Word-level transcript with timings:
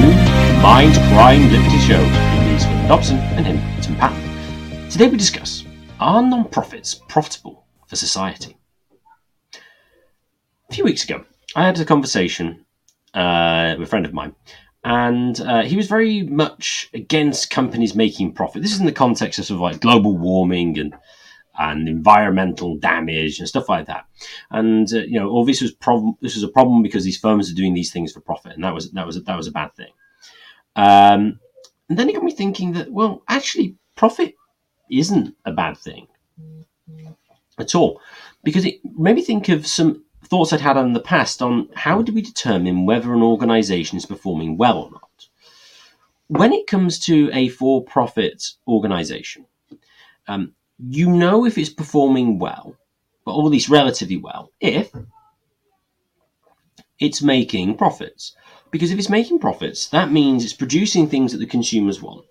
to 0.00 0.04
Combined 0.52 0.94
Crime 1.10 1.50
Liberty 1.50 1.78
Show 1.78 2.00
with 2.00 2.46
me, 2.46 2.58
Scott 2.58 2.88
Dobson, 2.88 3.16
and 3.18 3.44
him, 3.44 3.82
Tim 3.82 3.96
Patton. 3.96 4.88
Today 4.88 5.08
we 5.08 5.16
discuss 5.16 5.64
Are 5.98 6.22
non-profits 6.22 7.00
profitable 7.08 7.64
for 7.88 7.96
society? 7.96 8.56
A 10.70 10.72
few 10.72 10.84
weeks 10.84 11.02
ago, 11.02 11.24
I 11.56 11.66
had 11.66 11.80
a 11.80 11.84
conversation 11.84 12.64
uh, 13.12 13.74
with 13.76 13.88
a 13.88 13.90
friend 13.90 14.06
of 14.06 14.12
mine, 14.12 14.36
and 14.84 15.40
uh, 15.40 15.62
he 15.62 15.76
was 15.76 15.88
very 15.88 16.22
much 16.22 16.90
against 16.94 17.50
companies 17.50 17.96
making 17.96 18.34
profit. 18.34 18.62
This 18.62 18.72
is 18.72 18.80
in 18.80 18.86
the 18.86 18.92
context 18.92 19.40
of 19.40 19.46
sort 19.46 19.56
of 19.56 19.62
like 19.62 19.80
global 19.80 20.16
warming 20.16 20.78
and 20.78 20.94
and 21.58 21.88
environmental 21.88 22.76
damage 22.76 23.38
and 23.38 23.48
stuff 23.48 23.68
like 23.68 23.86
that. 23.86 24.06
And 24.50 24.92
uh, 24.92 25.00
you 25.00 25.18
know, 25.18 25.28
all 25.28 25.44
this 25.44 25.60
was 25.60 25.72
problem. 25.72 26.16
This 26.20 26.34
was 26.34 26.44
a 26.44 26.48
problem 26.48 26.82
because 26.82 27.04
these 27.04 27.18
firms 27.18 27.50
are 27.50 27.54
doing 27.54 27.74
these 27.74 27.92
things 27.92 28.12
for 28.12 28.20
profit, 28.20 28.52
and 28.52 28.64
that 28.64 28.74
was 28.74 28.90
that 28.92 29.06
was 29.06 29.22
that 29.22 29.36
was 29.36 29.46
a 29.46 29.52
bad 29.52 29.74
thing. 29.74 29.92
Um, 30.76 31.40
and 31.88 31.98
then 31.98 32.08
it 32.08 32.14
got 32.14 32.22
me 32.22 32.32
thinking 32.32 32.72
that 32.72 32.92
well, 32.92 33.22
actually, 33.28 33.76
profit 33.96 34.34
isn't 34.90 35.34
a 35.44 35.52
bad 35.52 35.76
thing 35.76 36.06
at 37.58 37.74
all, 37.74 38.00
because 38.44 38.64
it 38.64 38.80
made 38.84 39.16
me 39.16 39.22
think 39.22 39.48
of 39.48 39.66
some 39.66 40.04
thoughts 40.24 40.52
I'd 40.52 40.60
had 40.60 40.76
in 40.76 40.92
the 40.92 41.00
past 41.00 41.42
on 41.42 41.68
how 41.74 42.02
do 42.02 42.12
we 42.12 42.22
determine 42.22 42.86
whether 42.86 43.12
an 43.14 43.22
organisation 43.22 43.96
is 43.96 44.06
performing 44.06 44.56
well 44.56 44.78
or 44.78 44.90
not. 44.90 45.28
When 46.28 46.52
it 46.52 46.66
comes 46.66 46.98
to 47.00 47.30
a 47.32 47.48
for-profit 47.48 48.44
organisation, 48.66 49.46
um, 50.26 50.54
you 50.78 51.10
know 51.10 51.44
if 51.44 51.58
it's 51.58 51.68
performing 51.70 52.38
well, 52.38 52.76
but 53.24 53.38
at 53.38 53.44
least 53.44 53.68
relatively 53.68 54.16
well, 54.16 54.52
if 54.60 54.90
it's 56.98 57.22
making 57.22 57.76
profits. 57.76 58.34
Because 58.70 58.90
if 58.90 58.98
it's 58.98 59.08
making 59.08 59.38
profits, 59.38 59.88
that 59.88 60.12
means 60.12 60.44
it's 60.44 60.52
producing 60.52 61.08
things 61.08 61.32
that 61.32 61.38
the 61.38 61.46
consumers 61.46 62.02
want 62.02 62.26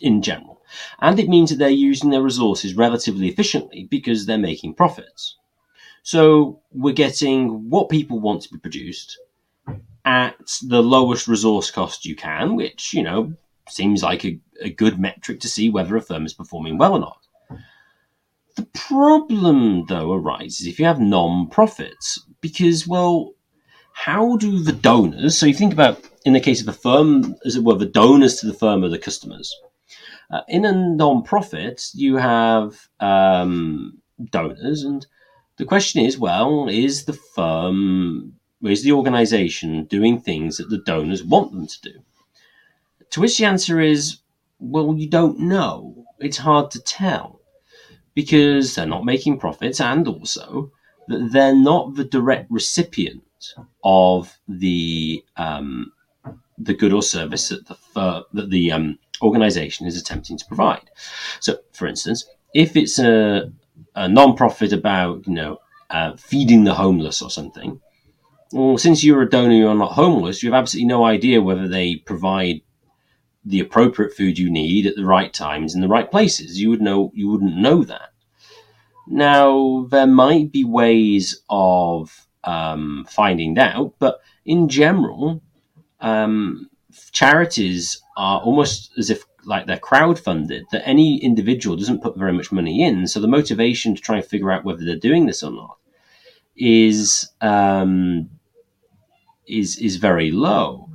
in 0.00 0.22
general. 0.22 0.60
And 1.00 1.18
it 1.18 1.28
means 1.28 1.50
that 1.50 1.56
they're 1.56 1.68
using 1.68 2.10
their 2.10 2.22
resources 2.22 2.74
relatively 2.74 3.28
efficiently 3.28 3.88
because 3.90 4.26
they're 4.26 4.38
making 4.38 4.74
profits. 4.74 5.36
So 6.02 6.60
we're 6.72 6.94
getting 6.94 7.70
what 7.70 7.88
people 7.88 8.20
want 8.20 8.42
to 8.42 8.52
be 8.52 8.58
produced 8.58 9.18
at 10.04 10.36
the 10.62 10.82
lowest 10.82 11.28
resource 11.28 11.70
cost 11.70 12.06
you 12.06 12.16
can, 12.16 12.56
which, 12.56 12.94
you 12.94 13.02
know, 13.02 13.34
seems 13.68 14.02
like 14.02 14.24
a, 14.24 14.38
a 14.60 14.70
good 14.70 14.98
metric 14.98 15.40
to 15.40 15.48
see 15.48 15.70
whether 15.70 15.96
a 15.96 16.02
firm 16.02 16.26
is 16.26 16.34
performing 16.34 16.78
well 16.78 16.94
or 16.94 17.00
not. 17.00 17.26
The 18.56 18.66
problem, 18.74 19.86
though, 19.86 20.12
arises 20.12 20.66
if 20.66 20.78
you 20.78 20.84
have 20.84 21.00
non 21.00 21.48
profits, 21.48 22.20
because, 22.40 22.86
well, 22.86 23.32
how 23.92 24.36
do 24.36 24.62
the 24.62 24.72
donors, 24.72 25.38
so 25.38 25.46
you 25.46 25.54
think 25.54 25.72
about 25.72 26.00
in 26.24 26.32
the 26.32 26.40
case 26.40 26.60
of 26.60 26.68
a 26.68 26.72
firm, 26.72 27.36
as 27.44 27.56
it 27.56 27.64
were, 27.64 27.76
the 27.76 27.86
donors 27.86 28.36
to 28.36 28.46
the 28.46 28.54
firm 28.54 28.84
are 28.84 28.88
the 28.88 28.98
customers. 28.98 29.54
Uh, 30.30 30.42
in 30.48 30.64
a 30.64 30.72
non 30.72 31.22
profit, 31.22 31.88
you 31.94 32.16
have 32.16 32.88
um, 33.00 33.98
donors, 34.30 34.84
and 34.84 35.06
the 35.56 35.64
question 35.64 36.04
is 36.04 36.18
well, 36.18 36.68
is 36.68 37.04
the 37.04 37.12
firm, 37.12 38.34
is 38.62 38.82
the 38.82 38.92
organization 38.92 39.84
doing 39.84 40.20
things 40.20 40.58
that 40.58 40.70
the 40.70 40.82
donors 40.84 41.24
want 41.24 41.52
them 41.52 41.66
to 41.66 41.80
do? 41.80 41.92
To 43.10 43.20
which 43.20 43.38
the 43.38 43.44
answer 43.46 43.80
is, 43.80 44.18
well, 44.60 44.94
you 44.96 45.08
don't 45.08 45.40
know. 45.40 46.04
It's 46.18 46.36
hard 46.38 46.70
to 46.72 46.80
tell 46.80 47.40
because 48.14 48.74
they're 48.74 48.86
not 48.86 49.04
making 49.04 49.38
profits 49.38 49.80
and 49.80 50.06
also 50.06 50.70
that 51.08 51.30
they're 51.32 51.56
not 51.56 51.94
the 51.94 52.04
direct 52.04 52.50
recipient 52.50 53.22
of 53.82 54.38
the 54.46 55.24
um, 55.36 55.92
the 56.58 56.74
good 56.74 56.92
or 56.92 57.02
service 57.02 57.48
that 57.48 57.66
the 57.66 58.26
that 58.32 58.50
the 58.50 58.70
um, 58.70 58.98
organization 59.22 59.86
is 59.86 59.98
attempting 59.98 60.36
to 60.38 60.46
provide. 60.46 60.90
So, 61.40 61.58
for 61.72 61.86
instance, 61.86 62.26
if 62.54 62.76
it's 62.76 62.98
a, 62.98 63.50
a 63.94 64.08
non-profit 64.08 64.72
about 64.72 65.26
you 65.26 65.34
know 65.34 65.58
uh, 65.88 66.16
feeding 66.16 66.64
the 66.64 66.74
homeless 66.74 67.22
or 67.22 67.30
something, 67.30 67.80
well, 68.52 68.76
since 68.76 69.02
you're 69.02 69.22
a 69.22 69.30
donor, 69.30 69.54
you're 69.54 69.74
not 69.74 69.92
homeless. 69.92 70.42
You 70.42 70.52
have 70.52 70.62
absolutely 70.62 70.88
no 70.88 71.04
idea 71.04 71.40
whether 71.40 71.66
they 71.66 71.96
provide 71.96 72.60
the 73.44 73.60
appropriate 73.60 74.14
food 74.14 74.38
you 74.38 74.50
need 74.50 74.86
at 74.86 74.96
the 74.96 75.04
right 75.04 75.32
times 75.32 75.74
in 75.74 75.80
the 75.80 75.88
right 75.88 76.10
places. 76.10 76.60
You 76.60 76.70
would 76.70 76.82
know 76.82 77.10
you 77.14 77.28
wouldn't 77.28 77.56
know 77.56 77.84
that. 77.84 78.10
Now 79.06 79.86
there 79.90 80.06
might 80.06 80.52
be 80.52 80.64
ways 80.64 81.42
of 81.48 82.26
um, 82.44 83.06
finding 83.08 83.58
out, 83.58 83.94
but 83.98 84.20
in 84.44 84.68
general, 84.68 85.42
um, 86.00 86.68
charities 87.12 88.02
are 88.16 88.40
almost 88.40 88.92
as 88.98 89.10
if 89.10 89.24
like 89.44 89.66
they're 89.66 89.78
crowdfunded. 89.78 90.62
That 90.70 90.86
any 90.86 91.22
individual 91.22 91.76
doesn't 91.76 92.02
put 92.02 92.16
very 92.16 92.32
much 92.32 92.52
money 92.52 92.82
in, 92.82 93.06
so 93.06 93.20
the 93.20 93.28
motivation 93.28 93.94
to 93.94 94.02
try 94.02 94.16
and 94.16 94.24
figure 94.24 94.52
out 94.52 94.64
whether 94.64 94.84
they're 94.84 94.96
doing 94.96 95.26
this 95.26 95.42
or 95.42 95.50
not 95.50 95.78
is 96.56 97.30
um, 97.40 98.28
is 99.46 99.78
is 99.78 99.96
very 99.96 100.30
low 100.30 100.89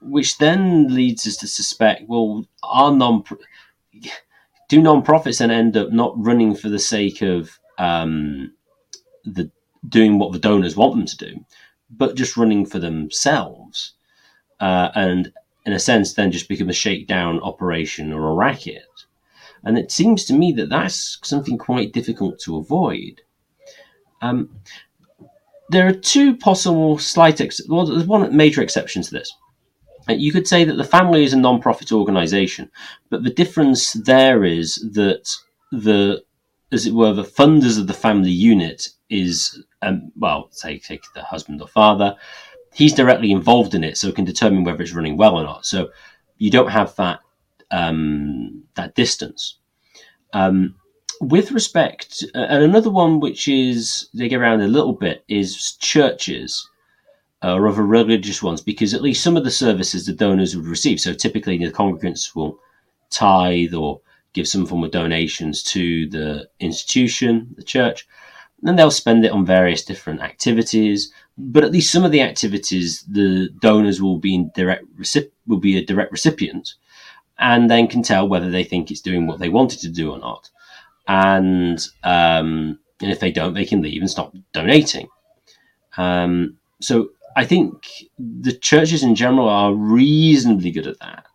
which 0.00 0.38
then 0.38 0.94
leads 0.94 1.26
us 1.26 1.36
to 1.36 1.46
suspect 1.46 2.08
well 2.08 2.44
are 2.62 2.92
non 2.92 3.24
do 4.68 4.82
non-profits 4.82 5.38
then 5.38 5.50
end 5.50 5.76
up 5.76 5.90
not 5.90 6.12
running 6.16 6.54
for 6.54 6.68
the 6.68 6.78
sake 6.78 7.22
of 7.22 7.58
um, 7.78 8.52
the 9.24 9.50
doing 9.88 10.18
what 10.18 10.32
the 10.32 10.38
donors 10.38 10.76
want 10.76 10.94
them 10.94 11.06
to 11.06 11.16
do 11.16 11.44
but 11.90 12.16
just 12.16 12.36
running 12.36 12.66
for 12.66 12.78
themselves 12.78 13.94
uh, 14.60 14.90
and 14.94 15.32
in 15.68 15.74
a 15.74 15.78
sense 15.78 16.14
then 16.14 16.32
just 16.32 16.48
become 16.48 16.70
a 16.70 16.72
shakedown 16.72 17.40
operation 17.40 18.12
or 18.12 18.30
a 18.30 18.34
racket? 18.34 19.04
And 19.62 19.76
it 19.76 19.92
seems 19.92 20.24
to 20.24 20.34
me 20.34 20.52
that 20.52 20.70
that's 20.70 21.18
something 21.22 21.58
quite 21.58 21.92
difficult 21.92 22.38
to 22.40 22.56
avoid. 22.56 23.20
Um, 24.22 24.48
there 25.68 25.86
are 25.86 25.92
two 25.92 26.36
possible 26.36 26.98
slight 26.98 27.40
ex- 27.42 27.60
well 27.68 27.84
there's 27.84 28.06
one 28.06 28.34
major 28.34 28.62
exception 28.62 29.02
to 29.02 29.10
this 29.10 29.30
you 30.08 30.32
could 30.32 30.48
say 30.48 30.64
that 30.64 30.76
the 30.76 30.84
family 30.84 31.24
is 31.24 31.32
a 31.32 31.38
non-profit 31.38 31.92
organization, 31.92 32.70
but 33.10 33.24
the 33.24 33.30
difference 33.30 33.92
there 33.92 34.44
is 34.44 34.76
that 34.94 35.28
the, 35.70 36.22
as 36.72 36.86
it 36.86 36.94
were, 36.94 37.12
the 37.12 37.24
funders 37.24 37.78
of 37.78 37.86
the 37.86 37.94
family 37.94 38.30
unit 38.30 38.88
is, 39.10 39.62
um, 39.82 40.10
well, 40.16 40.48
say, 40.50 40.78
take 40.78 41.02
the 41.14 41.22
husband 41.22 41.60
or 41.60 41.68
father. 41.68 42.16
He's 42.72 42.94
directly 42.94 43.32
involved 43.32 43.74
in 43.74 43.84
it, 43.84 43.96
so 43.96 44.12
can 44.12 44.24
determine 44.24 44.64
whether 44.64 44.82
it's 44.82 44.94
running 44.94 45.16
well 45.16 45.36
or 45.36 45.42
not. 45.42 45.66
So 45.66 45.90
you 46.38 46.50
don't 46.50 46.70
have 46.70 46.94
that 46.96 47.20
um, 47.70 48.64
that 48.74 48.94
distance. 48.94 49.58
Um, 50.32 50.76
with 51.20 51.52
respect, 51.52 52.24
uh, 52.34 52.46
and 52.48 52.62
another 52.62 52.90
one 52.90 53.20
which 53.20 53.48
is 53.48 54.08
they 54.14 54.28
get 54.28 54.40
around 54.40 54.60
a 54.60 54.68
little 54.68 54.92
bit 54.92 55.24
is 55.28 55.76
churches 55.80 56.68
uh, 57.42 57.54
or 57.54 57.68
other 57.68 57.84
religious 57.84 58.42
ones, 58.42 58.60
because 58.60 58.94
at 58.94 59.02
least 59.02 59.22
some 59.22 59.36
of 59.36 59.44
the 59.44 59.50
services 59.50 60.06
the 60.06 60.12
donors 60.12 60.56
would 60.56 60.66
receive. 60.66 61.00
So 61.00 61.12
typically, 61.12 61.58
the 61.58 61.70
congregants 61.70 62.34
will 62.34 62.58
tithe 63.10 63.74
or 63.74 64.00
give 64.32 64.48
some 64.48 64.66
form 64.66 64.84
of 64.84 64.90
donations 64.90 65.62
to 65.62 66.08
the 66.08 66.48
institution, 66.60 67.54
the 67.56 67.62
church, 67.62 68.06
and 68.62 68.78
they'll 68.78 68.90
spend 68.90 69.24
it 69.24 69.32
on 69.32 69.46
various 69.46 69.84
different 69.84 70.20
activities. 70.20 71.12
But 71.36 71.64
at 71.64 71.72
least 71.72 71.92
some 71.92 72.04
of 72.04 72.10
the 72.10 72.22
activities, 72.22 73.04
the 73.08 73.48
donors 73.60 74.02
will 74.02 74.18
be 74.18 74.34
in 74.34 74.50
direct 74.54 74.84
will 75.46 75.58
be 75.58 75.78
a 75.78 75.84
direct 75.84 76.12
recipient, 76.12 76.74
and 77.38 77.70
then 77.70 77.86
can 77.86 78.02
tell 78.02 78.28
whether 78.28 78.50
they 78.50 78.64
think 78.64 78.90
it's 78.90 79.00
doing 79.00 79.26
what 79.26 79.38
they 79.38 79.48
wanted 79.48 79.78
to 79.80 79.88
do 79.88 80.10
or 80.10 80.18
not. 80.18 80.50
And 81.06 81.78
um, 82.02 82.78
and 83.00 83.12
if 83.12 83.20
they 83.20 83.30
don't, 83.30 83.54
they 83.54 83.64
can 83.64 83.80
leave 83.80 84.02
and 84.02 84.10
stop 84.10 84.34
donating. 84.52 85.08
Um, 85.96 86.58
so 86.80 87.10
I 87.38 87.44
think 87.44 87.86
the 88.18 88.52
churches 88.52 89.04
in 89.04 89.14
general 89.14 89.48
are 89.48 89.72
reasonably 89.72 90.72
good 90.72 90.88
at 90.88 90.98
that. 90.98 91.26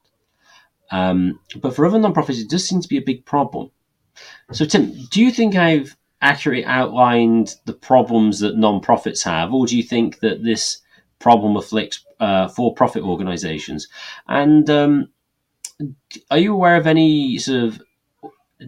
Um, 0.92 1.40
but 1.62 1.74
for 1.74 1.86
other 1.86 1.98
nonprofits, 1.98 2.42
it 2.42 2.50
does 2.50 2.68
seem 2.68 2.82
to 2.82 2.90
be 2.90 2.98
a 2.98 3.02
big 3.02 3.26
problem. 3.26 3.72
So, 4.52 4.66
Tim, 4.66 4.92
do 5.12 5.22
you 5.22 5.32
think 5.32 5.56
I've 5.56 5.96
accurately 6.22 6.66
outlined 6.66 7.56
the 7.64 7.72
problems 7.72 8.42
that 8.42 8.58
nonprofits 8.58 9.24
have, 9.24 9.54
or 9.54 9.66
do 9.66 9.78
you 9.78 9.84
think 9.84 10.20
that 10.20 10.44
this 10.44 10.82
problem 11.20 11.56
afflicts 11.56 12.06
uh, 12.20 12.50
for-profit 12.50 13.04
organisations? 13.04 13.88
And 14.28 14.70
um, 14.70 15.08
are 16.32 16.38
you 16.38 16.54
aware 16.54 16.76
of 16.76 16.86
any 16.86 17.38
sort 17.38 17.64
of 17.64 17.82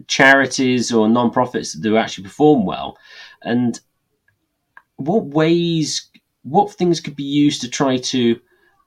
charities 0.06 0.90
or 0.90 1.06
nonprofits 1.06 1.74
that 1.74 1.82
do 1.82 1.98
actually 1.98 2.24
perform 2.24 2.64
well? 2.64 2.96
And 3.42 3.78
what 4.96 5.26
ways 5.26 6.10
what 6.48 6.72
things 6.72 7.00
could 7.00 7.16
be 7.16 7.24
used 7.24 7.60
to 7.62 7.68
try 7.68 7.96
to 7.96 8.40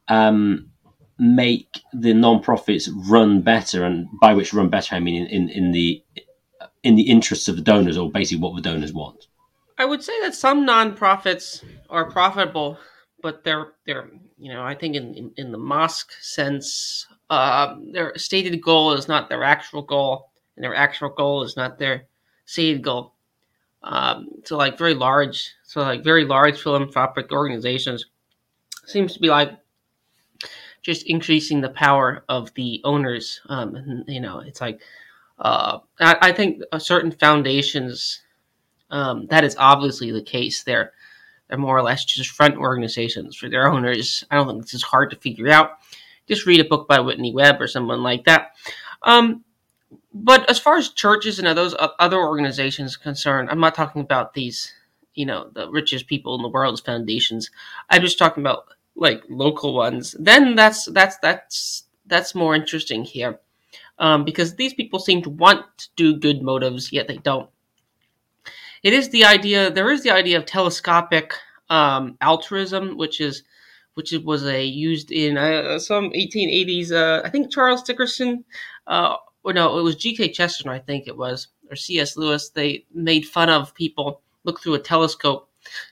um, 0.08 0.70
make 1.18 1.82
the 1.94 2.14
non-profits 2.14 2.90
run 3.08 3.42
better, 3.42 3.84
and 3.84 4.08
by 4.22 4.34
which 4.34 4.54
run 4.54 4.70
better, 4.70 4.96
I 4.96 5.00
mean 5.00 5.26
in, 5.28 5.50
in, 5.50 5.72
the 5.72 6.04
in 6.84 6.96
the 6.96 7.10
interests 7.10 7.48
of 7.48 7.56
the 7.56 7.62
donors, 7.62 7.98
or 7.98 8.12
basically 8.12 8.42
what 8.42 8.56
the 8.56 8.62
donors 8.62 8.94
want. 8.94 9.28
I 9.78 9.86
would 9.86 10.04
say 10.04 10.20
that 10.22 10.36
some 10.36 10.66
nonprofits 10.66 11.64
are 11.90 12.10
profitable 12.12 12.78
but 13.22 13.44
they're 13.44 13.74
they're 13.86 14.10
you 14.38 14.54
know 14.54 14.64
I 14.64 14.76
think 14.76 14.96
in 14.96 15.14
in, 15.14 15.32
in 15.38 15.52
the 15.52 15.58
Mosca 15.58 16.14
sense, 16.22 17.08
uh, 17.30 17.76
their 17.92 18.14
stated 18.18 18.62
goal 18.62 18.94
is 18.94 19.08
not 19.08 19.30
their 19.30 19.44
actual 19.44 19.82
goal, 19.82 20.32
and 20.56 20.64
their 20.64 20.76
actual 20.76 21.10
goal 21.10 21.44
is 21.44 21.56
not 21.56 21.78
their 21.78 22.06
stated 22.46 22.82
goal. 22.82 23.14
Um, 23.84 24.28
so 24.44 24.58
like 24.58 24.78
very 24.78 24.94
large, 24.94 25.54
so 25.70 25.82
like 25.82 26.04
very 26.04 26.26
large 26.26 26.60
philanthropic 26.60 27.32
organizations 27.32 28.08
seems 28.88 29.14
to 29.14 29.20
be 29.20 29.28
like 29.28 29.52
just 30.82 31.06
increasing 31.06 31.62
the 31.62 31.70
power 31.70 32.24
of 32.28 32.52
the 32.56 32.82
owners. 32.84 33.40
Um, 33.50 33.76
and, 33.76 34.04
you 34.08 34.20
know, 34.20 34.40
it's 34.40 34.62
like 34.62 34.82
uh, 35.38 35.78
I, 36.00 36.18
I, 36.22 36.32
think 36.32 36.64
certain 36.80 37.12
foundations 37.12 38.20
um, 38.90 39.28
that 39.28 39.44
is 39.44 39.56
obviously 39.60 40.10
the 40.10 40.24
case. 40.24 40.64
They're 40.64 40.92
they're 41.48 41.60
more 41.60 41.78
or 41.78 41.84
less 41.84 42.04
just 42.04 42.32
front 42.32 42.58
organizations 42.58 43.36
for 43.36 43.48
their 43.48 43.72
owners. 43.72 44.26
I 44.32 44.38
don't 44.38 44.48
think 44.48 44.64
this 44.64 44.74
is 44.74 44.82
hard 44.82 45.12
to 45.12 45.18
figure 45.18 45.50
out. 45.50 45.74
Just 46.28 46.48
read 46.48 46.62
a 46.62 46.68
book 46.68 46.88
by 46.88 47.00
Whitney 47.00 47.32
Webb 47.32 47.62
or 47.62 47.68
someone 47.68 48.02
like 48.02 48.26
that. 48.26 48.56
Um, 49.04 49.44
but 50.16 50.50
as 50.50 50.58
far 50.58 50.78
as 50.78 50.90
churches 50.90 51.38
and 51.38 51.48
those 51.56 51.76
other 51.78 52.18
organizations 52.18 52.98
concerned, 52.98 53.52
I'm 53.52 53.60
not 53.60 53.76
talking 53.76 54.02
about 54.02 54.34
these, 54.34 54.74
you 55.20 55.26
know, 55.26 55.50
the 55.54 55.70
richest 55.70 56.08
people 56.08 56.36
in 56.36 56.42
the 56.42 56.48
world's 56.48 56.82
foundations. 56.82 57.52
I'm 57.90 58.02
just 58.02 58.18
talking 58.18 58.42
about 58.42 58.66
like 58.96 59.22
local 59.30 59.74
ones. 59.74 60.16
Then 60.20 60.56
that's 60.56 60.86
that's 60.86 61.18
that's 61.18 61.84
that's 62.06 62.34
more 62.34 62.56
interesting 62.56 63.04
here, 63.04 63.40
um, 64.00 64.26
because 64.26 64.56
these 64.56 64.74
people 64.74 65.00
seem 65.00 65.22
to 65.24 65.30
want 65.30 65.66
to 65.78 65.88
do 65.96 66.16
good 66.16 66.42
motives, 66.42 66.92
yet 66.92 67.08
they 67.08 67.18
don't 67.18 67.50
it 68.84 68.94
is 68.94 69.10
the 69.10 69.26
idea. 69.26 69.70
There 69.72 69.92
is 69.92 70.04
the 70.04 70.12
idea 70.12 70.38
of 70.38 70.46
telescopic 70.46 71.34
um, 71.70 72.18
altruism, 72.22 72.98
which 72.98 73.20
is 73.22 73.44
which 73.96 74.14
was 74.24 74.46
a 74.46 74.64
used 74.64 75.12
in 75.12 75.38
uh, 75.38 75.78
some 75.80 76.12
1880s. 76.12 76.92
Uh, 76.92 77.22
I 77.26 77.30
think 77.30 77.52
Charles 77.52 77.84
Dickens, 77.84 78.22
uh, 78.88 79.18
or 79.44 79.54
no, 79.54 79.78
it 79.78 79.82
was 79.82 79.96
G.K. 79.96 80.32
Chesterton, 80.32 80.72
I 80.72 80.80
think 80.80 81.08
it 81.08 81.18
was, 81.18 81.48
or 81.70 81.76
C.S. 81.76 82.16
Lewis. 82.16 82.50
They 82.50 82.86
made 82.94 83.26
fun 83.26 83.50
of 83.50 83.74
people 83.74 84.22
look 84.44 84.60
through 84.60 84.76
a 84.76 84.80
telescope 84.80 85.50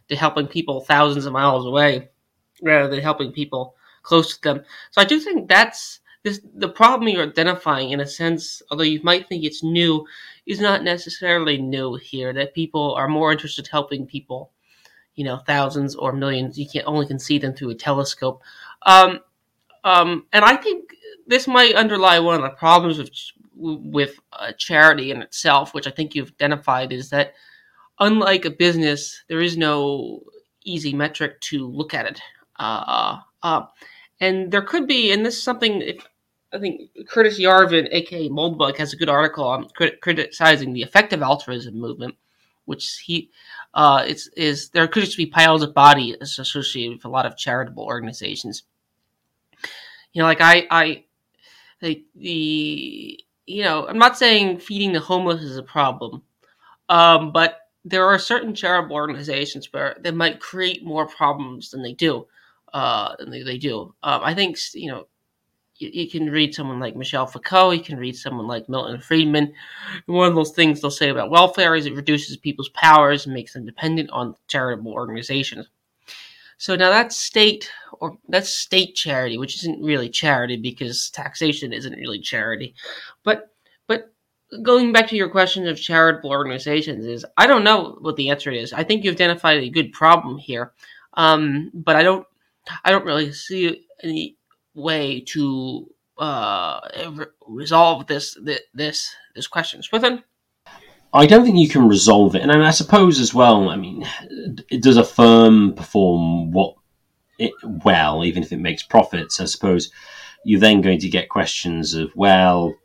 to 0.08 0.16
helping 0.16 0.48
people 0.48 0.82
thousands 0.82 1.26
of 1.26 1.34
miles 1.34 1.66
away, 1.66 2.10
rather 2.64 2.88
than 2.88 3.02
helping 3.02 3.32
people 3.32 3.76
close 4.04 4.36
to 4.36 4.42
them. 4.42 4.64
So 4.92 5.02
I 5.02 5.06
do 5.06 5.20
think 5.20 5.50
that's 5.50 6.00
this, 6.24 6.42
the 6.56 6.70
problem 6.70 7.10
you're 7.10 7.24
identifying, 7.24 7.92
in 7.92 8.00
a 8.00 8.08
sense, 8.08 8.62
although 8.72 8.84
you 8.84 9.02
might 9.04 9.28
think 9.28 9.44
it's 9.44 9.64
new, 9.64 10.06
is 10.46 10.60
not 10.60 10.84
necessarily 10.84 11.58
new 11.58 11.96
here. 11.96 12.34
That 12.34 12.54
people 12.54 12.96
are 12.96 13.08
more 13.08 13.32
interested 13.32 13.66
in 13.66 13.72
helping 13.72 14.06
people, 14.06 14.52
you 15.16 15.24
know, 15.24 15.38
thousands 15.38 15.96
or 15.96 16.14
millions. 16.14 16.58
You 16.58 16.68
can 16.68 16.84
only 16.86 17.06
can 17.06 17.20
see 17.20 17.38
them 17.38 17.54
through 17.54 17.72
a 17.72 17.76
telescope. 17.76 18.42
Um, 18.84 19.20
um, 19.84 20.26
and 20.34 20.44
I 20.44 20.56
think 20.56 20.92
this 21.28 21.48
might 21.48 21.76
underlie 21.76 22.20
one 22.20 22.36
of 22.36 22.42
the 22.42 22.50
problems 22.58 22.98
with 22.98 23.12
with 23.60 24.20
uh, 24.34 24.52
charity 24.58 25.12
in 25.12 25.22
itself, 25.22 25.74
which 25.74 25.88
I 25.88 25.92
think 25.92 26.14
you've 26.14 26.30
identified, 26.30 26.94
is 26.94 27.10
that 27.10 27.34
unlike 28.00 28.46
a 28.46 28.50
business, 28.52 29.24
there 29.28 29.42
is 29.42 29.58
no 29.58 30.24
easy 30.64 30.94
metric 30.94 31.40
to 31.42 31.68
look 31.68 31.94
at 31.94 32.06
it. 32.06 32.22
Uh, 32.60 33.18
uh, 33.44 33.66
and 34.20 34.52
there 34.52 34.62
could 34.62 34.88
be, 34.88 35.12
and 35.12 35.26
this 35.26 35.38
is 35.38 35.44
something 35.44 35.82
if 35.82 36.08
I 36.54 36.60
think 36.60 36.90
Curtis 37.08 37.40
Yarvin, 37.40 37.88
aka 37.92 38.30
Moldbug, 38.30 38.78
has 38.78 38.94
a 38.94 38.98
good 38.98 39.10
article 39.10 39.44
on 39.44 39.68
crit- 39.76 40.02
criticizing 40.02 40.74
the 40.74 40.82
effective 40.82 41.22
altruism 41.22 41.80
movement, 41.80 42.16
which 42.66 43.02
he 43.06 43.30
uh, 43.74 44.04
it's 44.08 44.28
is 44.30 44.70
there 44.70 44.88
could 44.88 45.04
just 45.04 45.18
be 45.18 45.26
piles 45.26 45.62
of 45.62 45.74
bodies 45.74 46.16
associated 46.22 46.98
with 46.98 47.06
a 47.06 47.10
lot 47.10 47.26
of 47.26 47.38
charitable 47.38 47.84
organizations. 47.84 48.64
You 50.14 50.22
know, 50.22 50.26
like 50.26 50.42
I, 50.42 50.68
I, 50.72 51.04
like 51.82 52.04
the 52.16 53.20
you 53.46 53.64
know, 53.64 53.88
I'm 53.88 54.00
not 54.00 54.18
saying 54.18 54.60
feeding 54.60 54.94
the 54.94 55.00
homeless 55.00 55.44
is 55.44 55.58
a 55.58 55.64
problem, 55.64 56.24
um, 56.90 57.32
but 57.32 57.60
there 57.90 58.06
are 58.06 58.20
certain 58.20 58.54
charitable 58.54 58.96
organizations 58.96 59.72
where 59.72 59.96
they 60.00 60.12
might 60.12 60.40
create 60.40 60.84
more 60.84 61.08
problems 61.08 61.72
than 61.72 61.82
they 61.82 61.94
do. 61.94 62.28
Uh, 62.74 63.16
than 63.18 63.32
they, 63.32 63.44
they 63.44 63.58
do. 63.58 63.94
Um, 64.04 64.22
I 64.24 64.34
think 64.34 64.58
you 64.74 64.92
know 64.92 65.08
you, 65.78 65.90
you, 65.94 66.10
can 66.10 66.30
read 66.30 66.54
someone 66.54 66.82
like 66.82 66.98
Michel 66.98 67.26
Foucault, 67.26 67.72
you 67.72 67.82
can 67.82 67.98
read 67.98 68.18
someone 68.18 68.46
like 68.46 68.68
Milton 68.68 69.00
Friedman. 69.00 69.54
one 70.06 70.28
of 70.28 70.36
those 70.36 70.52
things 70.52 70.82
they'll 70.82 70.92
say 70.92 71.10
about 71.10 71.30
welfare 71.30 71.76
is 71.76 71.86
it 71.86 71.96
reduces 71.96 72.36
people's 72.36 72.70
powers 72.70 73.26
and 73.26 73.34
makes 73.34 73.54
them 73.54 73.66
dependent 73.66 74.10
on 74.10 74.36
charitable 74.48 74.92
organizations. 74.92 75.70
So 76.58 76.76
now 76.76 76.90
that's 76.90 77.16
state 77.16 77.72
or 78.00 78.18
that's 78.28 78.50
state 78.50 78.96
charity, 78.96 79.38
which 79.38 79.56
isn't 79.58 79.82
really 79.82 80.10
charity 80.10 80.58
because 80.58 81.10
taxation 81.12 81.72
isn't 81.72 81.94
really 81.94 82.20
charity. 82.20 82.76
But 83.24 83.52
but 83.57 83.57
going 84.62 84.94
back 84.94 85.08
to 85.10 85.16
your 85.16 85.30
question 85.30 85.68
of 85.68 85.80
charitable 85.80 86.30
organizations 86.30 87.06
is 87.06 87.26
I 87.38 87.48
don't 87.48 87.64
know 87.64 87.98
what 88.02 88.16
the 88.16 88.30
answer 88.30 88.52
is. 88.52 88.74
I 88.74 88.84
think 88.84 89.04
you've 89.04 89.16
identified 89.16 89.58
a 89.58 89.70
good 89.70 89.92
problem 89.92 90.38
here, 90.38 90.74
um, 91.14 91.72
but 91.74 91.96
I 91.96 92.04
don't 92.04 92.26
I 92.84 92.92
don't 92.92 93.06
really 93.06 93.32
see 93.32 93.86
any 94.04 94.38
way 94.74 95.22
to 95.22 95.90
uh, 96.18 96.80
resolve 97.48 98.08
this 98.08 98.38
this 98.74 99.16
this 99.36 99.48
question. 99.48 99.84
Swithin? 99.84 100.24
I 101.14 101.26
don't 101.26 101.46
think 101.46 101.58
you 101.58 101.70
can 101.70 101.88
resolve 101.88 102.36
it, 102.36 102.42
and 102.42 102.52
I, 102.52 102.72
suppose 102.72 103.20
as 103.20 103.34
well. 103.34 103.70
I 103.70 103.78
mean, 103.78 104.06
does 104.82 104.98
a 104.98 105.04
firm 105.04 105.74
perform 105.74 106.52
what 106.52 106.76
it 107.40 107.54
well, 107.64 108.26
even 108.26 108.44
if 108.44 108.52
it 108.52 108.60
makes 108.60 108.84
profits? 108.84 109.40
I 109.40 109.46
suppose 109.46 109.90
you're 110.44 110.60
then 110.60 110.82
going 110.82 111.00
to 111.00 111.10
get 111.10 111.30
questions 111.30 111.94
of 111.94 112.12
well, 112.16 112.76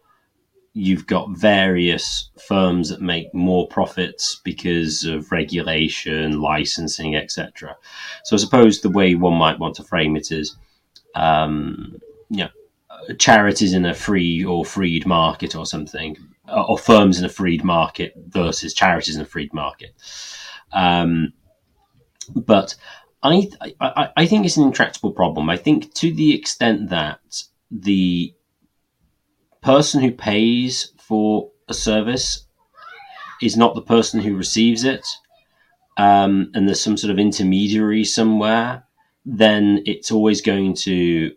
you've 0.74 1.06
got 1.06 1.36
various 1.36 2.30
firms 2.40 2.88
that 2.88 3.02
make 3.02 3.32
more 3.34 3.68
profits 3.68 4.40
because 4.42 5.04
of 5.04 5.30
regulation, 5.30 6.40
licensing, 6.40 7.14
etc. 7.14 7.76
So 8.24 8.36
I 8.36 8.38
suppose 8.38 8.80
the 8.80 8.90
way 8.90 9.14
one 9.14 9.34
might 9.34 9.58
want 9.58 9.76
to 9.76 9.84
frame 9.84 10.16
it 10.16 10.32
is 10.32 10.56
um, 11.14 12.00
you 12.30 12.44
know, 12.44 13.14
charities 13.18 13.74
in 13.74 13.84
a 13.84 13.94
free 13.94 14.44
or 14.44 14.64
freed 14.64 15.06
market 15.06 15.54
or 15.54 15.66
something, 15.66 16.16
or 16.48 16.78
firms 16.78 17.18
in 17.18 17.24
a 17.24 17.28
freed 17.28 17.64
market 17.64 18.14
versus 18.28 18.74
charities 18.74 19.16
in 19.16 19.22
a 19.22 19.26
freed 19.26 19.52
market. 19.52 19.94
Um, 20.72 21.32
but 22.34 22.74
I, 23.22 23.48
I, 23.80 24.08
I 24.16 24.26
think 24.26 24.46
it's 24.46 24.56
an 24.56 24.64
intractable 24.64 25.12
problem. 25.12 25.50
I 25.50 25.56
think 25.56 25.92
to 25.94 26.12
the 26.12 26.34
extent 26.34 26.90
that 26.90 27.20
the 27.70 28.34
person 29.62 30.00
who 30.00 30.10
pays 30.10 30.92
for 30.98 31.50
a 31.68 31.74
service 31.74 32.46
is 33.40 33.56
not 33.56 33.74
the 33.74 33.82
person 33.82 34.20
who 34.20 34.36
receives 34.36 34.84
it, 34.84 35.06
um, 35.96 36.50
and 36.54 36.66
there's 36.66 36.80
some 36.80 36.96
sort 36.96 37.10
of 37.10 37.18
intermediary 37.18 38.04
somewhere 38.04 38.84
then 39.24 39.82
it's 39.86 40.10
always 40.10 40.40
going 40.40 40.74
to 40.74 41.32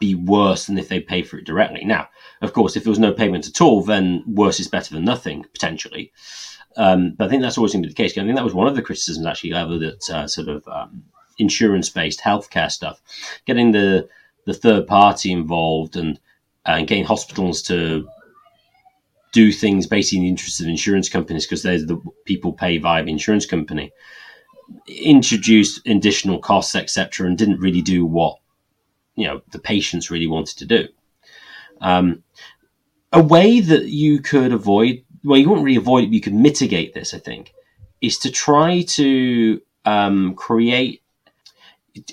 be 0.00 0.14
worse 0.14 0.66
than 0.66 0.78
if 0.78 0.88
they 0.88 1.00
pay 1.00 1.22
for 1.22 1.38
it 1.38 1.46
directly. 1.46 1.84
Now, 1.84 2.08
of 2.42 2.52
course, 2.52 2.76
if 2.76 2.84
there 2.84 2.90
was 2.90 2.98
no 2.98 3.12
payment 3.12 3.48
at 3.48 3.60
all, 3.60 3.82
then 3.82 4.22
worse 4.26 4.60
is 4.60 4.68
better 4.68 4.94
than 4.94 5.04
nothing 5.04 5.44
potentially. 5.52 6.12
Um, 6.76 7.14
but 7.16 7.24
I 7.24 7.28
think 7.28 7.42
that's 7.42 7.56
always 7.56 7.72
going 7.72 7.82
to 7.82 7.88
be 7.88 7.94
the 7.94 8.02
case. 8.02 8.12
I 8.12 8.22
think 8.22 8.36
that 8.36 8.44
was 8.44 8.54
one 8.54 8.66
of 8.66 8.76
the 8.76 8.82
criticisms 8.82 9.26
actually 9.26 9.52
leveled 9.52 9.82
at 9.82 10.10
uh, 10.10 10.28
sort 10.28 10.48
of 10.48 10.68
um, 10.68 11.04
insurance-based 11.38 12.20
healthcare 12.20 12.70
stuff, 12.70 13.00
getting 13.46 13.72
the 13.72 14.08
the 14.44 14.54
third 14.54 14.86
party 14.86 15.30
involved 15.30 15.94
and 15.94 16.18
and 16.68 16.86
getting 16.86 17.04
hospitals 17.04 17.62
to 17.62 18.08
do 19.32 19.52
things 19.52 19.86
basically 19.86 20.18
in 20.18 20.24
the 20.24 20.30
interest 20.30 20.60
of 20.60 20.66
insurance 20.66 21.08
companies 21.08 21.44
because 21.44 21.62
they're 21.62 21.84
the 21.84 22.00
people 22.24 22.52
pay 22.52 22.78
via 22.78 23.04
the 23.04 23.10
insurance 23.10 23.46
company 23.46 23.92
introduced 24.86 25.86
additional 25.86 26.38
costs, 26.38 26.74
etc., 26.74 27.26
and 27.26 27.38
didn't 27.38 27.60
really 27.60 27.82
do 27.82 28.04
what 28.04 28.38
you 29.14 29.26
know 29.26 29.42
the 29.52 29.58
patients 29.58 30.10
really 30.10 30.26
wanted 30.26 30.58
to 30.58 30.66
do. 30.66 30.88
Um, 31.80 32.22
a 33.12 33.22
way 33.22 33.60
that 33.60 33.86
you 33.86 34.20
could 34.20 34.52
avoid, 34.52 35.04
well, 35.24 35.38
you 35.38 35.48
wouldn't 35.48 35.64
really 35.64 35.78
avoid 35.78 36.04
it, 36.04 36.10
you 36.10 36.20
could 36.20 36.34
mitigate 36.34 36.94
this, 36.94 37.14
I 37.14 37.18
think, 37.18 37.54
is 38.00 38.18
to 38.18 38.30
try 38.30 38.82
to 38.82 39.60
um, 39.84 40.34
create 40.34 41.02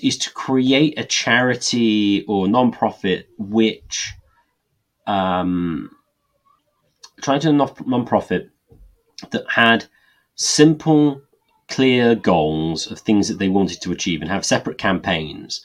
is 0.02 0.18
to 0.18 0.32
create 0.32 0.98
a 0.98 1.04
charity 1.04 2.24
or 2.26 2.48
non-profit 2.48 3.28
which 3.38 4.12
um, 5.06 5.90
trying 7.22 7.40
to 7.40 7.52
non-profit 7.52 8.50
that 9.30 9.44
had 9.50 9.86
simple 10.34 11.22
clear 11.68 12.14
goals 12.14 12.90
of 12.90 12.98
things 13.00 13.28
that 13.28 13.38
they 13.38 13.48
wanted 13.48 13.80
to 13.82 13.92
achieve 13.92 14.22
and 14.22 14.30
have 14.30 14.44
separate 14.44 14.78
campaigns, 14.78 15.64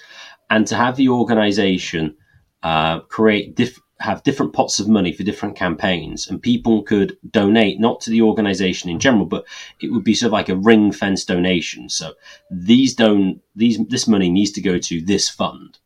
and 0.50 0.66
to 0.68 0.76
have 0.76 0.96
the 0.96 1.10
organization 1.10 2.16
uh, 2.64 3.00
create 3.02 3.56
diff- 3.56 3.80
have 4.00 4.24
different 4.24 4.52
pots 4.52 4.80
of 4.80 4.88
money 4.88 5.14
for 5.14 5.24
different 5.24 5.56
campaigns, 5.56 6.28
and 6.28 6.42
people 6.42 6.82
could 6.82 7.18
donate 7.30 7.80
not 7.80 8.02
to 8.02 8.10
the 8.10 8.22
organization 8.22 8.90
in 8.90 9.00
general, 9.00 9.26
but 9.26 9.46
it 9.80 9.92
would 9.92 10.04
be 10.04 10.16
sort 10.16 10.28
of 10.28 10.34
like 10.34 10.50
a 10.50 10.56
ring 10.56 10.92
fence 10.92 11.24
donation. 11.24 11.88
So 11.88 12.14
these 12.50 12.96
don't 12.96 13.42
these 13.56 13.78
this 13.90 14.08
money 14.08 14.30
needs 14.30 14.52
to 14.52 14.62
go 14.62 14.80
to 14.80 15.02
this 15.02 15.30
fund, 15.30 15.78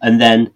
and 0.00 0.20
then 0.20 0.52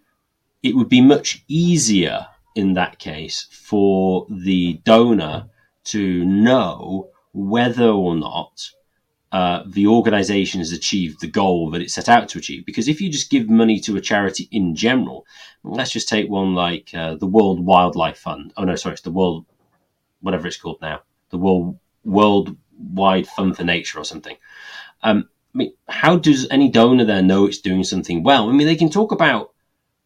it 0.63 0.77
would 0.77 0.89
be 0.89 1.01
much 1.01 1.45
easier 1.49 2.27
in 2.55 2.75
that 2.75 2.99
case 2.99 3.47
for 3.51 4.27
the 4.29 4.75
donor 4.85 5.47
to 5.85 6.25
know 6.25 7.09
whether 7.33 7.89
or 7.89 8.15
not 8.17 8.71
uh, 9.33 9.63
the 9.67 9.87
organization 9.87 10.61
has 10.61 10.73
achieved 10.73 11.21
the 11.21 11.27
goal 11.29 11.71
that 11.71 11.81
it 11.81 11.91
set 11.91 12.09
out 12.09 12.29
to 12.29 12.39
achieve. 12.39 12.67
Because 12.67 12.89
if 12.89 13.01
you 13.01 13.11
just 13.11 13.31
give 13.31 13.49
money 13.49 13.79
to 13.81 13.97
a 13.97 14.01
charity 14.01 14.49
in 14.51 14.75
general, 14.75 15.25
let's 15.63 15.93
just 15.93 16.09
take 16.09 16.29
one 16.29 16.55
like 16.55 16.91
uh, 16.95 17.15
the 17.15 17.29
World 17.29 17.65
Wildlife 17.65 18.19
Fund. 18.19 18.53
Oh 18.57 18.65
no, 18.65 18.75
sorry, 18.75 18.95
it's 18.95 19.03
the 19.03 19.13
World, 19.13 19.47
whatever 20.21 20.49
it's 20.49 20.57
called 20.57 20.81
now, 20.83 21.03
the 21.31 21.39
World 21.39 21.79
Worldwide 22.05 23.29
Fund 23.29 23.57
for 23.57 23.65
Nature 23.65 24.01
or 24.01 24.05
something. 24.05 24.37
Um, 25.03 25.29
I 25.55 25.59
mean, 25.59 25.75
how 25.89 26.17
does 26.17 26.49
any 26.51 26.69
donor 26.69 27.05
there 27.05 27.23
know 27.23 27.47
it's 27.47 27.59
doing 27.59 27.85
something 27.85 28.23
well? 28.23 28.49
I 28.49 28.53
mean, 28.53 28.67
they 28.67 28.77
can 28.77 28.91
talk 28.91 29.13
about 29.13 29.53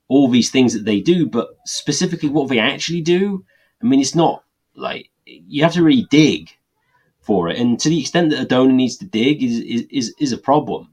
all 0.09 0.29
these 0.29 0.51
things 0.51 0.75
that 0.75 0.85
they 0.85 1.01
do, 1.01 1.27
but 1.27 1.49
specifically 1.65 2.29
what 2.29 2.49
they 2.49 2.59
actually 2.59 3.01
do, 3.01 3.45
I 3.83 3.87
mean, 3.87 4.01
it's 4.01 4.15
not 4.15 4.45
like 4.77 5.11
you 5.27 5.63
have 5.63 5.73
to 5.75 5.83
really 5.83 6.07
dig 6.11 6.51
for 7.21 7.49
it. 7.49 7.59
And 7.59 7.79
to 7.81 7.89
the 7.89 8.01
extent 8.01 8.31
that 8.31 8.41
a 8.41 8.45
donor 8.45 8.73
needs 8.73 8.97
to 8.99 9.07
dig 9.07 9.43
is, 9.43 9.59
is, 9.91 10.15
is 10.19 10.33
a 10.33 10.39
problem. 10.39 10.91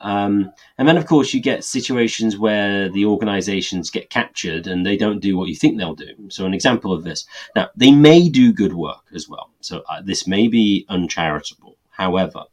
Um, 0.00 0.52
and 0.78 0.88
then, 0.88 0.96
of 0.96 1.06
course, 1.06 1.34
you 1.34 1.42
get 1.42 1.62
situations 1.62 2.38
where 2.38 2.88
the 2.88 3.04
organizations 3.04 3.90
get 3.90 4.08
captured 4.08 4.66
and 4.66 4.84
they 4.84 4.96
don't 4.96 5.20
do 5.20 5.36
what 5.36 5.48
you 5.48 5.54
think 5.54 5.76
they'll 5.76 5.94
do. 5.94 6.14
So, 6.30 6.46
an 6.46 6.54
example 6.54 6.92
of 6.92 7.04
this 7.04 7.26
now, 7.54 7.68
they 7.76 7.92
may 7.92 8.30
do 8.30 8.52
good 8.52 8.72
work 8.72 9.04
as 9.14 9.28
well. 9.28 9.50
So, 9.60 9.82
uh, 9.90 10.00
this 10.02 10.26
may 10.26 10.48
be 10.48 10.86
uncharitable. 10.88 11.76
However, 11.90 12.44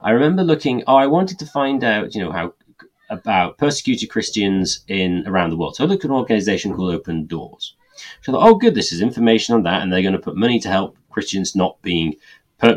I 0.00 0.10
remember 0.10 0.44
looking, 0.44 0.84
oh, 0.86 0.96
I 0.96 1.06
wanted 1.06 1.38
to 1.38 1.46
find 1.46 1.82
out, 1.82 2.14
you 2.14 2.22
know, 2.22 2.32
how 2.32 2.52
about 3.18 3.58
persecuted 3.58 4.10
Christians 4.10 4.84
in 4.88 5.24
around 5.26 5.50
the 5.50 5.56
world. 5.56 5.76
So, 5.76 5.84
I 5.84 5.86
looked 5.86 6.04
at 6.04 6.10
an 6.10 6.16
organization 6.16 6.74
called 6.74 6.94
Open 6.94 7.26
Doors. 7.26 7.74
So, 8.22 8.32
I 8.32 8.34
thought, 8.34 8.48
oh, 8.48 8.54
good, 8.54 8.74
this 8.74 8.92
is 8.92 9.00
information 9.00 9.54
on 9.54 9.62
that, 9.64 9.82
and 9.82 9.92
they're 9.92 10.02
going 10.02 10.12
to 10.12 10.18
put 10.18 10.36
money 10.36 10.60
to 10.60 10.68
help 10.68 10.96
Christians 11.10 11.54
not 11.54 11.80
being 11.82 12.16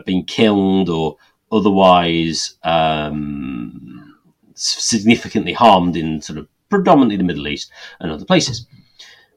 being 0.05 0.25
killed 0.25 0.89
or 0.89 1.17
otherwise 1.51 2.57
um, 2.63 4.15
significantly 4.53 5.53
harmed 5.53 5.95
in 5.95 6.21
sort 6.21 6.39
of 6.39 6.47
predominantly 6.69 7.17
the 7.17 7.23
Middle 7.23 7.47
East 7.47 7.71
and 7.99 8.11
other 8.11 8.25
places. 8.25 8.67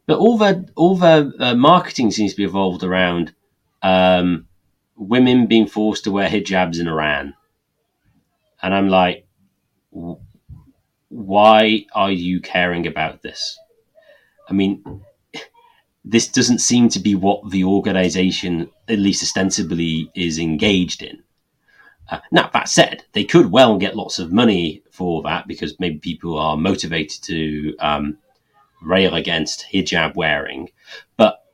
But 0.07 0.19
all 0.19 0.39
their 0.39 0.65
all 0.75 0.97
their 0.97 1.33
uh, 1.39 1.55
marketing 1.55 2.11
seems 2.11 2.33
to 2.33 2.37
be 2.37 2.45
evolved 2.45 2.83
around 2.83 3.33
um, 3.83 4.49
women 4.97 5.47
being 5.47 5.67
forced 5.67 6.05
to 6.05 6.11
wear 6.11 6.29
hijabs 6.29 6.81
in 6.81 6.89
Iran, 6.89 7.35
and 8.63 8.75
I'm 8.75 8.89
like, 8.89 9.27
why 11.11 11.85
are 11.93 12.11
you 12.11 12.41
caring 12.41 12.87
about 12.87 13.21
this? 13.21 13.59
I 14.49 14.53
mean, 14.53 15.03
this 16.05 16.29
doesn't 16.29 16.61
seem 16.61 16.89
to 16.91 16.99
be 16.99 17.15
what 17.15 17.51
the 17.51 17.65
organization, 17.65 18.71
at 18.89 18.99
least 18.99 19.23
ostensibly, 19.23 20.11
is 20.15 20.39
engaged 20.39 21.03
in. 21.03 21.23
Uh, 22.09 22.21
now, 22.33 22.49
that 22.53 22.69
said, 22.69 23.05
they 23.13 23.25
could 23.25 23.53
well 23.53 23.77
get 23.77 23.97
lots 23.97 24.19
of 24.19 24.33
money 24.33 24.83
for 24.91 25.23
that 25.23 25.47
because 25.47 25.79
maybe 25.79 25.99
people 25.99 26.39
are 26.39 26.57
motivated 26.57 27.23
to 27.25 27.77
um, 27.79 28.19
rail 28.83 29.15
against 29.15 29.67
hijab 29.73 30.15
wearing. 30.17 30.71
But 31.17 31.45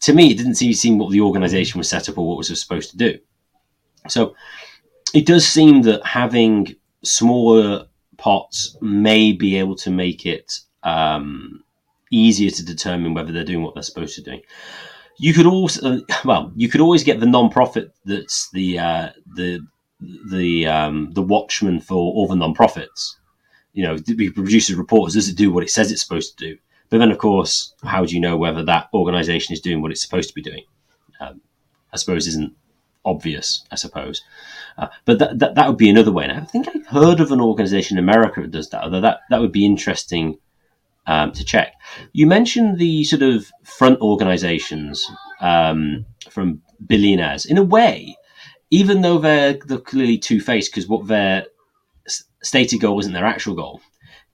to 0.00 0.14
me, 0.14 0.30
it 0.30 0.38
didn't 0.38 0.54
seem, 0.54 0.98
what 0.98 1.10
the 1.10 1.20
organization 1.20 1.78
was 1.78 1.88
set 1.88 2.08
up 2.08 2.18
or 2.18 2.26
what 2.26 2.38
was 2.38 2.60
supposed 2.60 2.90
to 2.90 2.96
do. 2.96 3.18
So 4.08 4.36
it 5.12 5.26
does 5.26 5.46
seem 5.46 5.82
that 5.82 6.04
having 6.06 6.76
smaller 7.02 7.86
pots 8.18 8.76
may 8.80 9.32
be 9.32 9.58
able 9.58 9.76
to 9.76 9.90
make 9.90 10.26
it 10.26 10.60
um, 10.82 11.62
easier 12.10 12.50
to 12.50 12.64
determine 12.64 13.14
whether 13.14 13.32
they're 13.32 13.44
doing 13.44 13.62
what 13.62 13.74
they're 13.74 13.82
supposed 13.82 14.14
to 14.16 14.22
do. 14.22 14.40
You 15.18 15.32
could 15.32 15.46
also, 15.46 16.00
well, 16.24 16.52
you 16.56 16.68
could 16.68 16.80
always 16.80 17.04
get 17.04 17.20
the 17.20 17.26
non-profit 17.26 17.92
that's 18.04 18.50
the 18.50 18.78
uh, 18.78 19.08
the 19.34 19.60
the 20.30 20.66
um, 20.66 21.10
the 21.12 21.22
watchman 21.22 21.80
for 21.80 21.96
all 21.96 22.28
the 22.28 22.36
non-profits. 22.36 23.18
You 23.72 23.82
know, 23.84 23.96
produces 24.34 24.74
reports. 24.74 25.14
Does 25.14 25.28
it 25.28 25.36
do 25.36 25.52
what 25.52 25.62
it 25.62 25.70
says 25.70 25.92
it's 25.92 26.00
supposed 26.02 26.38
to 26.38 26.44
do? 26.44 26.58
But 26.88 26.98
then, 26.98 27.10
of 27.10 27.18
course, 27.18 27.74
how 27.82 28.04
do 28.04 28.14
you 28.14 28.20
know 28.20 28.36
whether 28.36 28.64
that 28.64 28.88
organisation 28.94 29.52
is 29.52 29.60
doing 29.60 29.82
what 29.82 29.90
it's 29.90 30.00
supposed 30.00 30.28
to 30.28 30.34
be 30.34 30.42
doing? 30.42 30.64
Um, 31.20 31.40
I 31.92 31.96
suppose 31.96 32.26
isn't 32.26 32.54
obvious. 33.06 33.64
I 33.70 33.76
suppose, 33.76 34.22
uh, 34.76 34.88
but 35.06 35.18
that, 35.20 35.38
that, 35.38 35.54
that 35.54 35.68
would 35.68 35.78
be 35.78 35.88
another 35.88 36.12
way. 36.12 36.24
And 36.24 36.32
I 36.32 36.44
think 36.44 36.68
I've 36.68 36.86
heard 36.86 37.20
of 37.20 37.32
an 37.32 37.40
organisation 37.40 37.96
in 37.96 38.04
America 38.04 38.42
that 38.42 38.50
does 38.50 38.68
that. 38.70 38.84
Although 38.84 39.00
that 39.00 39.20
that 39.30 39.40
would 39.40 39.52
be 39.52 39.64
interesting 39.64 40.38
um, 41.06 41.32
to 41.32 41.44
check. 41.44 41.74
You 42.12 42.26
mentioned 42.26 42.78
the 42.78 43.04
sort 43.04 43.22
of 43.22 43.50
front 43.64 44.00
organisations 44.00 45.10
um, 45.40 46.04
from 46.28 46.62
billionaires. 46.84 47.46
In 47.46 47.58
a 47.58 47.62
way, 47.62 48.16
even 48.70 49.00
though 49.00 49.18
they're, 49.18 49.58
they're 49.66 49.78
clearly 49.78 50.18
two 50.18 50.40
faced 50.40 50.72
because 50.72 50.88
what 50.88 51.06
their 51.06 51.46
stated 52.42 52.80
goal 52.80 52.98
isn't 53.00 53.12
their 53.12 53.24
actual 53.24 53.54
goal, 53.54 53.80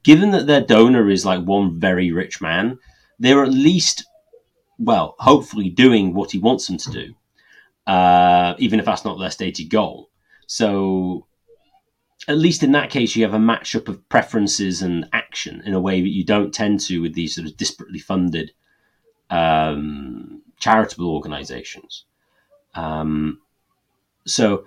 given 0.03 0.31
that 0.31 0.47
their 0.47 0.61
donor 0.61 1.11
is 1.11 1.25
like 1.25 1.45
one 1.45 1.79
very 1.79 2.11
rich 2.11 2.41
man, 2.41 2.79
they're 3.19 3.45
at 3.45 3.53
least, 3.53 4.05
well, 4.79 5.15
hopefully 5.19 5.69
doing 5.69 6.15
what 6.15 6.33
he 6.33 6.39
wants 6.39 6.67
them 6.67 6.79
to 6.79 6.91
do, 6.91 7.15
uh, 7.87 8.55
even 8.59 8.79
if 8.79 8.87
that's 8.87 9.05
not 9.05 9.19
their 9.19 9.31
stated 9.31 9.71
goal. 9.71 10.11
So 10.47 11.27
at 12.29 12.39
least 12.39 12.63
in 12.63 12.73
that 12.73 12.91
case, 12.91 13.17
you 13.17 13.25
have 13.25 13.35
a 13.35 13.39
matchup 13.39 13.89
of 13.89 14.09
preferences 14.09 14.83
and 14.83 15.09
action 15.13 15.63
in 15.65 15.75
a 15.75 15.81
way 15.81 16.01
that 16.01 16.09
you 16.09 16.25
don't 16.25 16.55
tend 16.55 16.81
to 16.81 17.03
with 17.03 17.15
these 17.15 17.35
sort 17.35 17.47
of 17.47 17.55
disparately 17.55 18.01
funded 18.01 18.53
um, 19.31 20.43
charitable 20.59 21.09
organizations. 21.09 22.05
Um, 22.75 23.41
so, 24.25 24.65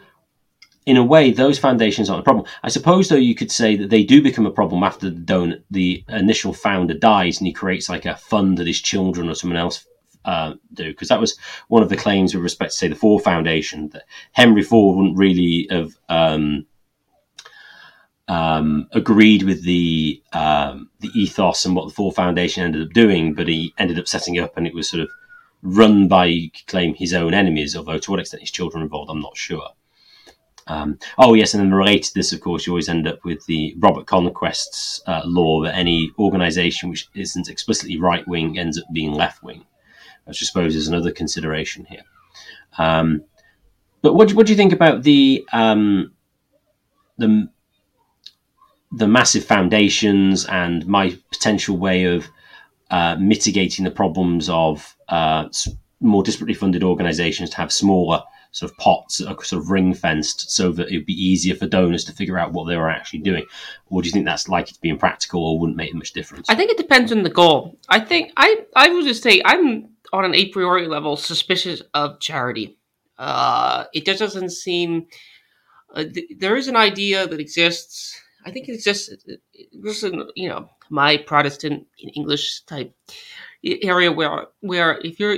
in 0.85 0.97
a 0.97 1.03
way, 1.03 1.31
those 1.31 1.57
foundations 1.57 2.09
aren't 2.09 2.21
a 2.21 2.23
problem. 2.23 2.45
I 2.61 2.69
suppose, 2.69 3.07
though, 3.07 3.15
you 3.15 3.33
could 3.33 3.51
say 3.51 3.75
that 3.77 3.89
they 3.89 4.03
do 4.03 4.21
become 4.21 4.45
a 4.45 4.51
problem 4.51 4.83
after 4.83 5.09
the 5.09 5.15
don- 5.15 5.63
the 5.71 6.03
initial 6.09 6.53
founder 6.53 6.93
dies 6.93 7.39
and 7.39 7.47
he 7.47 7.53
creates 7.53 7.89
like 7.89 8.05
a 8.05 8.17
fund 8.17 8.57
that 8.57 8.67
his 8.67 8.81
children 8.81 9.29
or 9.29 9.35
someone 9.35 9.57
else 9.57 9.85
uh, 10.25 10.53
do 10.73 10.89
because 10.89 11.07
that 11.09 11.19
was 11.19 11.37
one 11.67 11.83
of 11.83 11.89
the 11.89 11.97
claims 11.97 12.33
with 12.33 12.43
respect 12.43 12.71
to 12.71 12.77
say 12.77 12.87
the 12.87 12.95
Ford 12.95 13.23
Foundation 13.23 13.89
that 13.89 14.03
Henry 14.31 14.63
Ford 14.63 14.97
wouldn't 14.97 15.17
really 15.17 15.67
have 15.69 15.95
um, 16.09 16.65
um, 18.27 18.87
agreed 18.91 19.43
with 19.43 19.63
the 19.63 20.21
um, 20.33 20.89
the 20.99 21.11
ethos 21.13 21.65
and 21.65 21.75
what 21.75 21.87
the 21.87 21.93
Ford 21.93 22.15
Foundation 22.15 22.63
ended 22.63 22.87
up 22.87 22.93
doing, 22.93 23.33
but 23.33 23.47
he 23.47 23.73
ended 23.77 23.99
up 23.99 24.07
setting 24.07 24.39
up, 24.39 24.57
and 24.57 24.65
it 24.65 24.73
was 24.73 24.89
sort 24.89 25.03
of 25.03 25.09
run 25.61 26.07
by, 26.07 26.51
claim, 26.67 26.93
his 26.95 27.13
own 27.13 27.33
enemies. 27.33 27.75
Although 27.75 27.99
to 27.99 28.11
what 28.11 28.19
extent 28.19 28.41
his 28.41 28.51
children 28.51 28.81
were 28.81 28.85
involved, 28.85 29.11
I'm 29.11 29.21
not 29.21 29.37
sure. 29.37 29.69
Um, 30.67 30.97
oh 31.19 31.35
yes, 31.35 31.53
and 31.53 31.61
then 31.61 31.73
related 31.73 32.05
to 32.05 32.13
this, 32.15 32.33
of 32.33 32.41
course, 32.41 32.65
you 32.65 32.73
always 32.73 32.89
end 32.89 33.07
up 33.07 33.23
with 33.23 33.45
the 33.45 33.75
Robert 33.77 34.07
Conquest's 34.07 35.01
uh, 35.05 35.21
law 35.25 35.61
that 35.63 35.75
any 35.75 36.11
organisation 36.17 36.89
which 36.89 37.07
isn't 37.13 37.49
explicitly 37.49 37.99
right 37.99 38.27
wing 38.27 38.57
ends 38.57 38.79
up 38.79 38.85
being 38.91 39.13
left 39.13 39.43
wing, 39.43 39.63
which 40.25 40.41
I 40.41 40.45
suppose 40.45 40.75
is 40.75 40.87
another 40.87 41.11
consideration 41.11 41.85
here. 41.85 42.03
Um, 42.77 43.23
but 44.01 44.13
what, 44.13 44.33
what 44.33 44.45
do 44.45 44.51
you 44.51 44.57
think 44.57 44.73
about 44.73 45.03
the 45.03 45.47
um, 45.53 46.13
the 47.17 47.49
the 48.91 49.07
massive 49.07 49.43
foundations 49.43 50.45
and 50.45 50.85
my 50.87 51.17
potential 51.31 51.77
way 51.77 52.05
of 52.05 52.27
uh, 52.91 53.15
mitigating 53.19 53.83
the 53.83 53.91
problems 53.91 54.49
of 54.49 54.95
uh, 55.09 55.49
more 56.01 56.23
disparately 56.23 56.55
funded 56.55 56.83
organizations 56.83 57.49
to 57.49 57.57
have 57.57 57.73
smaller 57.73 58.21
sort 58.51 58.71
of 58.71 58.77
pots 58.77 59.19
are 59.21 59.43
sort 59.43 59.61
of 59.61 59.69
ring 59.69 59.93
fenced 59.93 60.49
so 60.49 60.71
that 60.71 60.87
it 60.89 60.95
would 60.95 61.05
be 61.05 61.13
easier 61.13 61.53
for 61.55 61.67
donors 61.67 62.05
to 62.05 62.13
figure 62.13 62.39
out 62.39 62.53
what 62.53 62.65
they 62.65 62.77
were 62.77 62.89
actually 62.89 63.19
doing. 63.19 63.45
Or 63.87 64.01
do 64.01 64.07
you 64.07 64.13
think 64.13 64.25
that's 64.25 64.47
likely 64.47 64.71
to 64.71 64.79
be 64.79 64.87
impractical 64.87 65.43
or 65.43 65.59
wouldn't 65.59 65.75
make 65.75 65.93
much 65.93 66.13
difference? 66.13 66.49
I 66.49 66.55
think 66.55 66.71
it 66.71 66.77
depends 66.77 67.11
on 67.11 67.23
the 67.23 67.29
goal. 67.29 67.77
I 67.89 67.99
think 67.99 68.31
I 68.37 68.65
I 68.75 68.89
would 68.89 69.03
just 69.03 69.23
say 69.23 69.41
I'm 69.43 69.89
on 70.15 70.25
an 70.25 70.35
a 70.35 70.49
priori 70.49 70.87
level 70.87 71.17
suspicious 71.17 71.81
of 71.93 72.19
charity. 72.19 72.77
Uh, 73.17 73.85
it 73.93 74.05
just 74.05 74.19
doesn't 74.19 74.49
seem 74.49 75.07
uh, 75.93 76.03
th- 76.03 76.31
there 76.39 76.55
is 76.57 76.67
an 76.67 76.75
idea 76.75 77.27
that 77.27 77.39
exists 77.39 78.19
I 78.45 78.51
think 78.51 78.69
it's 78.69 78.83
just 78.83 79.09
this 79.73 80.03
is 80.03 80.13
you 80.35 80.49
know 80.49 80.69
my 80.89 81.17
Protestant 81.17 81.87
English 82.15 82.61
type 82.61 82.95
area 83.63 84.11
where 84.11 84.47
where 84.61 84.99
if 85.03 85.19
you're 85.19 85.37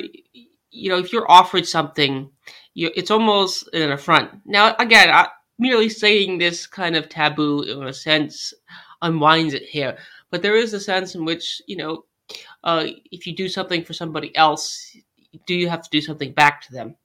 you 0.71 0.89
know 0.89 0.97
if 0.97 1.13
you're 1.13 1.31
offered 1.31 1.65
something, 1.65 2.29
you, 2.73 2.91
it's 2.95 3.11
almost 3.11 3.73
an 3.73 3.91
affront. 3.91 4.31
Now 4.45 4.75
again, 4.77 5.09
I, 5.09 5.29
merely 5.57 5.89
saying 5.89 6.37
this 6.37 6.67
kind 6.67 6.95
of 6.95 7.07
taboo 7.07 7.63
in 7.63 7.87
a 7.87 7.93
sense 7.93 8.53
unwinds 9.01 9.53
it 9.53 9.63
here, 9.63 9.97
but 10.29 10.41
there 10.41 10.57
is 10.57 10.73
a 10.73 10.79
sense 10.79 11.15
in 11.15 11.23
which 11.23 11.61
you 11.65 11.77
know 11.77 12.03
uh, 12.67 12.85
if 13.11 13.25
you 13.25 13.33
do 13.33 13.47
something 13.47 13.81
for 13.81 13.93
somebody 13.93 14.35
else, 14.35 14.95
do 15.45 15.55
you 15.55 15.69
have 15.69 15.81
to 15.81 15.89
do 15.89 16.01
something 16.01 16.33
back 16.33 16.61
to 16.61 16.73
them? 16.73 16.95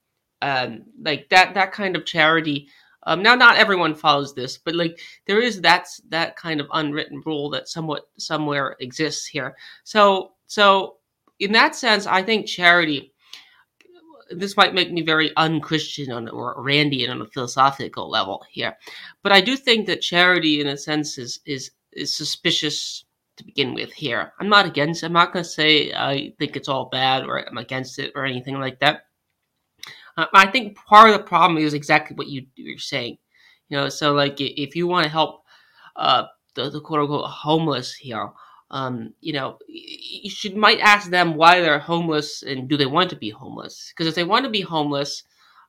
Um, 0.43 0.83
like 1.01 1.29
that 1.29 1.55
that 1.55 1.71
kind 1.71 1.95
of 1.95 2.05
charity. 2.05 2.67
Um, 3.05 3.23
now, 3.23 3.37
not 3.37 3.57
everyone 3.57 3.95
follows 3.95 4.35
this, 4.35 4.59
but 4.59 4.75
like 4.75 4.99
there 5.27 5.41
is 5.41 5.61
that 5.61 5.87
that 6.09 6.35
kind 6.35 6.61
of 6.61 6.67
unwritten 6.73 7.23
rule 7.25 7.49
that 7.51 7.69
somewhat 7.69 8.09
somewhere 8.19 8.77
exists 8.81 9.25
here. 9.25 9.57
So 9.85 10.33
so 10.49 10.97
in 11.39 11.53
that 11.53 11.77
sense, 11.77 12.07
I 12.07 12.23
think 12.23 12.47
charity. 12.47 13.15
This 14.33 14.57
might 14.57 14.75
make 14.75 14.91
me 14.91 15.03
very 15.03 15.31
unchristian 15.37 16.11
on, 16.11 16.29
or 16.29 16.57
Randian 16.57 17.11
on 17.11 17.21
a 17.21 17.27
philosophical 17.27 18.09
level 18.09 18.43
here, 18.51 18.77
but 19.23 19.31
I 19.31 19.43
do 19.43 19.57
think 19.57 19.87
that 19.87 20.01
charity, 20.01 20.61
in 20.61 20.67
a 20.67 20.77
sense, 20.77 21.19
is 21.19 21.41
is 21.45 21.71
is 21.93 22.15
suspicious 22.15 23.05
to 23.37 23.45
begin 23.45 23.75
with. 23.75 23.93
Here, 23.93 24.33
I'm 24.41 24.49
not 24.49 24.67
against. 24.67 25.03
I'm 25.03 25.13
not 25.13 25.33
going 25.33 25.45
to 25.45 25.51
say 25.51 25.93
I 25.93 26.33
think 26.39 26.57
it's 26.57 26.69
all 26.69 26.87
bad 26.87 27.25
or 27.25 27.47
I'm 27.47 27.59
against 27.59 27.99
it 27.99 28.13
or 28.15 28.25
anything 28.25 28.61
like 28.61 28.81
that. 28.81 29.07
Uh, 30.17 30.27
I 30.35 30.47
think 30.47 30.77
part 30.77 31.11
of 31.11 31.17
the 31.17 31.25
problem 31.25 31.63
is 31.63 31.75
exactly 31.75 32.17
what 32.17 32.29
you, 32.29 32.47
you're 32.55 32.79
saying. 32.79 33.19
You 33.69 33.79
know, 33.79 33.89
so 33.89 34.13
like 34.13 34.41
if 34.41 34.77
you 34.77 34.87
want 34.87 35.05
to 35.05 35.11
help 35.11 35.45
uh, 35.97 36.25
the, 36.55 36.71
the 36.71 36.81
quote 36.81 37.01
unquote 37.01 37.25
homeless 37.25 37.95
here, 37.95 38.31
um, 38.71 39.13
you 39.21 39.33
know, 39.33 39.59
you 39.69 40.31
should 40.31 40.57
might 40.57 40.81
ask 40.81 41.11
them 41.11 41.35
why 41.35 41.61
they're 41.61 41.79
homeless 41.79 42.43
and 42.43 42.69
do 42.69 42.77
they 42.77 42.87
want 42.87 43.11
to 43.11 43.17
be 43.17 43.31
homeless? 43.31 43.93
Because 43.93 44.07
if 44.07 44.15
they 44.15 44.25
want 44.25 44.45
to 44.45 44.51
be 44.51 44.63
homeless, 44.63 45.25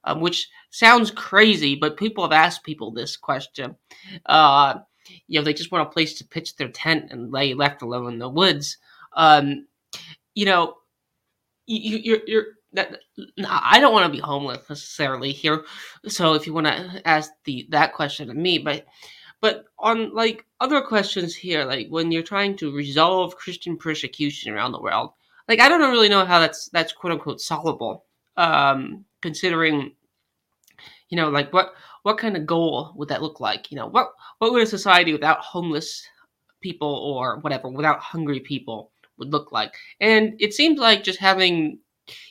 um, 0.06 0.20
which 0.20 0.50
sounds 0.70 1.12
crazy, 1.12 1.76
but 1.76 1.98
people 1.98 2.24
have 2.24 2.32
asked 2.32 2.64
people 2.64 2.92
this 2.92 3.16
question. 3.16 3.76
Uh, 4.26 4.76
you 5.28 5.40
know, 5.40 5.44
they 5.44 5.54
just 5.54 5.72
want 5.72 5.88
a 5.88 5.92
place 5.92 6.14
to 6.16 6.26
pitch 6.26 6.56
their 6.56 6.70
tent 6.70 7.12
and 7.12 7.32
lay 7.32 7.54
left 7.54 7.82
alone 7.82 8.14
in 8.14 8.20
the 8.20 8.30
woods. 8.30 8.78
Um, 9.14 9.68
you 10.34 10.46
know, 10.46 10.76
you, 11.66 11.98
you're, 11.98 12.22
you're 12.26 12.46
that 12.74 13.00
I 13.48 13.80
don't 13.80 13.94
want 13.94 14.06
to 14.06 14.12
be 14.12 14.22
homeless 14.22 14.68
necessarily 14.70 15.32
here. 15.32 15.64
So 16.08 16.34
if 16.34 16.48
you 16.48 16.54
want 16.54 16.68
to 16.68 17.02
ask 17.08 17.32
the 17.46 17.68
that 17.70 17.94
question 17.94 18.28
to 18.28 18.34
me, 18.34 18.58
but 18.58 18.86
but 19.42 19.66
on 19.78 20.14
like 20.14 20.46
other 20.60 20.82
questions 20.82 21.36
here, 21.36 21.66
like 21.66 21.88
when 21.90 22.12
you're 22.12 22.24
trying 22.24 22.56
to 22.58 22.74
resolve 22.74 23.36
Christian 23.36 23.78
persecution 23.78 24.54
around 24.54 24.72
the 24.72 24.82
world, 24.82 25.12
like 25.48 25.60
I 25.60 25.70
don't 25.70 25.82
really 25.82 26.10
know 26.10 26.26
how 26.26 26.40
that's 26.40 26.70
that's 26.70 26.94
quote 26.94 27.14
unquote 27.14 27.42
solvable. 27.42 28.06
Um, 28.36 29.06
considering, 29.22 29.94
you 31.10 31.18
know, 31.18 31.30
like 31.30 31.54
what 31.54 31.74
what 32.04 32.18
kind 32.18 32.38
of 32.38 32.46
goal 32.46 32.94
would 32.96 33.10
that 33.10 33.22
look 33.22 33.40
like? 33.40 33.72
You 33.72 33.78
know, 33.78 33.88
what 33.88 34.12
what 34.40 34.52
would 34.52 34.64
a 34.64 34.68
society 34.68 35.14
without 35.14 35.40
homeless 35.40 36.06
people 36.62 36.96
or 36.96 37.40
whatever, 37.40 37.70
without 37.70 38.00
hungry 38.00 38.40
people 38.40 38.92
would 39.18 39.32
look 39.32 39.52
like? 39.52 39.74
And 40.00 40.36
it 40.40 40.54
seems 40.54 40.80
like 40.80 41.04
just 41.04 41.20
having 41.20 41.80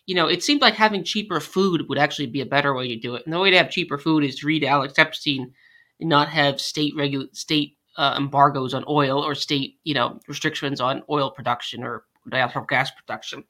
you 0.07 0.15
know, 0.15 0.29
it 0.29 0.43
seemed 0.43 0.61
like 0.61 0.75
having 0.75 1.05
cheaper 1.05 1.41
food 1.41 1.89
would 1.89 1.99
actually 1.99 2.27
be 2.27 2.43
a 2.43 2.47
better 2.47 2.75
way 2.75 2.89
to 2.89 2.97
do 2.97 3.15
it. 3.15 3.23
And 3.25 3.33
the 3.33 3.39
way 3.39 3.51
to 3.51 3.57
have 3.57 3.71
cheaper 3.71 3.99
food 3.99 4.25
is 4.25 4.37
to 4.37 4.47
read 4.47 4.65
Alex 4.65 4.99
Epstein 4.99 5.53
and 6.01 6.09
not 6.09 6.29
have 6.29 6.61
state 6.61 6.95
regu- 6.95 7.35
state 7.35 7.77
uh, 7.97 8.15
embargoes 8.19 8.75
on 8.75 8.85
oil 8.89 9.21
or 9.25 9.35
state, 9.35 9.79
you 9.85 9.95
know, 9.95 10.21
restrictions 10.29 10.81
on 10.81 11.03
oil 11.11 11.31
production 11.31 11.83
or 11.83 12.05
natural 12.27 12.65
gas 12.65 12.91
production. 12.91 13.45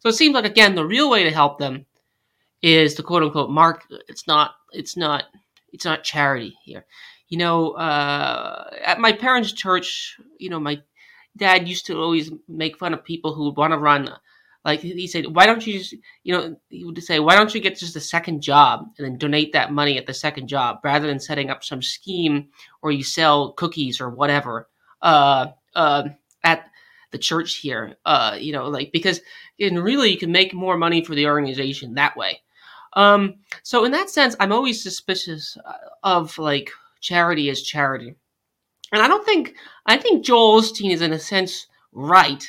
So 0.00 0.08
it 0.08 0.14
seems 0.14 0.34
like 0.34 0.44
again 0.44 0.74
the 0.74 0.86
real 0.86 1.10
way 1.10 1.24
to 1.24 1.30
help 1.30 1.58
them 1.58 1.86
is 2.62 2.94
the 2.94 3.02
quote 3.02 3.22
unquote 3.22 3.50
mark. 3.50 3.84
It's 4.08 4.26
not. 4.26 4.54
It's 4.72 4.96
not. 4.96 5.24
It's 5.74 5.84
not 5.84 6.04
charity 6.04 6.56
here. 6.64 6.86
You 7.28 7.38
know, 7.38 7.72
uh, 7.72 8.70
at 8.84 9.00
my 9.00 9.12
parents' 9.12 9.52
church, 9.52 10.16
you 10.38 10.48
know, 10.48 10.60
my 10.60 10.80
dad 11.36 11.68
used 11.68 11.86
to 11.86 11.98
always 11.98 12.30
make 12.48 12.78
fun 12.78 12.94
of 12.94 13.04
people 13.04 13.34
who 13.34 13.44
would 13.44 13.56
want 13.56 13.72
to 13.72 13.78
run 13.78 14.08
like 14.64 14.80
he 14.80 15.06
said, 15.06 15.26
why 15.34 15.44
don't 15.44 15.66
you 15.66 15.78
just, 15.78 15.94
you 16.22 16.32
know, 16.32 16.56
he 16.70 16.84
would 16.84 17.02
say, 17.02 17.18
why 17.20 17.36
don't 17.36 17.54
you 17.54 17.60
get 17.60 17.78
just 17.78 17.96
a 17.96 18.00
second 18.00 18.40
job 18.40 18.86
and 18.96 19.06
then 19.06 19.18
donate 19.18 19.52
that 19.52 19.72
money 19.72 19.98
at 19.98 20.06
the 20.06 20.14
second 20.14 20.48
job 20.48 20.78
rather 20.82 21.06
than 21.06 21.20
setting 21.20 21.50
up 21.50 21.62
some 21.62 21.82
scheme 21.82 22.48
or 22.80 22.90
you 22.90 23.04
sell 23.04 23.52
cookies 23.52 24.00
or 24.00 24.08
whatever 24.08 24.68
uh, 25.02 25.48
uh, 25.74 26.04
at 26.42 26.64
the 27.10 27.18
church 27.18 27.56
here. 27.56 27.96
Uh, 28.06 28.38
you 28.40 28.52
know, 28.52 28.68
like 28.68 28.90
because 28.90 29.20
and 29.60 29.84
really 29.84 30.10
you 30.10 30.18
can 30.18 30.32
make 30.32 30.54
more 30.54 30.78
money 30.78 31.04
for 31.04 31.14
the 31.14 31.26
organization 31.26 31.94
that 31.94 32.16
way. 32.16 32.40
Um, 32.94 33.36
so 33.62 33.84
in 33.84 33.92
that 33.92 34.10
sense, 34.10 34.36
I'm 34.38 34.52
always 34.52 34.82
suspicious 34.82 35.56
uh, 35.64 35.72
of 36.02 36.36
like 36.38 36.70
charity 37.00 37.50
as 37.50 37.62
charity, 37.62 38.14
and 38.92 39.02
I 39.02 39.08
don't 39.08 39.24
think 39.24 39.54
I 39.86 39.96
think 39.96 40.24
Joel 40.24 40.60
Osteen 40.60 40.92
is 40.92 41.02
in 41.02 41.12
a 41.12 41.18
sense 41.18 41.66
right. 41.92 42.46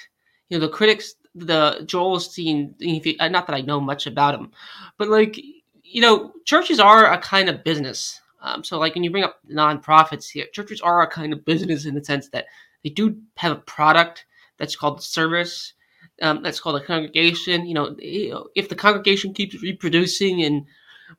You 0.50 0.58
know, 0.58 0.66
the 0.66 0.72
critics 0.72 1.16
the 1.34 1.84
Joel 1.86 2.18
Osteen. 2.18 2.74
You, 2.80 3.16
uh, 3.20 3.28
not 3.28 3.48
that 3.48 3.56
I 3.56 3.62
know 3.62 3.80
much 3.80 4.08
about 4.08 4.36
him, 4.36 4.52
but 4.98 5.10
like 5.10 5.38
you 5.84 6.02
know, 6.02 6.34
churches 6.46 6.80
are 6.80 7.12
a 7.12 7.18
kind 7.18 7.50
of 7.50 7.64
business. 7.64 8.20
Um, 8.42 8.64
so 8.64 8.78
like 8.78 8.96
when 8.96 9.04
you 9.04 9.12
bring 9.12 9.24
up 9.24 9.40
nonprofits 9.52 10.30
here, 10.30 10.46
churches 10.54 10.82
are 10.82 11.02
a 11.02 11.08
kind 11.08 11.34
of 11.34 11.46
business 11.46 11.86
in 11.86 11.96
the 11.96 12.04
sense 12.04 12.30
that 12.30 12.46
they 12.84 12.90
do 12.90 13.18
have 13.38 13.52
a 13.52 13.62
product 13.62 14.26
that's 14.58 14.76
called 14.76 15.02
service. 15.02 15.74
Um, 16.22 16.44
that's 16.44 16.60
called 16.60 16.82
a 16.82 16.86
congregation. 16.86 17.66
You 17.66 17.74
know, 17.74 17.96
if 18.00 18.70
the 18.70 18.76
congregation 18.76 19.34
keeps 19.34 19.62
reproducing 19.62 20.44
and 20.44 20.66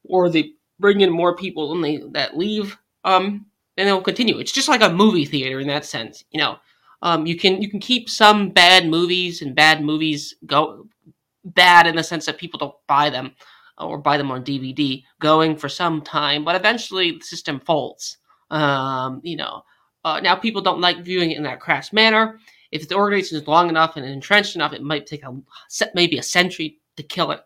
or 0.04 0.28
they 0.28 0.52
bring 0.78 1.00
in 1.00 1.11
more 1.11 1.37
people 1.37 1.70
than 1.70 1.82
they 1.82 2.02
that 2.12 2.37
leave, 2.37 2.78
um, 3.04 3.46
then 3.76 3.87
they'll 3.87 4.00
continue. 4.00 4.38
It's 4.38 4.52
just 4.52 4.68
like 4.68 4.82
a 4.82 4.92
movie 4.92 5.26
theater 5.26 5.61
in 5.61 5.68
that 5.68 5.85
sense. 5.85 6.24
You 6.30 6.40
know, 6.40 6.56
um, 7.02 7.26
you 7.26 7.37
can 7.37 7.61
you 7.61 7.70
can 7.70 7.80
keep 7.80 8.09
some 8.09 8.50
bad 8.50 8.88
movies 8.88 9.42
and 9.42 9.54
bad 9.54 9.82
movies 9.82 10.35
go 10.46 10.88
bad 11.44 11.87
in 11.87 11.96
the 11.96 12.02
sense 12.02 12.26
that 12.26 12.38
people 12.38 12.59
don't 12.59 12.74
buy 12.87 13.11
them 13.11 13.32
or 13.78 13.98
buy 13.98 14.16
them 14.16 14.30
on 14.30 14.44
DVD 14.44 15.04
going 15.20 15.56
for 15.56 15.68
some 15.68 16.02
time, 16.02 16.44
but 16.44 16.56
eventually 16.56 17.12
the 17.12 17.24
system 17.24 17.61
folds. 17.61 18.18
Um, 18.50 19.20
you 19.22 19.37
know, 19.37 19.62
uh, 20.04 20.20
now 20.20 20.37
people 20.37 20.62
don't 20.62 20.80
like 20.80 21.04
viewing 21.04 21.30
it 21.30 21.37
in 21.37 21.42
that 21.42 21.61
crass 21.61 21.92
manner. 21.92 22.38
If 22.82 22.88
the 22.88 22.96
organization 22.96 23.38
is 23.38 23.48
long 23.48 23.68
enough 23.68 23.96
and 23.96 24.04
entrenched 24.04 24.56
enough, 24.56 24.72
it 24.72 24.82
might 24.82 25.06
take 25.06 25.24
a 25.24 25.36
maybe 25.94 26.18
a 26.18 26.22
century 26.22 26.78
to 26.96 27.02
kill 27.02 27.30
it. 27.32 27.40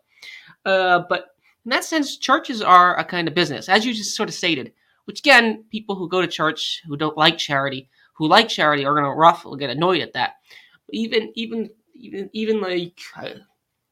Uh, 0.65 1.03
but 1.09 1.27
in 1.65 1.69
that 1.69 1.83
sense, 1.83 2.17
churches 2.17 2.61
are 2.61 2.97
a 2.97 3.03
kind 3.03 3.27
of 3.27 3.33
business, 3.33 3.69
as 3.69 3.85
you 3.85 3.93
just 3.93 4.15
sort 4.15 4.29
of 4.29 4.35
stated. 4.35 4.73
Which 5.05 5.19
again, 5.19 5.65
people 5.71 5.95
who 5.95 6.07
go 6.07 6.21
to 6.21 6.27
church 6.27 6.81
who 6.87 6.95
don't 6.95 7.17
like 7.17 7.37
charity 7.37 7.89
who 8.21 8.27
like 8.27 8.47
charity 8.47 8.85
are 8.85 8.93
going 8.93 9.03
to 9.03 9.49
will 9.49 9.55
get 9.55 9.71
annoyed 9.71 10.01
at 10.01 10.13
that. 10.13 10.35
Even 10.91 11.31
even 11.35 11.71
even 11.95 12.29
even 12.33 12.61
like 12.61 12.99
uh, 13.17 13.29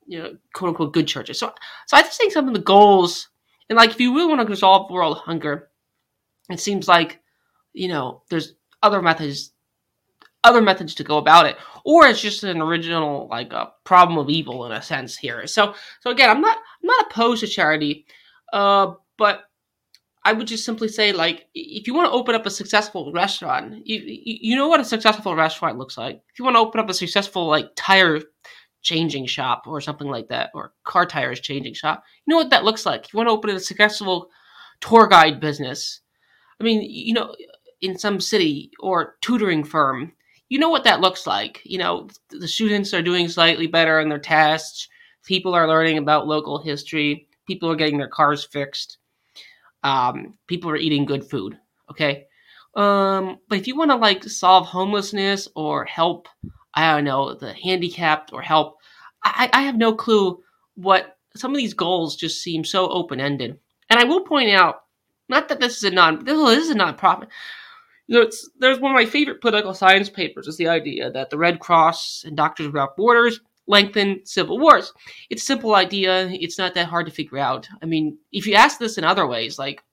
you 0.05 0.19
know 0.19 0.37
quote 0.53 0.69
unquote 0.69 0.93
good 0.93 1.07
churches. 1.07 1.39
So 1.39 1.51
so 1.87 1.97
I 1.97 2.03
just 2.03 2.19
think 2.19 2.31
some 2.31 2.47
of 2.47 2.53
the 2.53 2.59
goals 2.59 3.29
and 3.69 3.77
like 3.77 3.89
if 3.89 3.99
you 3.99 4.13
really 4.13 4.27
want 4.27 4.41
to 4.41 4.47
resolve 4.47 4.91
world 4.91 5.17
hunger, 5.17 5.69
it 6.47 6.59
seems 6.59 6.87
like 6.87 7.21
you 7.73 7.87
know 7.87 8.21
there's 8.29 8.53
other 8.83 9.01
methods 9.01 9.51
other 10.43 10.61
methods 10.61 10.95
to 10.95 11.03
go 11.03 11.17
about 11.17 11.45
it 11.45 11.57
or 11.83 12.05
it's 12.05 12.21
just 12.21 12.43
an 12.43 12.61
original 12.61 13.27
like 13.29 13.51
a 13.51 13.71
problem 13.83 14.17
of 14.17 14.29
evil 14.29 14.65
in 14.65 14.71
a 14.71 14.81
sense 14.81 15.17
here 15.17 15.45
so 15.47 15.73
so 15.99 16.11
again 16.11 16.29
i'm 16.29 16.41
not 16.41 16.57
i'm 16.57 16.87
not 16.87 17.05
opposed 17.11 17.41
to 17.41 17.47
charity 17.47 18.05
uh 18.53 18.93
but 19.17 19.49
I 20.23 20.33
would 20.33 20.47
just 20.47 20.65
simply 20.65 20.89
say, 20.89 21.13
like, 21.13 21.47
if 21.55 21.87
you 21.87 21.93
want 21.93 22.07
to 22.07 22.11
open 22.11 22.35
up 22.35 22.45
a 22.45 22.51
successful 22.51 23.11
restaurant, 23.13 23.87
you, 23.87 24.01
you 24.05 24.55
know 24.55 24.67
what 24.67 24.81
a 24.81 24.85
successful 24.85 25.35
restaurant 25.35 25.77
looks 25.77 25.97
like. 25.97 26.21
If 26.31 26.39
you 26.39 26.45
want 26.45 26.55
to 26.55 26.59
open 26.59 26.81
up 26.81 26.89
a 26.89 26.93
successful, 26.93 27.47
like, 27.47 27.71
tire 27.75 28.19
changing 28.81 29.27
shop 29.27 29.63
or 29.65 29.79
something 29.79 30.07
like 30.07 30.27
that, 30.27 30.51
or 30.53 30.73
car 30.83 31.05
tires 31.05 31.39
changing 31.39 31.73
shop, 31.73 32.03
you 32.25 32.31
know 32.31 32.37
what 32.37 32.49
that 32.49 32.65
looks 32.65 32.85
like. 32.85 33.05
If 33.05 33.13
you 33.13 33.17
want 33.17 33.29
to 33.29 33.33
open 33.33 33.49
a 33.51 33.59
successful 33.59 34.29
tour 34.81 35.07
guide 35.07 35.39
business, 35.39 36.01
I 36.59 36.65
mean, 36.65 36.81
you 36.81 37.13
know, 37.13 37.33
in 37.81 37.97
some 37.97 38.19
city 38.19 38.71
or 38.79 39.15
tutoring 39.21 39.63
firm, 39.63 40.11
you 40.49 40.59
know 40.59 40.69
what 40.69 40.83
that 40.83 41.01
looks 41.01 41.25
like. 41.25 41.61
You 41.63 41.77
know, 41.77 42.09
the 42.29 42.47
students 42.47 42.93
are 42.93 43.01
doing 43.01 43.27
slightly 43.27 43.67
better 43.67 43.99
on 43.99 44.09
their 44.09 44.19
tests, 44.19 44.87
people 45.23 45.53
are 45.53 45.67
learning 45.67 45.97
about 45.97 46.27
local 46.27 46.61
history, 46.61 47.27
people 47.47 47.71
are 47.71 47.75
getting 47.75 47.97
their 47.97 48.07
cars 48.07 48.43
fixed 48.43 48.97
um, 49.83 50.33
people 50.47 50.69
are 50.69 50.77
eating 50.77 51.05
good 51.05 51.23
food. 51.23 51.57
Okay. 51.89 52.25
Um, 52.75 53.39
but 53.47 53.57
if 53.57 53.67
you 53.67 53.75
want 53.75 53.91
to 53.91 53.95
like 53.95 54.23
solve 54.23 54.67
homelessness 54.67 55.47
or 55.55 55.85
help, 55.85 56.27
I 56.73 56.93
don't 56.93 57.03
know, 57.03 57.33
the 57.33 57.53
handicapped 57.53 58.31
or 58.31 58.41
help, 58.41 58.77
I, 59.23 59.49
I 59.51 59.61
have 59.63 59.75
no 59.75 59.93
clue 59.93 60.41
what 60.75 61.17
some 61.35 61.51
of 61.51 61.57
these 61.57 61.73
goals 61.73 62.15
just 62.15 62.41
seem 62.41 62.63
so 62.63 62.89
open 62.89 63.19
ended. 63.19 63.57
And 63.89 63.99
I 63.99 64.03
will 64.03 64.21
point 64.21 64.51
out, 64.51 64.83
not 65.27 65.49
that 65.49 65.59
this 65.59 65.77
is 65.77 65.83
a 65.83 65.91
non, 65.91 66.23
this 66.23 66.37
is 66.37 66.69
a 66.69 66.75
nonprofit. 66.75 67.27
You 68.09 68.15
know, 68.15 68.21
it's, 68.23 68.49
there's 68.57 68.79
one 68.79 68.91
of 68.91 68.95
my 68.95 69.05
favorite 69.05 69.39
political 69.39 69.75
science 69.75 70.09
papers 70.09 70.47
is 70.47 70.57
the 70.57 70.67
idea 70.67 71.11
that 71.11 71.29
the 71.29 71.37
Red 71.37 71.59
Cross 71.59 72.23
and 72.25 72.35
Doctors 72.35 72.65
Without 72.65 72.97
Borders 72.97 73.39
lengthen 73.67 74.25
civil 74.25 74.57
wars. 74.57 74.91
It's 75.29 75.43
a 75.43 75.45
simple 75.45 75.75
idea. 75.75 76.27
It's 76.31 76.57
not 76.57 76.73
that 76.73 76.87
hard 76.87 77.05
to 77.05 77.11
figure 77.11 77.37
out. 77.37 77.67
I 77.83 77.85
mean, 77.85 78.17
if 78.31 78.47
you 78.47 78.55
ask 78.55 78.79
this 78.79 78.97
in 78.97 79.03
other 79.03 79.27
ways, 79.27 79.59
like 79.59 79.83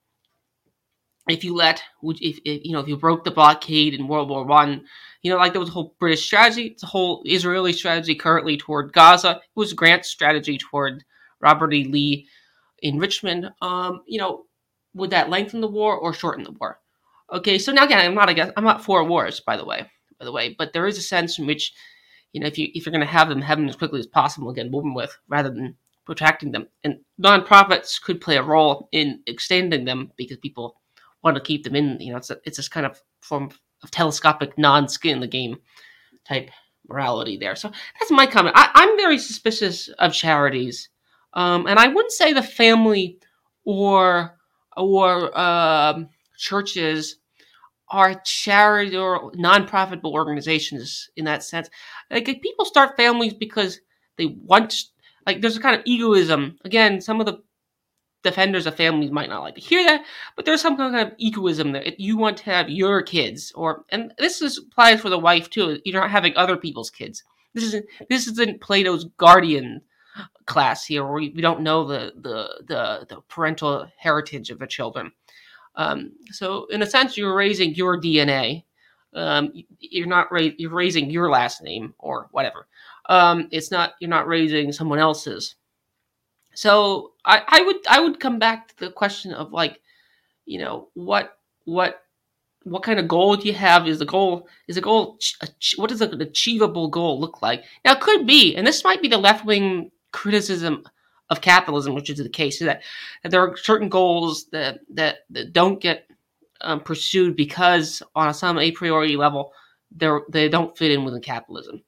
if 1.29 1.43
you 1.43 1.53
let, 1.53 1.83
if, 2.01 2.39
if 2.43 2.65
you 2.65 2.71
know, 2.71 2.79
if 2.79 2.87
you 2.87 2.97
broke 2.97 3.23
the 3.23 3.29
blockade 3.29 3.93
in 3.93 4.07
World 4.07 4.31
War 4.31 4.43
One, 4.43 4.85
you 5.21 5.29
know, 5.29 5.37
like 5.37 5.51
there 5.51 5.59
was 5.59 5.69
a 5.69 5.73
whole 5.73 5.95
British 5.99 6.25
strategy, 6.25 6.75
a 6.81 6.87
whole 6.87 7.21
Israeli 7.23 7.71
strategy 7.71 8.15
currently 8.15 8.57
toward 8.57 8.93
Gaza. 8.93 9.41
It 9.43 9.43
was 9.53 9.73
Grant's 9.73 10.09
strategy 10.09 10.57
toward 10.57 11.03
Robert 11.39 11.71
E. 11.71 11.83
Lee 11.83 12.27
in 12.81 12.97
Richmond. 12.97 13.51
Um, 13.61 14.01
you 14.07 14.17
know, 14.17 14.45
would 14.95 15.11
that 15.11 15.29
lengthen 15.29 15.61
the 15.61 15.67
war 15.67 15.95
or 15.95 16.13
shorten 16.13 16.43
the 16.43 16.53
war? 16.53 16.79
Okay, 17.31 17.59
so 17.59 17.71
now 17.71 17.85
again, 17.85 17.99
I'm 17.99 18.15
not 18.15 18.29
against, 18.29 18.53
I'm 18.55 18.63
not 18.63 18.83
for 18.83 19.03
wars, 19.03 19.41
by 19.41 19.57
the 19.57 19.65
way, 19.65 19.85
by 20.17 20.25
the 20.25 20.31
way, 20.31 20.55
but 20.57 20.71
there 20.71 20.87
is 20.87 20.97
a 20.97 21.01
sense 21.01 21.37
in 21.37 21.45
which, 21.45 21.73
you 22.31 22.39
know, 22.39 22.47
if 22.47 22.57
you 22.57 22.69
if 22.73 22.85
you're 22.85 22.91
going 22.91 23.05
to 23.05 23.11
have 23.11 23.27
them, 23.27 23.41
have 23.41 23.57
them 23.57 23.67
as 23.67 23.75
quickly 23.75 23.99
as 23.99 24.07
possible, 24.07 24.49
again, 24.49 24.71
moving 24.71 24.93
with 24.93 25.15
rather 25.27 25.49
than 25.49 25.75
protracting 26.05 26.51
them, 26.51 26.67
and 26.83 26.99
nonprofits 27.21 28.01
could 28.01 28.21
play 28.21 28.37
a 28.37 28.43
role 28.43 28.87
in 28.93 29.21
extending 29.27 29.83
them 29.83 30.11
because 30.15 30.37
people 30.37 30.79
want 31.21 31.35
to 31.35 31.43
keep 31.43 31.63
them 31.63 31.75
in. 31.75 31.99
You 31.99 32.11
know, 32.11 32.17
it's 32.17 32.29
a, 32.29 32.37
it's 32.45 32.57
this 32.57 32.69
kind 32.69 32.85
of 32.85 33.01
form 33.19 33.51
of 33.83 33.91
telescopic 33.91 34.57
non-skin 34.57 35.15
in 35.15 35.19
the 35.19 35.27
game 35.27 35.57
type 36.25 36.49
morality 36.87 37.37
there. 37.37 37.55
So 37.55 37.69
that's 37.99 38.11
my 38.11 38.25
comment. 38.25 38.55
I, 38.57 38.69
am 38.73 38.97
very 38.97 39.17
suspicious 39.17 39.89
of 39.99 40.13
charities, 40.13 40.87
um, 41.33 41.67
and 41.67 41.77
I 41.77 41.87
wouldn't 41.89 42.13
say 42.13 42.31
the 42.31 42.41
family 42.41 43.19
or 43.65 44.33
or 44.77 45.37
uh, 45.37 46.03
churches 46.37 47.17
are 47.89 48.21
charity 48.25 48.95
or 48.95 49.31
non-profitable 49.35 50.13
organizations 50.13 51.09
in 51.15 51.25
that 51.25 51.43
sense. 51.43 51.69
Like 52.11 52.25
people 52.41 52.65
start 52.65 52.97
families 52.97 53.33
because 53.33 53.79
they 54.17 54.25
want, 54.25 54.75
like 55.25 55.41
there's 55.41 55.57
a 55.57 55.61
kind 55.61 55.75
of 55.75 55.83
egoism. 55.85 56.57
Again, 56.65 57.01
some 57.01 57.19
of 57.19 57.25
the 57.25 57.41
defenders 58.23 58.65
of 58.65 58.75
families 58.75 59.11
might 59.11 59.29
not 59.29 59.41
like 59.41 59.55
to 59.55 59.61
hear 59.61 59.83
that, 59.83 60.03
but 60.35 60.43
there's 60.43 60.59
some 60.59 60.75
kind 60.75 60.95
of 60.95 61.13
egoism 61.17 61.71
that 61.71 61.99
you 61.99 62.17
want 62.17 62.37
to 62.37 62.45
have 62.45 62.69
your 62.69 63.01
kids, 63.01 63.53
or 63.55 63.85
and 63.89 64.11
this 64.17 64.41
is, 64.41 64.57
applies 64.57 64.99
for 64.99 65.09
the 65.09 65.19
wife 65.19 65.49
too. 65.49 65.79
You're 65.85 66.01
not 66.01 66.11
having 66.11 66.35
other 66.35 66.57
people's 66.57 66.89
kids. 66.89 67.23
This 67.53 67.63
isn't 67.65 67.85
this 68.09 68.27
isn't 68.27 68.59
Plato's 68.59 69.05
guardian 69.17 69.81
class 70.45 70.85
here, 70.85 71.03
where 71.05 71.13
we, 71.13 71.29
we 71.29 71.41
don't 71.41 71.61
know 71.61 71.85
the, 71.85 72.11
the 72.15 72.63
the 72.67 73.05
the 73.07 73.21
parental 73.29 73.87
heritage 73.97 74.49
of 74.49 74.59
the 74.59 74.67
children. 74.67 75.11
Um, 75.77 76.11
so 76.31 76.65
in 76.65 76.81
a 76.81 76.85
sense, 76.85 77.15
you're 77.15 77.35
raising 77.35 77.73
your 77.75 78.01
DNA. 78.01 78.63
Um, 79.13 79.53
you're 79.79 80.07
not 80.07 80.31
ra- 80.31 80.49
you're 80.57 80.73
raising 80.73 81.09
your 81.09 81.29
last 81.29 81.63
name 81.63 81.93
or 81.99 82.27
whatever. 82.31 82.67
Um, 83.07 83.47
it's 83.51 83.71
not 83.71 83.93
you're 84.01 84.09
not 84.09 84.27
raising 84.27 84.71
someone 84.73 84.99
else's. 84.99 85.55
So 86.55 87.13
I, 87.23 87.43
I 87.47 87.61
would 87.61 87.87
I 87.87 87.99
would 88.01 88.19
come 88.19 88.39
back 88.39 88.67
to 88.69 88.79
the 88.85 88.91
question 88.91 89.31
of 89.31 89.53
like, 89.53 89.79
you 90.45 90.59
know, 90.59 90.89
what 90.95 91.37
what 91.65 92.01
what 92.63 92.83
kind 92.83 92.99
of 92.99 93.07
goal 93.07 93.37
do 93.37 93.47
you 93.47 93.53
have? 93.53 93.87
Is 93.87 93.99
the 93.99 94.05
goal 94.05 94.47
is 94.67 94.75
the 94.75 94.81
goal 94.81 95.19
what 95.77 95.89
does 95.89 96.01
an 96.01 96.19
achievable 96.19 96.87
goal 96.89 97.19
look 97.19 97.41
like? 97.41 97.63
Now 97.85 97.93
it 97.93 98.01
could 98.01 98.25
be, 98.25 98.55
and 98.55 98.65
this 98.65 98.83
might 98.83 99.01
be 99.01 99.07
the 99.07 99.17
left 99.17 99.45
wing 99.45 99.91
criticism 100.11 100.83
of 101.29 101.41
capitalism, 101.41 101.93
which 101.93 102.09
is 102.09 102.17
the 102.17 102.29
case, 102.29 102.61
is 102.61 102.67
that, 102.67 102.83
that 103.23 103.29
there 103.29 103.41
are 103.41 103.57
certain 103.57 103.89
goals 103.89 104.45
that 104.51 104.79
that, 104.93 105.19
that 105.29 105.53
don't 105.53 105.81
get 105.81 106.07
um, 106.61 106.79
pursued 106.79 107.35
because 107.35 108.01
on 108.15 108.33
some 108.33 108.57
a 108.59 108.71
priori 108.71 109.15
level 109.15 109.51
they 109.95 110.09
they 110.29 110.49
don't 110.49 110.77
fit 110.77 110.91
in 110.91 111.03
within 111.03 111.21
capitalism. 111.21 111.81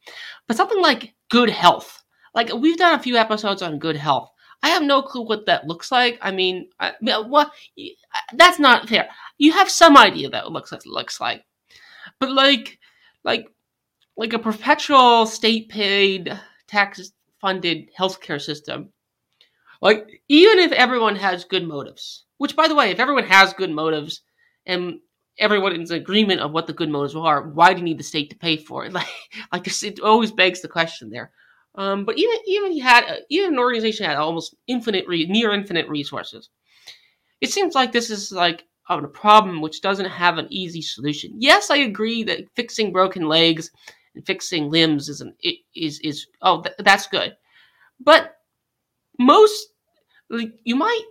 But 0.48 0.58
something 0.58 0.82
like 0.82 1.14
good 1.30 1.50
health, 1.50 2.04
like 2.34 2.54
we've 2.54 2.78
done 2.78 3.00
a 3.00 3.04
few 3.04 3.16
episodes 3.18 3.62
on 3.62 3.80
good 3.80 3.96
health. 3.96 4.30
I 4.62 4.70
have 4.70 4.84
no 4.84 5.02
clue 5.02 5.26
what 5.26 5.46
that 5.46 5.68
looks 5.68 5.90
like. 5.90 6.20
I 6.22 6.32
mean, 6.32 6.70
I, 6.80 6.92
that's 8.34 8.60
not 8.60 8.90
fair. 8.90 9.08
You 9.38 9.54
have 9.54 9.70
some 9.70 9.96
idea 9.96 10.30
that 10.30 10.52
looks 10.52 10.74
like 10.74 10.86
looks 10.86 11.22
like, 11.22 11.46
but 12.20 12.30
like, 12.30 12.78
like, 13.24 13.48
like 14.18 14.34
a 14.34 14.40
perpetual 14.40 15.26
state-paid, 15.26 16.38
tax-funded 16.68 17.90
healthcare 17.98 18.42
system. 18.42 18.90
Like, 19.82 20.22
even 20.28 20.60
if 20.60 20.72
everyone 20.72 21.16
has 21.16 21.46
good 21.46 21.68
motives, 21.68 22.26
which, 22.38 22.56
by 22.56 22.68
the 22.68 22.76
way, 22.76 22.92
if 22.92 23.00
everyone 23.00 23.24
has 23.26 23.54
good 23.54 23.72
motives 23.72 24.22
and 24.66 25.00
everyone 25.38 25.80
is 25.80 25.92
in 25.92 25.98
agreement 25.98 26.42
of 26.42 26.52
what 26.52 26.68
the 26.68 26.74
good 26.74 26.90
motives 26.90 27.16
are, 27.16 27.48
why 27.50 27.74
do 27.74 27.80
you 27.80 27.86
need 27.86 27.98
the 28.00 28.04
state 28.04 28.30
to 28.30 28.36
pay 28.36 28.58
for 28.58 28.86
it? 28.86 28.94
Like, 28.94 29.08
like 29.52 29.68
it 29.84 30.00
always 30.02 30.32
begs 30.32 30.62
the 30.62 30.68
question 30.68 31.10
there. 31.10 31.32
Um, 31.76 32.04
but 32.04 32.18
even 32.18 32.36
even 32.48 32.72
he 32.72 32.80
had 32.80 33.06
even 33.30 33.54
an 33.54 33.60
organization 33.60 34.06
had 34.06 34.18
almost 34.18 34.56
infinite, 34.68 35.08
re- 35.08 35.28
near 35.28 35.54
infinite 35.54 35.88
resources. 35.88 36.50
It 37.42 37.52
seems 37.52 37.76
like 37.76 37.92
this 37.92 38.10
is 38.10 38.32
like 38.32 38.66
a 38.90 39.08
problem 39.08 39.62
which 39.62 39.82
doesn't 39.82 40.06
have 40.10 40.38
an 40.38 40.48
easy 40.50 40.82
solution. 40.82 41.34
Yes, 41.38 41.70
I 41.70 41.78
agree 41.78 42.24
that 42.24 42.50
fixing 42.56 42.92
broken 42.92 43.28
legs 43.28 43.72
and 44.16 44.26
fixing 44.26 44.70
limbs 44.72 45.10
is 45.10 45.22
an, 45.22 45.36
is 45.76 46.00
is 46.00 46.28
oh 46.42 46.62
th- 46.62 46.76
that's 46.80 47.08
good, 47.08 47.36
but 48.00 48.38
most 49.20 49.69
like, 50.30 50.54
you 50.64 50.76
might 50.76 51.04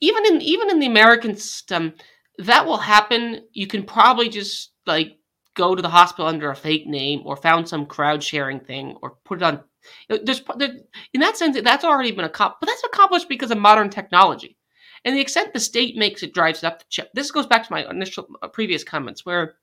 even 0.00 0.26
in 0.26 0.40
even 0.40 0.70
in 0.70 0.78
the 0.78 0.86
American 0.86 1.36
system 1.36 1.94
that 2.38 2.66
will 2.66 2.78
happen. 2.78 3.44
You 3.52 3.66
can 3.66 3.84
probably 3.84 4.28
just 4.28 4.72
like 4.86 5.18
go 5.54 5.74
to 5.74 5.82
the 5.82 5.88
hospital 5.88 6.26
under 6.26 6.50
a 6.50 6.56
fake 6.56 6.86
name 6.86 7.22
or 7.24 7.36
found 7.36 7.68
some 7.68 7.86
crowd 7.86 8.22
sharing 8.22 8.60
thing 8.60 8.96
or 9.02 9.16
put 9.24 9.38
it 9.38 9.44
on 9.44 9.62
there's, 10.08 10.42
there, 10.56 10.74
in 11.14 11.20
that 11.20 11.36
sense, 11.36 11.60
that's 11.62 11.84
already 11.84 12.12
been 12.12 12.24
accomplished, 12.24 12.60
but 12.60 12.66
that's 12.66 12.84
accomplished 12.84 13.28
because 13.28 13.50
of 13.50 13.58
modern 13.58 13.88
technology. 13.88 14.56
And 15.04 15.16
the 15.16 15.20
extent 15.20 15.54
the 15.54 15.60
state 15.60 15.96
makes 15.96 16.22
it 16.22 16.34
drives 16.34 16.62
it 16.62 16.66
up 16.66 16.80
the 16.80 16.84
chip. 16.90 17.10
This 17.14 17.30
goes 17.30 17.46
back 17.46 17.66
to 17.66 17.72
my 17.72 17.88
initial 17.88 18.28
uh, 18.42 18.48
previous 18.48 18.84
comments, 18.84 19.24
where, 19.24 19.54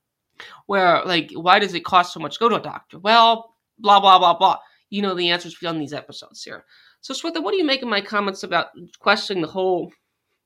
where 0.65 1.03
like, 1.05 1.31
why 1.33 1.59
does 1.59 1.75
it 1.75 1.85
cost 1.85 2.13
so 2.13 2.19
much 2.19 2.35
to 2.35 2.39
go 2.39 2.49
to 2.49 2.55
a 2.55 2.61
doctor? 2.61 2.97
Well, 2.97 3.55
blah 3.77 3.99
blah 3.99 4.17
blah 4.17 4.37
blah. 4.37 4.57
You 4.89 5.03
know 5.03 5.13
the 5.13 5.29
answers 5.29 5.55
on 5.63 5.77
these 5.77 5.93
episodes 5.93 6.43
here. 6.43 6.65
So, 7.07 7.13
Swetha, 7.13 7.41
what 7.41 7.51
do 7.51 7.57
you 7.57 7.63
make 7.63 7.81
of 7.83 7.87
my 7.87 8.01
comments 8.01 8.43
about 8.43 8.67
questioning 8.99 9.41
the 9.41 9.47
whole 9.47 9.93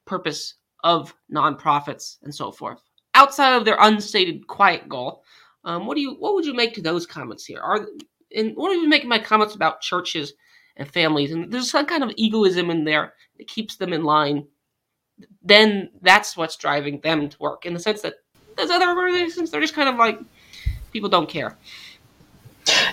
purpose 0.05 0.53
of 0.83 1.11
nonprofits 1.33 2.17
and 2.21 2.35
so 2.35 2.51
forth 2.51 2.83
outside 3.15 3.55
of 3.55 3.65
their 3.65 3.77
unstated 3.79 4.45
quiet 4.45 4.87
goal? 4.87 5.23
Um, 5.63 5.87
what 5.87 5.95
do 5.95 6.01
you 6.01 6.13
what 6.19 6.35
would 6.35 6.45
you 6.45 6.53
make 6.53 6.75
to 6.75 6.81
those 6.83 7.07
comments 7.07 7.45
here? 7.45 7.59
Are 7.61 7.87
and 8.35 8.55
one 8.55 8.69
of 8.69 8.77
you 8.77 8.87
making 8.87 9.09
my 9.09 9.17
comments 9.17 9.55
about 9.55 9.81
churches 9.81 10.33
and 10.77 10.87
families, 10.87 11.31
and 11.31 11.51
there's 11.51 11.71
some 11.71 11.87
kind 11.87 12.03
of 12.03 12.13
egoism 12.15 12.69
in 12.69 12.83
there 12.83 13.15
that 13.39 13.47
keeps 13.47 13.77
them 13.77 13.91
in 13.91 14.03
line. 14.03 14.45
Then 15.41 15.89
that's 16.03 16.37
what's 16.37 16.57
driving 16.57 16.99
them 16.99 17.27
to 17.27 17.37
work 17.39 17.65
in 17.65 17.73
the 17.73 17.79
sense 17.79 18.03
that 18.03 18.13
there's 18.55 18.69
other 18.69 18.87
organizations 18.87 19.49
they're 19.49 19.61
just 19.61 19.73
kind 19.73 19.89
of 19.89 19.95
like 19.95 20.19
people 20.91 21.09
don't 21.09 21.27
care. 21.27 21.57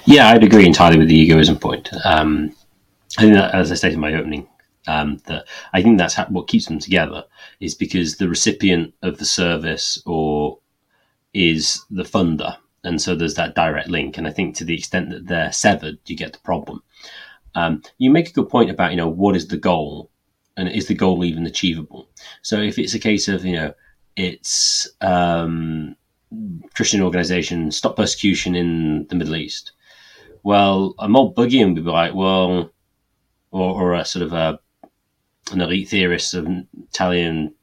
Yeah, 0.07 0.31
I'd 0.31 0.43
agree 0.43 0.65
entirely 0.65 0.97
with 0.97 1.09
the 1.09 1.21
egoism 1.21 1.59
point. 1.59 1.91
Um, 2.07 2.55
I 3.19 3.23
think 3.23 3.35
that, 3.35 3.55
as 3.55 3.71
I 3.71 3.75
stated 3.75 3.95
in 3.95 4.01
my 4.01 4.15
opening, 4.15 4.49
um, 4.87 5.19
that 5.27 5.47
I 5.73 5.83
think 5.83 5.99
that's 5.99 6.17
what 6.31 6.49
keeps 6.49 6.67
them 6.67 6.79
together 6.79 7.25
is 7.61 7.75
because 7.75 8.17
the 8.17 8.29
recipient 8.29 8.95
of 9.03 9.19
the 9.19 9.27
service 9.27 10.03
or 10.07 10.59
is 11.35 11.85
the 11.91 12.05
funder 12.05 12.57
and 12.85 13.01
so 13.01 13.15
there's 13.15 13.35
that 13.35 13.55
direct 13.55 13.89
link. 13.89 14.17
And 14.17 14.27
I 14.27 14.31
think 14.31 14.57
to 14.57 14.65
the 14.65 14.75
extent 14.75 15.11
that 15.11 15.27
they're 15.27 15.53
severed, 15.53 15.99
you 16.07 16.17
get 16.17 16.33
the 16.33 16.39
problem. 16.41 16.83
Um, 17.55 17.83
you 17.99 18.11
make 18.11 18.29
a 18.29 18.33
good 18.33 18.49
point 18.49 18.71
about 18.71 18.93
you 18.93 18.97
know 18.97 19.09
what 19.09 19.37
is 19.37 19.49
the 19.49 19.57
goal, 19.57 20.11
and 20.57 20.69
is 20.69 20.87
the 20.87 20.95
goal 20.95 21.25
even 21.25 21.47
achievable? 21.47 22.09
So 22.43 22.61
if 22.61 22.79
it's 22.79 22.95
a 22.95 22.99
case 22.99 23.29
of 23.29 23.45
you 23.45 23.57
know 23.57 23.75
it's 24.17 24.89
um, 25.01 25.97
Christian 26.75 27.01
organization 27.01 27.71
stop 27.71 27.97
persecution 27.97 28.55
in 28.55 29.07
the 29.09 29.17
Middle 29.17 29.37
East, 29.37 29.73
well, 30.43 30.95
a 30.99 31.09
mob 31.09 31.39
and 31.39 31.75
would 31.75 31.85
be 31.85 31.91
like, 31.91 32.15
well, 32.15 32.71
or, 33.51 33.83
or 33.83 33.95
a 33.95 34.05
sort 34.05 34.25
of 34.25 34.33
a 34.33 34.59
an 35.53 35.61
elite 35.61 35.89
theorist 35.89 36.35
of 36.35 36.47
Italian 36.91 37.55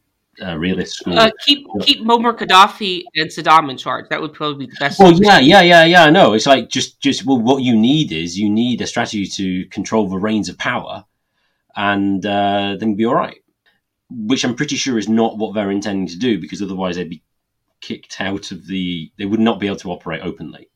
uh, 0.41 0.57
realist 0.57 0.97
school. 0.97 1.17
Uh, 1.17 1.31
keep 1.45 1.65
keep 1.81 2.01
Muammar 2.01 2.37
Gaddafi 2.37 3.03
and 3.15 3.29
Saddam 3.29 3.69
in 3.69 3.77
charge. 3.77 4.09
That 4.09 4.21
would 4.21 4.33
probably 4.33 4.65
be 4.65 4.71
the 4.71 4.77
best. 4.79 4.99
Well, 4.99 5.13
yeah, 5.13 5.39
yeah, 5.39 5.61
yeah, 5.61 5.85
yeah. 5.85 6.09
No, 6.09 6.33
it's 6.33 6.45
like 6.45 6.69
just 6.69 6.99
just 6.99 7.25
well, 7.25 7.39
what 7.39 7.63
you 7.63 7.75
need 7.75 8.11
is 8.11 8.37
you 8.37 8.49
need 8.49 8.81
a 8.81 8.87
strategy 8.87 9.27
to 9.27 9.65
control 9.69 10.09
the 10.09 10.17
reins 10.17 10.49
of 10.49 10.57
power, 10.57 11.05
and 11.75 12.25
uh, 12.25 12.75
then 12.79 12.95
be 12.95 13.05
all 13.05 13.15
right. 13.15 13.41
Which 14.09 14.43
I'm 14.43 14.55
pretty 14.55 14.75
sure 14.75 14.97
is 14.97 15.09
not 15.09 15.37
what 15.37 15.55
they're 15.55 15.71
intending 15.71 16.07
to 16.07 16.17
do, 16.17 16.39
because 16.39 16.61
otherwise 16.61 16.95
they'd 16.95 17.09
be 17.09 17.23
kicked 17.81 18.19
out 18.19 18.51
of 18.51 18.67
the. 18.67 19.11
They 19.17 19.25
would 19.25 19.39
not 19.39 19.59
be 19.59 19.67
able 19.67 19.77
to 19.77 19.91
operate 19.91 20.21
openly. 20.21 20.69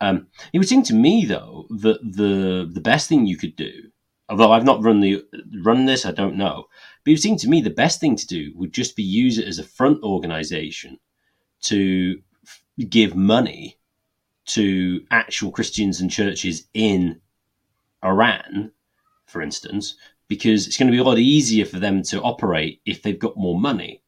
Um, 0.00 0.28
it 0.52 0.58
would 0.58 0.68
seem 0.68 0.82
to 0.84 0.94
me, 0.94 1.24
though, 1.24 1.66
that 1.70 2.00
the 2.02 2.70
the 2.72 2.80
best 2.80 3.08
thing 3.08 3.26
you 3.26 3.36
could 3.36 3.56
do, 3.56 3.89
although 4.30 4.52
I've 4.52 4.64
not 4.64 4.82
run 4.82 5.00
the 5.00 5.24
run 5.62 5.86
this, 5.86 6.06
I 6.06 6.12
don't 6.12 6.36
know 6.36 6.68
but 7.04 7.12
it 7.14 7.20
seemed 7.20 7.38
to 7.40 7.48
me 7.48 7.60
the 7.62 7.70
best 7.70 8.00
thing 8.00 8.16
to 8.16 8.26
do 8.26 8.52
would 8.56 8.72
just 8.74 8.96
be 8.96 9.02
use 9.02 9.38
it 9.38 9.48
as 9.48 9.58
a 9.58 9.64
front 9.64 10.02
organization 10.02 10.98
to 11.62 12.22
f- 12.46 12.64
give 12.88 13.14
money 13.16 13.78
to 14.46 15.04
actual 15.10 15.52
Christians 15.52 16.00
and 16.00 16.10
churches 16.10 16.68
in 16.74 17.20
Iran, 18.04 18.72
for 19.26 19.42
instance, 19.42 19.96
because 20.28 20.66
it's 20.66 20.78
going 20.78 20.88
to 20.88 20.92
be 20.92 20.98
a 21.00 21.04
lot 21.04 21.18
easier 21.18 21.66
for 21.66 21.78
them 21.80 22.02
to 22.04 22.22
operate 22.22 22.82
if 22.86 23.02
they've 23.02 23.18
got 23.18 23.36
more 23.38 23.58
money. 23.60 24.02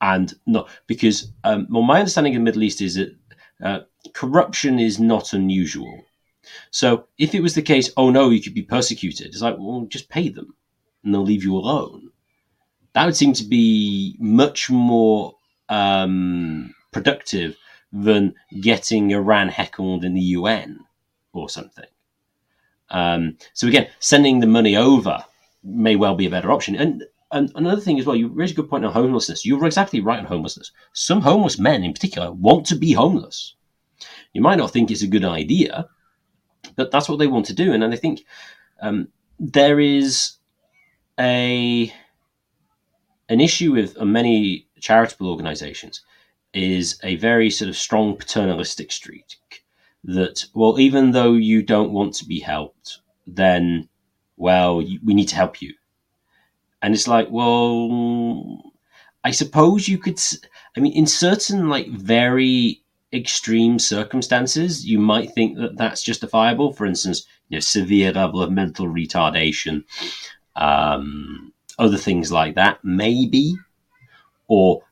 and 0.00 0.34
not 0.46 0.68
because 0.86 1.32
um, 1.44 1.66
well, 1.70 1.82
my 1.82 1.98
understanding 2.00 2.34
of 2.34 2.40
the 2.40 2.44
Middle 2.44 2.62
East 2.62 2.80
is 2.80 2.96
that 2.96 3.16
uh, 3.62 3.80
corruption 4.14 4.78
is 4.78 5.00
not 5.00 5.32
unusual. 5.32 6.05
So 6.70 7.06
if 7.18 7.34
it 7.34 7.42
was 7.42 7.54
the 7.54 7.62
case, 7.62 7.90
oh 7.96 8.10
no, 8.10 8.30
you 8.30 8.42
could 8.42 8.54
be 8.54 8.62
persecuted. 8.62 9.28
It's 9.28 9.42
like, 9.42 9.56
well, 9.58 9.86
just 9.88 10.08
pay 10.08 10.28
them, 10.28 10.54
and 11.04 11.14
they'll 11.14 11.22
leave 11.22 11.44
you 11.44 11.56
alone. 11.56 12.10
That 12.94 13.04
would 13.04 13.16
seem 13.16 13.32
to 13.34 13.44
be 13.44 14.16
much 14.18 14.70
more 14.70 15.34
um, 15.68 16.74
productive 16.92 17.56
than 17.92 18.34
getting 18.60 19.10
Iran 19.10 19.48
heckled 19.48 20.04
in 20.04 20.14
the 20.14 20.20
UN 20.20 20.80
or 21.32 21.48
something. 21.48 21.86
Um, 22.90 23.36
so 23.52 23.66
again, 23.66 23.88
sending 23.98 24.40
the 24.40 24.46
money 24.46 24.76
over 24.76 25.24
may 25.62 25.96
well 25.96 26.14
be 26.14 26.26
a 26.26 26.30
better 26.30 26.52
option. 26.52 26.76
And, 26.76 27.04
and 27.32 27.50
another 27.54 27.80
thing 27.80 27.98
as 27.98 28.06
well, 28.06 28.16
you 28.16 28.28
raise 28.28 28.52
a 28.52 28.54
good 28.54 28.70
point 28.70 28.84
on 28.84 28.92
homelessness. 28.92 29.44
You're 29.44 29.66
exactly 29.66 30.00
right 30.00 30.18
on 30.18 30.26
homelessness. 30.26 30.70
Some 30.92 31.20
homeless 31.20 31.58
men, 31.58 31.82
in 31.82 31.92
particular, 31.92 32.32
want 32.32 32.66
to 32.66 32.76
be 32.76 32.92
homeless. 32.92 33.54
You 34.32 34.40
might 34.40 34.58
not 34.58 34.70
think 34.70 34.90
it's 34.90 35.02
a 35.02 35.08
good 35.08 35.24
idea, 35.24 35.88
but 36.74 36.90
that's 36.90 37.08
what 37.08 37.18
they 37.18 37.26
want 37.26 37.46
to 37.46 37.54
do. 37.54 37.72
And, 37.72 37.84
and 37.84 37.92
I 37.92 37.96
think 37.96 38.24
um, 38.80 39.08
there 39.38 39.78
is 39.80 40.36
a 41.18 41.92
an 43.28 43.40
issue 43.40 43.72
with 43.72 44.00
many 44.00 44.66
charitable 44.80 45.28
organisations 45.28 46.02
is 46.52 46.98
a 47.02 47.16
very 47.16 47.50
sort 47.50 47.68
of 47.68 47.76
strong 47.76 48.16
paternalistic 48.16 48.92
streak 48.92 49.24
that, 50.04 50.44
well, 50.54 50.78
even 50.78 51.10
though 51.10 51.32
you 51.32 51.62
don't 51.62 51.92
want 51.92 52.14
to 52.14 52.24
be 52.24 52.38
helped, 52.38 53.00
then, 53.26 53.88
well, 54.36 54.76
we 54.76 55.14
need 55.14 55.26
to 55.28 55.36
help 55.36 55.60
you. 55.60 55.74
And 56.80 56.94
it's 56.94 57.08
like, 57.08 57.28
well, 57.30 58.72
I 59.24 59.32
suppose 59.32 59.88
you 59.88 59.98
could, 59.98 60.20
I 60.76 60.80
mean, 60.80 60.92
in 60.92 61.06
certain 61.06 61.68
like 61.68 61.88
very 61.88 62.82
extreme 63.12 63.78
circumstances, 63.78 64.84
you 64.86 64.98
might 64.98 65.32
think 65.32 65.56
that 65.58 65.76
that's 65.76 66.02
justifiable. 66.02 66.72
For 66.72 66.86
instance, 66.86 67.26
you 67.48 67.56
know, 67.56 67.60
severe 67.60 68.12
level 68.12 68.42
of 68.42 68.50
mental 68.50 68.86
retardation, 68.86 69.84
um, 70.56 71.52
other 71.78 71.98
things 71.98 72.32
like 72.32 72.54
that, 72.56 72.78
maybe, 72.84 73.56
or 74.48 74.82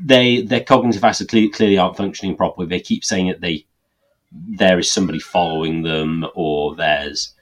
they 0.00 0.42
their 0.42 0.64
cognitive 0.64 1.00
faculties 1.00 1.54
clearly 1.54 1.78
aren't 1.78 1.96
functioning 1.96 2.36
properly. 2.36 2.66
They 2.66 2.80
keep 2.80 3.04
saying 3.04 3.28
that 3.28 3.40
they 3.40 3.66
there 4.32 4.78
is 4.78 4.90
somebody 4.90 5.18
following 5.18 5.82
them, 5.82 6.26
or 6.34 6.74
there's 6.74 7.34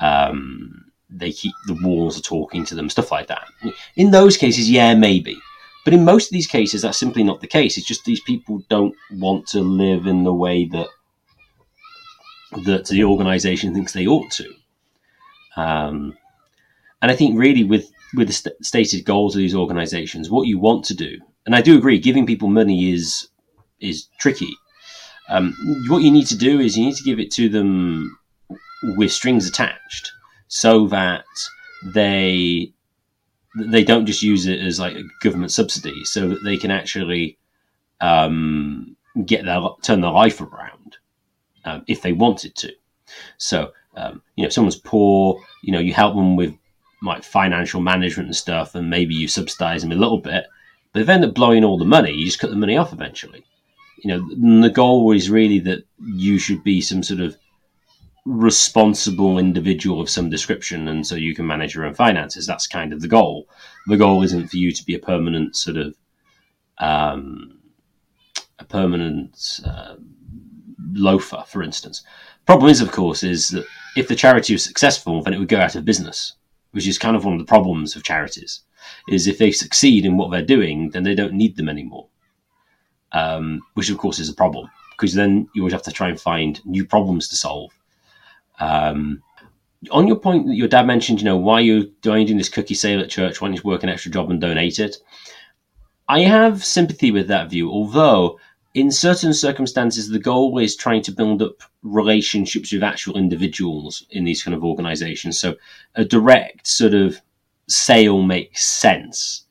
um, 0.00 0.90
they 1.08 1.32
keep 1.32 1.54
the 1.66 1.78
walls 1.82 2.18
are 2.18 2.22
talking 2.22 2.64
to 2.66 2.74
them, 2.74 2.90
stuff 2.90 3.12
like 3.12 3.28
that. 3.28 3.48
In 3.96 4.10
those 4.10 4.36
cases, 4.36 4.70
yeah, 4.70 4.94
maybe. 4.94 5.38
But 5.84 5.94
in 5.94 6.04
most 6.04 6.26
of 6.26 6.32
these 6.32 6.46
cases, 6.46 6.82
that's 6.82 6.98
simply 6.98 7.22
not 7.22 7.40
the 7.40 7.46
case. 7.46 7.78
It's 7.78 7.86
just 7.86 8.04
these 8.04 8.20
people 8.20 8.62
don't 8.68 8.94
want 9.12 9.46
to 9.48 9.60
live 9.60 10.06
in 10.06 10.24
the 10.24 10.34
way 10.34 10.66
that 10.66 10.88
that 12.64 12.86
the 12.88 13.04
organisation 13.04 13.72
thinks 13.72 13.92
they 13.92 14.06
ought 14.06 14.30
to. 14.32 14.52
Um, 15.56 16.16
and 17.00 17.10
I 17.10 17.16
think 17.16 17.38
really 17.38 17.64
with 17.64 17.90
with 18.14 18.26
the 18.28 18.32
st- 18.32 18.64
stated 18.64 19.04
goals 19.04 19.34
of 19.34 19.38
these 19.38 19.54
organisations, 19.54 20.30
what 20.30 20.48
you 20.48 20.58
want 20.58 20.84
to 20.86 20.94
do, 20.94 21.18
and 21.46 21.54
I 21.54 21.62
do 21.62 21.78
agree, 21.78 21.98
giving 21.98 22.26
people 22.26 22.48
money 22.48 22.92
is 22.92 23.28
is 23.80 24.08
tricky. 24.18 24.52
Um, 25.28 25.54
what 25.88 26.02
you 26.02 26.10
need 26.10 26.26
to 26.26 26.36
do 26.36 26.58
is 26.60 26.76
you 26.76 26.86
need 26.86 26.96
to 26.96 27.04
give 27.04 27.20
it 27.20 27.30
to 27.32 27.48
them 27.48 28.18
with 28.96 29.12
strings 29.12 29.48
attached, 29.48 30.12
so 30.48 30.86
that 30.88 31.24
they 31.84 32.72
they 33.56 33.84
don't 33.84 34.06
just 34.06 34.22
use 34.22 34.46
it 34.46 34.60
as 34.60 34.78
like 34.78 34.96
a 34.96 35.02
government 35.22 35.52
subsidy, 35.52 36.04
so 36.04 36.28
that 36.28 36.44
they 36.44 36.56
can 36.56 36.70
actually 36.70 37.38
um, 38.00 38.96
get 39.26 39.44
their 39.44 39.60
turn 39.82 40.00
their 40.00 40.10
life 40.10 40.40
around 40.40 40.96
um, 41.64 41.84
if 41.86 42.02
they 42.02 42.12
wanted 42.12 42.54
to. 42.56 42.72
So 43.38 43.72
um, 43.96 44.22
you 44.36 44.42
know, 44.42 44.46
if 44.46 44.52
someone's 44.52 44.76
poor, 44.76 45.42
you 45.62 45.72
know, 45.72 45.80
you 45.80 45.92
help 45.92 46.14
them 46.14 46.36
with 46.36 46.54
like 47.02 47.24
financial 47.24 47.80
management 47.80 48.28
and 48.28 48.36
stuff, 48.36 48.74
and 48.74 48.90
maybe 48.90 49.14
you 49.14 49.28
subsidize 49.28 49.82
them 49.82 49.92
a 49.92 49.96
little 49.96 50.18
bit. 50.18 50.46
But 50.92 51.00
if 51.00 51.06
they 51.06 51.12
end 51.12 51.24
up 51.24 51.34
blowing 51.34 51.64
all 51.64 51.78
the 51.78 51.84
money, 51.84 52.12
you 52.12 52.24
just 52.24 52.40
cut 52.40 52.50
the 52.50 52.56
money 52.56 52.76
off 52.76 52.92
eventually. 52.92 53.44
You 53.98 54.08
know, 54.08 54.60
the 54.60 54.70
goal 54.70 55.12
is 55.12 55.30
really 55.30 55.58
that 55.60 55.84
you 55.98 56.38
should 56.38 56.64
be 56.64 56.80
some 56.80 57.02
sort 57.02 57.20
of 57.20 57.36
responsible 58.24 59.38
individual 59.38 60.00
of 60.00 60.10
some 60.10 60.30
description, 60.30 60.88
and 60.88 61.06
so 61.06 61.14
you 61.14 61.34
can 61.34 61.46
manage 61.46 61.74
your 61.74 61.86
own 61.86 61.94
finances. 61.94 62.46
That's 62.46 62.66
kind 62.66 62.92
of 62.92 63.00
the 63.00 63.08
goal. 63.08 63.48
The 63.86 63.96
goal 63.96 64.22
isn't 64.22 64.48
for 64.48 64.56
you 64.56 64.72
to 64.72 64.84
be 64.84 64.94
a 64.94 64.98
permanent 64.98 65.56
sort 65.56 65.76
of 65.76 65.96
um, 66.78 67.58
a 68.58 68.64
permanent 68.64 69.60
uh, 69.64 69.96
loafer, 70.92 71.44
for 71.46 71.62
instance. 71.62 72.02
Problem 72.46 72.70
is, 72.70 72.80
of 72.80 72.90
course, 72.90 73.22
is 73.22 73.48
that 73.48 73.66
if 73.96 74.08
the 74.08 74.16
charity 74.16 74.54
was 74.54 74.64
successful, 74.64 75.22
then 75.22 75.34
it 75.34 75.38
would 75.38 75.48
go 75.48 75.60
out 75.60 75.76
of 75.76 75.84
business 75.84 76.34
which 76.72 76.86
is 76.86 76.98
kind 76.98 77.16
of 77.16 77.24
one 77.24 77.34
of 77.34 77.40
the 77.40 77.46
problems 77.46 77.96
of 77.96 78.04
charities, 78.04 78.60
is 79.08 79.26
if 79.26 79.38
they 79.38 79.50
succeed 79.50 80.04
in 80.04 80.16
what 80.16 80.30
they're 80.30 80.42
doing, 80.42 80.90
then 80.90 81.02
they 81.02 81.14
don't 81.14 81.32
need 81.32 81.56
them 81.56 81.68
anymore. 81.68 82.08
Um, 83.12 83.60
which 83.74 83.90
of 83.90 83.98
course 83.98 84.20
is 84.20 84.28
a 84.28 84.34
problem 84.34 84.70
because 84.92 85.14
then 85.14 85.48
you 85.52 85.62
always 85.62 85.72
have 85.72 85.82
to 85.82 85.90
try 85.90 86.08
and 86.08 86.20
find 86.20 86.64
new 86.64 86.84
problems 86.84 87.26
to 87.28 87.34
solve. 87.34 87.72
Um, 88.60 89.22
on 89.90 90.06
your 90.06 90.16
point 90.16 90.46
that 90.46 90.54
your 90.54 90.68
dad 90.68 90.86
mentioned, 90.86 91.20
you 91.20 91.24
know, 91.24 91.38
why 91.38 91.60
you're 91.60 91.86
doing 92.02 92.36
this 92.36 92.48
cookie 92.48 92.74
sale 92.74 93.00
at 93.00 93.08
church? 93.08 93.40
Why 93.40 93.48
don't 93.48 93.56
you 93.56 93.62
work 93.64 93.82
an 93.82 93.88
extra 93.88 94.12
job 94.12 94.30
and 94.30 94.40
donate 94.40 94.78
it? 94.78 94.98
I 96.08 96.20
have 96.20 96.64
sympathy 96.64 97.10
with 97.10 97.28
that 97.28 97.50
view, 97.50 97.70
although 97.70 98.38
in 98.74 98.90
certain 98.90 99.34
circumstances, 99.34 100.08
the 100.08 100.18
goal 100.18 100.58
is 100.58 100.76
trying 100.76 101.02
to 101.02 101.12
build 101.12 101.42
up 101.42 101.62
relationships 101.82 102.72
with 102.72 102.82
actual 102.82 103.16
individuals 103.16 104.06
in 104.10 104.24
these 104.24 104.42
kind 104.42 104.54
of 104.54 104.64
organizations. 104.64 105.40
So 105.40 105.56
a 105.94 106.04
direct 106.04 106.66
sort 106.66 106.94
of 106.94 107.20
sale 107.68 108.22
makes 108.22 108.64
sense 108.64 109.44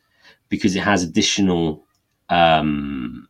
because 0.47 0.75
it 0.75 0.83
has 0.83 1.03
additional 1.03 1.83
um, 2.29 3.27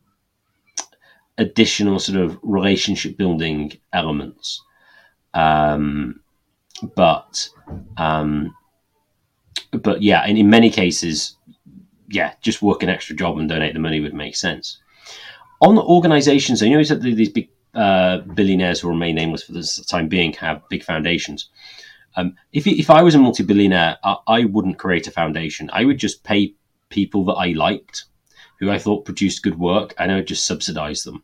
additional 1.38 2.00
sort 2.00 2.20
of 2.20 2.38
relationship 2.44 3.18
building 3.18 3.72
elements. 3.94 4.62
Um, 5.34 6.22
but 6.96 7.50
um, 7.98 8.56
but 9.72 10.02
yeah, 10.02 10.26
in, 10.26 10.38
in 10.38 10.50
many 10.50 10.70
cases, 10.70 11.38
yeah, 12.08 12.34
just 12.42 12.62
work 12.62 12.84
an 12.84 12.90
extra 12.90 13.16
job 13.16 13.38
and 13.38 13.50
donate 13.50 13.74
the 13.74 13.80
money 13.80 14.00
would 14.00 14.14
make 14.14 14.36
sense 14.36 14.80
on 15.62 15.78
organizations, 15.78 16.62
you 16.62 16.70
know, 16.70 16.80
you 16.80 16.86
said 16.86 17.02
these 17.02 17.30
big 17.30 17.50
uh, 17.74 18.20
billionaires 18.20 18.80
who 18.80 18.90
remain 18.90 19.16
nameless 19.16 19.44
for 19.44 19.54
the 19.54 19.86
time 19.88 20.08
being 20.08 20.34
have 20.34 20.68
big 20.70 20.84
foundations. 20.84 21.50
Um, 22.16 22.36
if, 22.52 22.66
if 22.66 22.90
I 22.90 23.04
was 23.04 23.16
a 23.16 23.20
multi 23.20 23.44
billionaire, 23.44 23.98
I, 24.04 24.18
I, 24.28 24.46
wouldn't 24.46 24.80
create 24.80 25.08
a 25.08 25.12
foundation. 25.12 25.70
I 25.72 25.86
would 25.86 26.00
just 26.00 26.24
pay 26.24 26.56
people 26.90 27.24
that 27.26 27.34
I 27.34 27.50
liked, 27.50 28.06
who 28.60 28.72
I 28.72 28.80
thought 28.80 29.06
produced 29.06 29.44
good 29.44 29.60
work, 29.60 29.94
and 29.98 30.12
I 30.12 30.16
would 30.16 30.28
just 30.28 30.48
subsidize 30.48 31.04
them. 31.04 31.24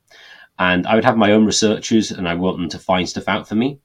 And 0.59 0.85
I 0.85 0.95
would 0.95 1.03
have 1.03 1.17
my 1.17 1.31
own 1.31 1.45
researchers, 1.45 2.11
and 2.11 2.27
I 2.27 2.35
want 2.35 2.57
them 2.57 2.69
to 2.69 2.79
find 2.79 3.09
stuff 3.09 3.27
out 3.27 3.47
for 3.47 3.55
me. 3.55 3.79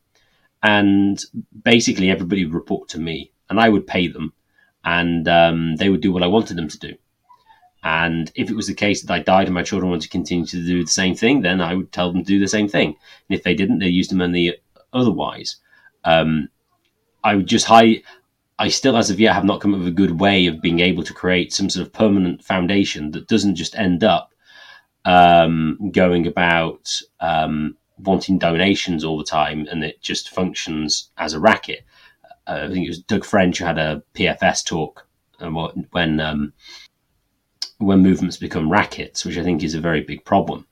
And 0.62 1.22
basically, 1.64 2.10
everybody 2.10 2.44
would 2.44 2.54
report 2.54 2.88
to 2.90 3.00
me, 3.00 3.32
and 3.48 3.58
I 3.58 3.68
would 3.68 3.86
pay 3.86 4.08
them, 4.08 4.32
and 4.84 5.26
um, 5.26 5.76
they 5.76 5.88
would 5.88 6.02
do 6.02 6.12
what 6.12 6.22
I 6.22 6.26
wanted 6.26 6.56
them 6.56 6.68
to 6.68 6.78
do. 6.78 6.94
And 7.82 8.30
if 8.34 8.50
it 8.50 8.56
was 8.56 8.66
the 8.66 8.74
case 8.74 9.02
that 9.02 9.12
I 9.12 9.20
died 9.20 9.46
and 9.46 9.54
my 9.54 9.62
children 9.62 9.90
wanted 9.90 10.02
to 10.02 10.10
continue 10.10 10.44
to 10.46 10.66
do 10.66 10.84
the 10.84 10.90
same 10.90 11.14
thing, 11.14 11.40
then 11.40 11.62
I 11.62 11.74
would 11.74 11.92
tell 11.92 12.12
them 12.12 12.22
to 12.22 12.28
do 12.28 12.38
the 12.38 12.48
same 12.48 12.68
thing. 12.68 12.88
And 12.88 13.38
if 13.38 13.42
they 13.42 13.54
didn't, 13.54 13.78
they 13.78 13.88
used 13.88 14.10
the 14.10 14.16
money 14.16 14.54
otherwise. 14.92 15.56
Um, 16.04 16.50
I 17.24 17.36
would 17.36 17.46
just 17.46 17.66
hide. 17.66 18.02
I 18.58 18.68
still, 18.68 18.96
as 18.98 19.08
of 19.10 19.18
yet, 19.18 19.34
have 19.34 19.44
not 19.44 19.62
come 19.62 19.72
up 19.72 19.80
with 19.80 19.88
a 19.88 19.92
good 19.92 20.20
way 20.20 20.46
of 20.46 20.60
being 20.60 20.80
able 20.80 21.02
to 21.04 21.14
create 21.14 21.52
some 21.54 21.70
sort 21.70 21.86
of 21.86 21.92
permanent 21.92 22.44
foundation 22.44 23.12
that 23.12 23.28
doesn't 23.28 23.54
just 23.54 23.74
end 23.74 24.04
up 24.04 24.34
um, 25.06 25.90
going 25.92 26.26
about 26.26 26.92
um, 27.20 27.76
wanting 28.04 28.38
donations 28.38 29.04
all 29.04 29.18
the 29.18 29.24
time 29.24 29.66
and 29.70 29.84
it 29.84 30.00
just 30.00 30.30
functions 30.30 31.10
as 31.18 31.34
a 31.34 31.40
racket. 31.40 31.84
Uh, 32.46 32.62
I 32.64 32.68
think 32.68 32.86
it 32.86 32.90
was 32.90 33.02
Doug 33.02 33.24
French 33.24 33.58
who 33.58 33.64
had 33.64 33.78
a 33.78 34.02
PFS 34.14 34.64
talk 34.64 35.06
uh, 35.40 35.50
when 35.90 36.20
um, 36.20 36.52
when 37.78 38.00
movements 38.00 38.36
become 38.36 38.70
rackets, 38.70 39.24
which 39.24 39.38
I 39.38 39.42
think 39.42 39.62
is 39.62 39.74
a 39.74 39.80
very 39.80 40.02
big 40.02 40.24
problem. 40.24 40.66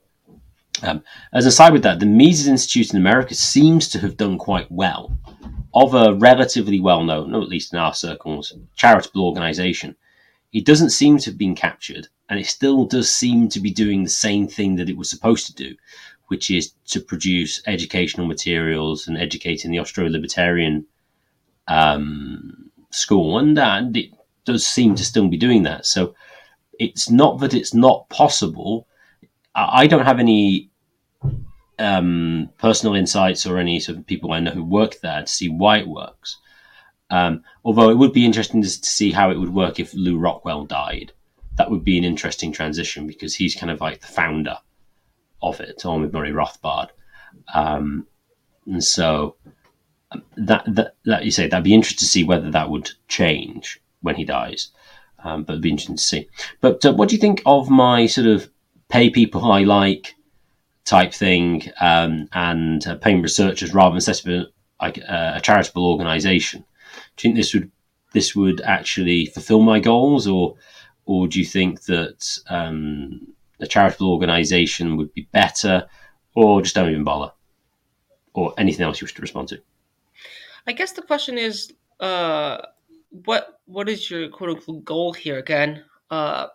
Um, 0.83 1.03
as 1.33 1.45
a 1.45 1.51
side 1.51 1.73
with 1.73 1.83
that, 1.83 1.99
the 1.99 2.05
Mises 2.05 2.47
Institute 2.47 2.91
in 2.91 2.97
America 2.97 3.33
seems 3.33 3.89
to 3.89 3.99
have 3.99 4.15
done 4.15 4.37
quite 4.37 4.71
well. 4.71 5.17
Of 5.73 5.93
a 5.93 6.15
relatively 6.15 6.79
well 6.79 7.03
known, 7.03 7.35
or 7.35 7.41
at 7.41 7.47
least 7.47 7.73
in 7.73 7.79
our 7.79 7.93
circles, 7.93 8.53
charitable 8.75 9.23
organization, 9.25 9.95
it 10.51 10.65
doesn't 10.65 10.89
seem 10.89 11.19
to 11.19 11.29
have 11.29 11.37
been 11.37 11.55
captured, 11.55 12.07
and 12.27 12.39
it 12.39 12.47
still 12.47 12.85
does 12.85 13.13
seem 13.13 13.49
to 13.49 13.59
be 13.59 13.71
doing 13.71 14.03
the 14.03 14.09
same 14.09 14.47
thing 14.47 14.77
that 14.77 14.89
it 14.89 14.97
was 14.97 15.09
supposed 15.09 15.45
to 15.47 15.53
do, 15.53 15.75
which 16.29 16.49
is 16.49 16.73
to 16.85 16.99
produce 16.99 17.61
educational 17.67 18.27
materials 18.27 19.07
and 19.07 19.17
educating 19.17 19.71
the 19.71 19.79
Austro 19.79 20.07
libertarian 20.07 20.85
um, 21.67 22.71
school. 22.91 23.39
And, 23.39 23.57
and 23.57 23.97
it 23.97 24.11
does 24.45 24.65
seem 24.65 24.95
to 24.95 25.03
still 25.03 25.27
be 25.27 25.37
doing 25.37 25.63
that. 25.63 25.85
So 25.85 26.15
it's 26.79 27.09
not 27.09 27.39
that 27.39 27.53
it's 27.53 27.73
not 27.73 28.09
possible. 28.09 28.87
I, 29.55 29.81
I 29.81 29.87
don't 29.87 30.05
have 30.05 30.19
any 30.19 30.69
um, 31.79 32.49
personal 32.59 32.95
insights 32.95 33.47
or 33.47 33.57
any 33.57 33.79
sort 33.79 33.97
of 33.97 34.05
people 34.05 34.31
I 34.31 34.39
know 34.39 34.51
who 34.51 34.63
work 34.63 34.99
there 35.01 35.21
to 35.21 35.27
see 35.27 35.49
why 35.49 35.79
it 35.79 35.87
works. 35.87 36.37
Um, 37.09 37.43
although 37.65 37.89
it 37.89 37.97
would 37.97 38.13
be 38.13 38.25
interesting 38.25 38.61
to, 38.61 38.69
to 38.69 38.89
see 38.89 39.11
how 39.11 39.31
it 39.31 39.39
would 39.39 39.53
work 39.53 39.79
if 39.79 39.95
Lew 39.95 40.19
Rockwell 40.19 40.65
died. 40.65 41.11
That 41.55 41.71
would 41.71 41.83
be 41.83 41.97
an 41.97 42.03
interesting 42.03 42.51
transition 42.51 43.07
because 43.07 43.33
he's 43.33 43.55
kind 43.55 43.71
of 43.71 43.81
like 43.81 43.99
the 43.99 44.07
founder 44.07 44.57
of 45.41 45.59
it, 45.59 45.83
along 45.83 46.01
with 46.01 46.13
Murray 46.13 46.31
Rothbard. 46.31 46.89
Um, 47.53 48.07
and 48.65 48.83
so 48.83 49.35
um, 50.11 50.23
that, 50.37 50.63
that, 50.67 50.95
that 51.05 51.25
you 51.25 51.31
say 51.31 51.47
that'd 51.47 51.63
be 51.63 51.73
interesting 51.73 51.99
to 51.99 52.11
see 52.11 52.23
whether 52.23 52.51
that 52.51 52.69
would 52.69 52.91
change 53.07 53.81
when 54.01 54.15
he 54.15 54.25
dies. 54.25 54.71
Um, 55.23 55.43
but 55.43 55.53
it'd 55.53 55.63
be 55.63 55.69
interesting 55.69 55.97
to 55.97 56.01
see. 56.01 56.29
But 56.61 56.85
uh, 56.85 56.93
what 56.93 57.09
do 57.09 57.15
you 57.15 57.21
think 57.21 57.41
of 57.45 57.69
my 57.69 58.05
sort 58.05 58.27
of 58.27 58.49
pay 58.87 59.09
people 59.09 59.51
I 59.51 59.63
like 59.63 60.15
type 60.85 61.13
thing 61.13 61.63
um, 61.81 62.29
and 62.33 62.85
uh, 62.87 62.95
paying 62.95 63.21
researchers 63.21 63.73
rather 63.73 63.93
than 63.93 64.01
setting 64.01 64.41
up 64.41 64.47
like 64.81 64.99
uh, 64.99 65.33
a 65.35 65.41
charitable 65.41 65.85
organisation? 65.85 66.63
Do 67.17 67.27
you 67.27 67.33
think 67.33 67.35
this 67.35 67.53
would 67.53 67.71
this 68.13 68.35
would 68.35 68.61
actually 68.61 69.27
fulfil 69.27 69.61
my 69.61 69.79
goals, 69.79 70.25
or 70.27 70.55
or 71.05 71.27
do 71.27 71.39
you 71.39 71.45
think 71.45 71.83
that 71.83 72.39
um, 72.49 73.27
a 73.59 73.67
charitable 73.67 74.11
organisation 74.11 74.97
would 74.97 75.13
be 75.13 75.27
better, 75.31 75.87
or 76.35 76.61
just 76.61 76.75
don't 76.75 76.89
even 76.89 77.03
bother, 77.03 77.31
or 78.33 78.53
anything 78.57 78.85
else 78.85 79.01
you 79.01 79.05
wish 79.05 79.13
to 79.15 79.21
respond 79.21 79.47
to? 79.49 79.61
I 80.67 80.73
guess 80.73 80.91
the 80.91 81.01
question 81.01 81.37
is, 81.37 81.73
uh, 81.99 82.57
what 83.09 83.59
what 83.65 83.89
is 83.89 84.09
your 84.09 84.29
quote 84.29 84.49
unquote 84.49 84.85
goal 84.85 85.13
here 85.13 85.37
again? 85.37 85.83
Uh, 86.09 86.47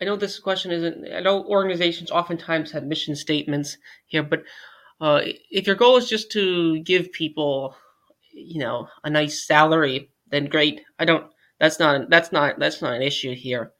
I 0.00 0.04
know 0.04 0.16
this 0.16 0.38
question 0.38 0.70
isn't. 0.70 1.12
I 1.12 1.20
know 1.20 1.44
organizations 1.44 2.10
oftentimes 2.10 2.72
have 2.72 2.84
mission 2.84 3.14
statements 3.14 3.76
here, 4.06 4.22
but 4.22 4.44
uh, 5.00 5.20
if 5.50 5.66
your 5.66 5.76
goal 5.76 5.96
is 5.96 6.08
just 6.08 6.30
to 6.32 6.80
give 6.80 7.12
people, 7.12 7.74
you 8.32 8.60
know, 8.60 8.88
a 9.04 9.10
nice 9.10 9.46
salary, 9.46 10.10
then 10.30 10.46
great. 10.46 10.80
I 10.98 11.04
don't. 11.04 11.30
That's 11.58 11.78
not. 11.78 12.08
That's 12.08 12.32
not. 12.32 12.58
That's 12.58 12.80
not 12.80 12.94
an 12.94 13.02
issue 13.02 13.34
here. 13.34 13.72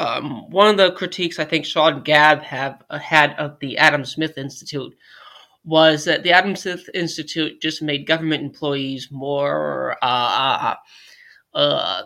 Um, 0.00 0.50
one 0.50 0.68
of 0.68 0.78
the 0.78 0.92
critiques 0.92 1.38
I 1.38 1.44
think 1.44 1.66
Sean 1.66 2.02
Gabb 2.02 2.42
have 2.42 2.82
uh, 2.88 2.98
had 2.98 3.34
of 3.38 3.58
the 3.60 3.76
Adam 3.76 4.06
Smith 4.06 4.38
Institute 4.38 4.96
was 5.62 6.06
that 6.06 6.22
the 6.22 6.32
Adam 6.32 6.56
Smith 6.56 6.88
Institute 6.94 7.60
just 7.60 7.82
made 7.82 8.06
government 8.06 8.42
employees 8.42 9.08
more 9.10 9.98
uh, 10.02 10.74
uh, 11.52 12.02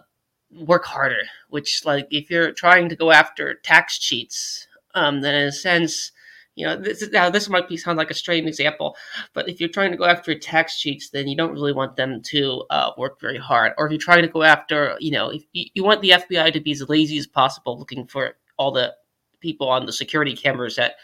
work 0.51 0.85
harder. 0.85 1.23
Which, 1.51 1.85
like, 1.85 2.09
if 2.11 2.31
you're 2.31 2.51
trying 2.51 2.89
to 2.89 2.97
go 2.97 3.13
after 3.13 3.55
tax 3.55 3.97
cheats, 4.01 4.67
um, 4.97 5.21
then 5.21 5.37
in 5.37 5.47
a 5.47 5.53
sense, 5.53 6.11
you 6.55 6.67
know, 6.67 6.77
this, 6.77 7.09
now 7.11 7.31
this 7.31 7.49
might 7.49 7.69
be 7.69 7.77
sound 7.77 7.99
like 7.99 8.11
a 8.11 8.15
strange 8.15 8.47
example, 8.47 8.97
but 9.33 9.49
if 9.49 9.61
you're 9.61 9.69
trying 9.69 9.91
to 9.91 9.97
go 9.97 10.05
after 10.05 10.39
tax 10.39 10.81
cheats, 10.81 11.11
then 11.11 11.27
you 11.27 11.37
don't 11.37 11.53
really 11.53 11.73
want 11.73 11.97
them 11.97 12.23
to 12.23 12.65
uh, 12.71 12.91
work 12.97 13.21
very 13.21 13.39
hard. 13.39 13.73
Or 13.77 13.87
if 13.87 13.93
you're 13.93 14.01
trying 14.01 14.23
to 14.23 14.29
go 14.29 14.43
after, 14.43 14.97
you 15.01 15.11
know, 15.11 15.31
if 15.31 15.43
you, 15.53 15.67
you 15.75 15.85
want 15.85 16.01
the 16.01 16.11
FBI 16.11 16.53
to 16.53 16.61
be 16.61 16.73
as 16.73 16.89
lazy 16.89 17.19
as 17.19 17.27
possible, 17.27 17.79
looking 17.79 18.07
for 18.07 18.37
all 18.57 18.71
the 18.71 18.95
people 19.41 19.69
on 19.69 19.85
the 19.87 19.93
security 19.93 20.35
cameras 20.35 20.77
that 20.77 20.95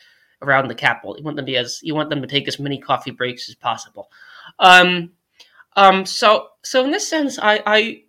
around 0.42 0.68
the 0.68 0.74
Capitol. 0.74 1.16
You 1.18 1.24
want 1.24 1.36
them 1.36 1.46
to 1.46 1.52
be 1.52 1.56
as 1.56 1.80
you 1.82 1.94
want 1.94 2.10
them 2.10 2.22
to 2.22 2.28
take 2.28 2.48
as 2.48 2.58
many 2.58 2.78
coffee 2.78 3.10
breaks 3.10 3.48
as 3.48 3.54
possible. 3.54 4.10
Um, 4.58 5.12
um, 5.76 6.06
so 6.06 6.48
so 6.62 6.84
in 6.84 6.90
this 6.90 7.08
sense, 7.08 7.38
I, 7.38 7.62
I 7.66 8.02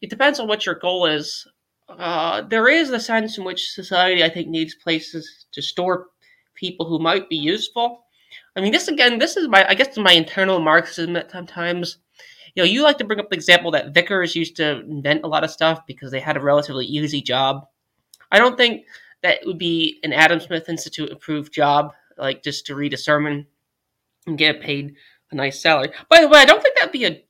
it 0.00 0.10
depends 0.10 0.40
on 0.40 0.48
what 0.48 0.66
your 0.66 0.74
goal 0.74 1.06
is. 1.06 1.46
Uh, 1.88 2.42
there 2.42 2.68
is 2.68 2.90
a 2.90 3.00
sense 3.00 3.36
in 3.36 3.44
which 3.44 3.70
society, 3.70 4.24
I 4.24 4.30
think, 4.30 4.48
needs 4.48 4.74
places 4.74 5.46
to 5.52 5.60
store 5.60 6.06
people 6.62 6.86
who 6.86 7.00
might 7.00 7.28
be 7.28 7.36
useful. 7.36 8.04
I 8.54 8.60
mean, 8.60 8.72
this 8.72 8.86
again, 8.86 9.18
this 9.18 9.36
is 9.36 9.48
my, 9.48 9.68
I 9.68 9.74
guess, 9.74 9.98
my 9.98 10.12
internal 10.12 10.60
Marxism 10.60 11.16
at 11.16 11.28
times. 11.48 11.98
You 12.54 12.62
know, 12.62 12.68
you 12.68 12.82
like 12.82 12.98
to 12.98 13.04
bring 13.04 13.18
up 13.18 13.30
the 13.30 13.36
example 13.36 13.72
that 13.72 13.92
vicars 13.92 14.36
used 14.36 14.56
to 14.56 14.80
invent 14.80 15.24
a 15.24 15.28
lot 15.28 15.42
of 15.42 15.50
stuff 15.50 15.84
because 15.86 16.12
they 16.12 16.20
had 16.20 16.36
a 16.36 16.40
relatively 16.40 16.86
easy 16.86 17.20
job. 17.20 17.66
I 18.30 18.38
don't 18.38 18.56
think 18.56 18.86
that 19.22 19.40
would 19.44 19.58
be 19.58 19.98
an 20.04 20.12
Adam 20.12 20.38
Smith 20.38 20.68
Institute 20.68 21.10
approved 21.10 21.52
job, 21.52 21.92
like 22.16 22.44
just 22.44 22.66
to 22.66 22.76
read 22.76 22.94
a 22.94 22.96
sermon 22.96 23.46
and 24.26 24.38
get 24.38 24.60
paid 24.60 24.94
a 25.32 25.34
nice 25.34 25.60
salary. 25.60 25.90
By 26.08 26.20
the 26.20 26.28
way, 26.28 26.38
I 26.38 26.44
don't 26.44 26.62
think 26.62 26.76
that'd 26.76 26.92
be 26.92 27.06
a, 27.06 27.24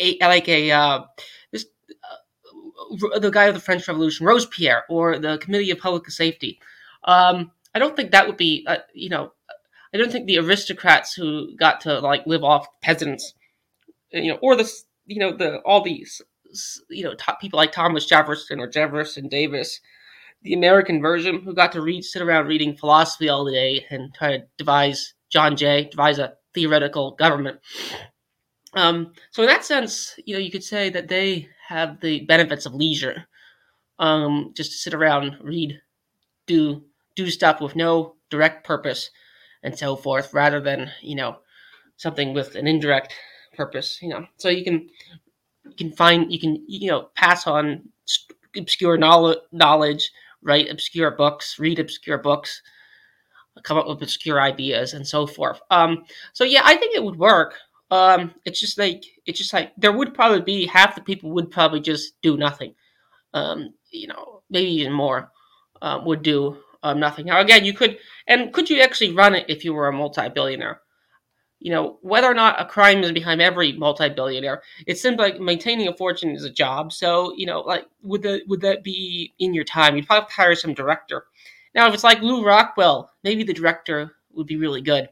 a, 0.00 0.18
a 0.22 0.26
like 0.26 0.48
a 0.48 0.70
uh, 0.72 1.04
this 1.52 1.66
uh, 2.02 3.18
the 3.20 3.30
guy 3.30 3.44
of 3.44 3.54
the 3.54 3.60
French 3.60 3.86
Revolution, 3.86 4.26
Robespierre, 4.26 4.84
or 4.88 5.18
the 5.18 5.38
Committee 5.38 5.70
of 5.70 5.78
Public 5.78 6.10
Safety. 6.10 6.58
Um, 7.04 7.52
I 7.74 7.78
don't 7.78 7.96
think 7.96 8.12
that 8.12 8.26
would 8.26 8.36
be, 8.36 8.64
uh, 8.66 8.78
you 8.92 9.08
know, 9.08 9.32
I 9.92 9.96
don't 9.98 10.10
think 10.10 10.26
the 10.26 10.38
aristocrats 10.38 11.14
who 11.14 11.56
got 11.56 11.80
to 11.82 12.00
like 12.00 12.26
live 12.26 12.44
off 12.44 12.66
peasants, 12.82 13.34
you 14.10 14.32
know, 14.32 14.38
or 14.42 14.56
the 14.56 14.70
you 15.06 15.18
know 15.18 15.36
the 15.36 15.58
all 15.60 15.82
these 15.82 16.22
you 16.88 17.04
know 17.04 17.14
top 17.14 17.40
people 17.40 17.56
like 17.56 17.72
Thomas 17.72 18.06
Jefferson 18.06 18.60
or 18.60 18.68
Jefferson 18.68 19.28
Davis 19.28 19.80
the 20.44 20.52
American 20.52 21.00
version 21.00 21.40
who 21.42 21.54
got 21.54 21.72
to 21.72 21.80
read, 21.80 22.04
sit 22.04 22.22
around 22.22 22.46
reading 22.46 22.76
philosophy 22.76 23.28
all 23.28 23.50
day 23.50 23.84
and 23.90 24.14
try 24.14 24.36
to 24.36 24.44
devise 24.58 25.14
John 25.30 25.56
Jay, 25.56 25.88
devise 25.90 26.18
a 26.18 26.34
theoretical 26.52 27.12
government. 27.12 27.58
Um, 28.74 29.12
so 29.30 29.42
in 29.42 29.48
that 29.48 29.64
sense, 29.64 30.14
you 30.24 30.34
know, 30.34 30.40
you 30.40 30.50
could 30.50 30.62
say 30.62 30.90
that 30.90 31.08
they 31.08 31.48
have 31.68 32.00
the 32.00 32.20
benefits 32.26 32.66
of 32.66 32.74
leisure, 32.74 33.24
um, 33.98 34.52
just 34.54 34.72
to 34.72 34.78
sit 34.78 34.94
around, 34.94 35.38
read, 35.40 35.80
do 36.46 36.84
do 37.16 37.30
stuff 37.30 37.60
with 37.60 37.76
no 37.76 38.16
direct 38.30 38.64
purpose, 38.66 39.10
and 39.62 39.78
so 39.78 39.96
forth, 39.96 40.34
rather 40.34 40.60
than 40.60 40.90
you 41.02 41.16
know 41.16 41.38
something 41.96 42.34
with 42.34 42.54
an 42.54 42.66
indirect 42.66 43.14
purpose. 43.56 43.98
You 44.02 44.10
know, 44.10 44.26
so 44.36 44.48
you 44.48 44.64
can 44.64 44.88
you 45.64 45.74
can 45.76 45.92
find 45.92 46.32
you 46.32 46.38
can 46.40 46.64
you 46.66 46.90
know 46.90 47.10
pass 47.14 47.46
on 47.46 47.88
obscure 48.56 48.96
knowledge 48.96 50.10
write 50.44 50.70
obscure 50.70 51.10
books, 51.10 51.58
read 51.58 51.80
obscure 51.80 52.18
books, 52.18 52.62
come 53.64 53.78
up 53.78 53.88
with 53.88 54.02
obscure 54.02 54.40
ideas, 54.40 54.92
and 54.92 55.06
so 55.06 55.26
forth. 55.26 55.60
Um, 55.70 56.04
so 56.32 56.44
yeah, 56.44 56.60
I 56.64 56.76
think 56.76 56.94
it 56.94 57.02
would 57.02 57.16
work. 57.16 57.54
Um, 57.90 58.34
it's 58.44 58.60
just 58.60 58.78
like 58.78 59.04
it's 59.26 59.38
just 59.38 59.52
like 59.52 59.72
there 59.76 59.92
would 59.92 60.14
probably 60.14 60.42
be 60.42 60.66
half 60.66 60.94
the 60.94 61.00
people 61.00 61.32
would 61.32 61.50
probably 61.50 61.80
just 61.80 62.20
do 62.22 62.36
nothing. 62.36 62.74
Um, 63.32 63.74
you 63.90 64.06
know, 64.06 64.42
maybe 64.50 64.70
even 64.70 64.92
more 64.92 65.30
um, 65.82 66.04
would 66.04 66.22
do 66.22 66.58
um, 66.84 67.00
nothing. 67.00 67.26
Now 67.26 67.40
again, 67.40 67.64
you 67.64 67.72
could 67.72 67.98
and 68.28 68.52
could 68.52 68.70
you 68.70 68.80
actually 68.80 69.12
run 69.12 69.34
it 69.34 69.46
if 69.48 69.64
you 69.64 69.74
were 69.74 69.88
a 69.88 69.92
multi-billionaire? 69.92 70.80
you 71.64 71.70
know, 71.70 71.96
whether 72.02 72.30
or 72.30 72.34
not 72.34 72.60
a 72.60 72.66
crime 72.66 73.02
is 73.02 73.12
behind 73.12 73.40
every 73.40 73.72
multi-billionaire, 73.72 74.62
it 74.86 74.98
seems 74.98 75.16
like 75.16 75.40
maintaining 75.40 75.88
a 75.88 75.96
fortune 75.96 76.32
is 76.32 76.44
a 76.44 76.50
job. 76.50 76.92
So, 76.92 77.32
you 77.36 77.46
know, 77.46 77.60
like 77.60 77.86
would 78.02 78.22
that 78.22 78.42
would 78.48 78.60
that 78.60 78.84
be 78.84 79.32
in 79.38 79.54
your 79.54 79.64
time? 79.64 79.96
You'd 79.96 80.06
probably 80.06 80.30
hire 80.30 80.54
some 80.54 80.74
director. 80.74 81.24
Now, 81.74 81.88
if 81.88 81.94
it's 81.94 82.04
like 82.04 82.20
Lew 82.20 82.44
Rockwell, 82.44 83.10
maybe 83.24 83.44
the 83.44 83.54
director 83.54 84.12
would 84.34 84.46
be 84.46 84.58
really 84.58 84.82
good, 84.82 85.08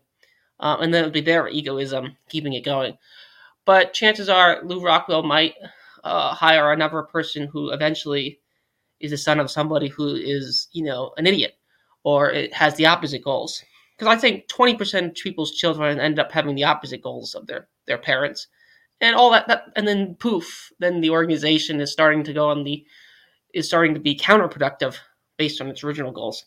uh, 0.60 0.76
and 0.78 0.92
then 0.92 1.04
it 1.04 1.06
would 1.06 1.14
be 1.14 1.22
their 1.22 1.48
egoism 1.48 2.18
keeping 2.28 2.52
it 2.52 2.66
going. 2.66 2.98
But 3.64 3.94
chances 3.94 4.28
are, 4.28 4.62
Lew 4.62 4.82
Rockwell 4.82 5.22
might 5.22 5.54
uh, 6.04 6.34
hire 6.34 6.70
another 6.70 7.02
person 7.02 7.46
who 7.46 7.70
eventually 7.70 8.40
is 9.00 9.10
the 9.10 9.16
son 9.16 9.40
of 9.40 9.50
somebody 9.50 9.88
who 9.88 10.14
is, 10.16 10.68
you 10.72 10.84
know, 10.84 11.14
an 11.16 11.26
idiot 11.26 11.56
or 12.04 12.30
it 12.30 12.52
has 12.54 12.74
the 12.76 12.86
opposite 12.86 13.22
goals 13.22 13.62
because 14.02 14.16
I 14.16 14.20
think 14.20 14.48
20% 14.48 15.06
of 15.06 15.14
people's 15.14 15.52
children 15.52 16.00
end 16.00 16.18
up 16.18 16.32
having 16.32 16.56
the 16.56 16.64
opposite 16.64 17.02
goals 17.02 17.34
of 17.34 17.46
their, 17.46 17.68
their 17.86 17.98
parents. 17.98 18.48
And 19.00 19.14
all 19.14 19.30
that, 19.30 19.46
that, 19.48 19.64
and 19.76 19.86
then 19.86 20.16
poof, 20.16 20.72
then 20.80 21.00
the 21.00 21.10
organization 21.10 21.80
is 21.80 21.92
starting 21.92 22.24
to 22.24 22.32
go 22.32 22.48
on 22.50 22.64
the, 22.64 22.84
is 23.54 23.68
starting 23.68 23.94
to 23.94 24.00
be 24.00 24.16
counterproductive 24.16 24.96
based 25.36 25.60
on 25.60 25.68
its 25.68 25.84
original 25.84 26.12
goals. 26.12 26.44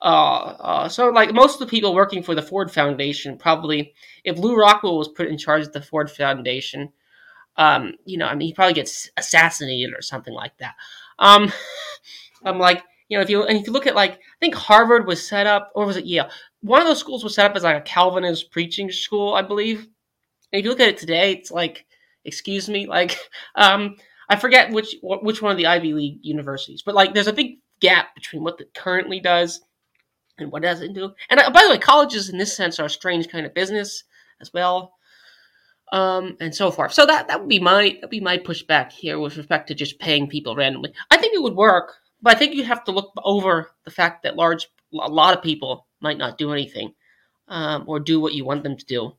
Uh, 0.00 0.56
uh, 0.60 0.88
so, 0.88 1.08
like 1.08 1.32
most 1.32 1.54
of 1.54 1.60
the 1.60 1.70
people 1.70 1.94
working 1.94 2.22
for 2.22 2.34
the 2.34 2.42
Ford 2.42 2.70
Foundation, 2.70 3.38
probably 3.38 3.94
if 4.24 4.38
Lew 4.38 4.56
Rockwell 4.56 4.98
was 4.98 5.08
put 5.08 5.28
in 5.28 5.38
charge 5.38 5.66
of 5.66 5.72
the 5.72 5.80
Ford 5.80 6.10
Foundation, 6.10 6.92
um, 7.56 7.94
you 8.04 8.18
know, 8.18 8.26
I 8.26 8.34
mean, 8.34 8.48
he 8.48 8.54
probably 8.54 8.74
gets 8.74 9.10
assassinated 9.16 9.94
or 9.94 10.02
something 10.02 10.34
like 10.34 10.56
that. 10.58 10.74
Um, 11.18 11.50
I'm 12.44 12.58
like, 12.58 12.82
you 13.08 13.16
know, 13.16 13.22
if 13.22 13.30
you 13.30 13.44
and 13.44 13.58
if 13.58 13.66
you 13.66 13.72
look 13.72 13.86
at 13.86 13.94
like, 13.94 14.12
I 14.12 14.38
think 14.40 14.54
Harvard 14.54 15.06
was 15.06 15.26
set 15.26 15.46
up, 15.46 15.70
or 15.74 15.86
was 15.86 15.96
it 15.96 16.06
Yale? 16.06 16.30
one 16.66 16.80
of 16.80 16.86
those 16.86 16.98
schools 16.98 17.22
was 17.22 17.34
set 17.34 17.48
up 17.48 17.56
as 17.56 17.62
like 17.62 17.76
a 17.76 17.82
Calvinist 17.82 18.50
preaching 18.50 18.90
school, 18.90 19.34
I 19.34 19.42
believe. 19.42 19.86
And 20.52 20.60
if 20.60 20.64
you 20.64 20.70
look 20.70 20.80
at 20.80 20.88
it 20.88 20.98
today, 20.98 21.32
it's 21.32 21.50
like, 21.50 21.86
excuse 22.24 22.68
me, 22.68 22.86
like, 22.86 23.16
um, 23.54 23.96
I 24.28 24.36
forget 24.36 24.72
which 24.72 24.96
which 25.02 25.40
one 25.40 25.52
of 25.52 25.58
the 25.58 25.68
Ivy 25.68 25.92
League 25.92 26.18
universities, 26.22 26.82
but 26.84 26.94
like, 26.94 27.14
there's 27.14 27.28
a 27.28 27.32
big 27.32 27.58
gap 27.80 28.14
between 28.14 28.42
what 28.42 28.60
it 28.60 28.74
currently 28.74 29.20
does 29.20 29.60
and 30.38 30.50
what 30.50 30.62
doesn't 30.62 30.94
do. 30.94 31.12
And 31.30 31.38
uh, 31.38 31.50
by 31.50 31.62
the 31.62 31.70
way, 31.70 31.78
colleges 31.78 32.28
in 32.28 32.38
this 32.38 32.56
sense 32.56 32.80
are 32.80 32.86
a 32.86 32.90
strange 32.90 33.28
kind 33.28 33.46
of 33.46 33.54
business 33.54 34.02
as 34.40 34.52
well, 34.52 34.94
um, 35.92 36.36
and 36.40 36.52
so 36.52 36.72
forth. 36.72 36.92
So 36.92 37.06
that 37.06 37.28
that 37.28 37.38
would 37.38 37.48
be 37.48 37.60
my 37.60 37.90
that 37.90 38.02
would 38.02 38.10
be 38.10 38.20
my 38.20 38.38
pushback 38.38 38.90
here 38.90 39.20
with 39.20 39.36
respect 39.36 39.68
to 39.68 39.74
just 39.74 40.00
paying 40.00 40.26
people 40.28 40.56
randomly. 40.56 40.92
I 41.12 41.18
think 41.18 41.34
it 41.34 41.42
would 41.42 41.54
work. 41.54 41.94
But 42.22 42.34
I 42.34 42.38
think 42.38 42.54
you 42.54 42.64
have 42.64 42.84
to 42.84 42.92
look 42.92 43.12
over 43.22 43.70
the 43.84 43.90
fact 43.90 44.22
that 44.22 44.36
large 44.36 44.68
a 44.92 45.08
lot 45.10 45.36
of 45.36 45.42
people 45.42 45.86
might 46.00 46.18
not 46.18 46.38
do 46.38 46.52
anything 46.52 46.94
um, 47.48 47.84
or 47.86 48.00
do 48.00 48.20
what 48.20 48.34
you 48.34 48.44
want 48.44 48.62
them 48.62 48.76
to 48.76 48.84
do. 48.84 49.12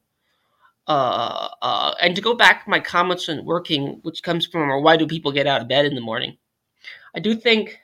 Uh, 0.87 1.49
uh, 1.61 1.93
and 2.01 2.15
to 2.15 2.21
go 2.21 2.33
back 2.33 2.67
my 2.67 2.79
comments 2.79 3.27
on 3.27 3.43
working, 3.45 3.99
which 4.03 4.23
comes 4.23 4.45
from 4.45 4.69
or 4.69 4.81
why 4.81 4.95
do 4.95 5.05
people 5.05 5.31
get 5.31 5.47
out 5.47 5.61
of 5.61 5.67
bed 5.67 5.85
in 5.85 5.95
the 5.95 6.01
morning? 6.01 6.37
I 7.13 7.19
do 7.19 7.35
think, 7.35 7.79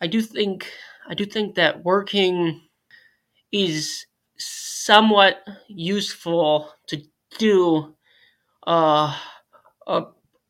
I 0.00 0.06
do 0.06 0.22
think, 0.22 0.70
I 1.08 1.14
do 1.14 1.24
think 1.24 1.56
that 1.56 1.84
working 1.84 2.62
is 3.50 4.06
somewhat 4.38 5.42
useful 5.68 6.72
to 6.88 7.02
do. 7.38 7.94
Uh, 8.66 9.16
uh, 9.86 10.02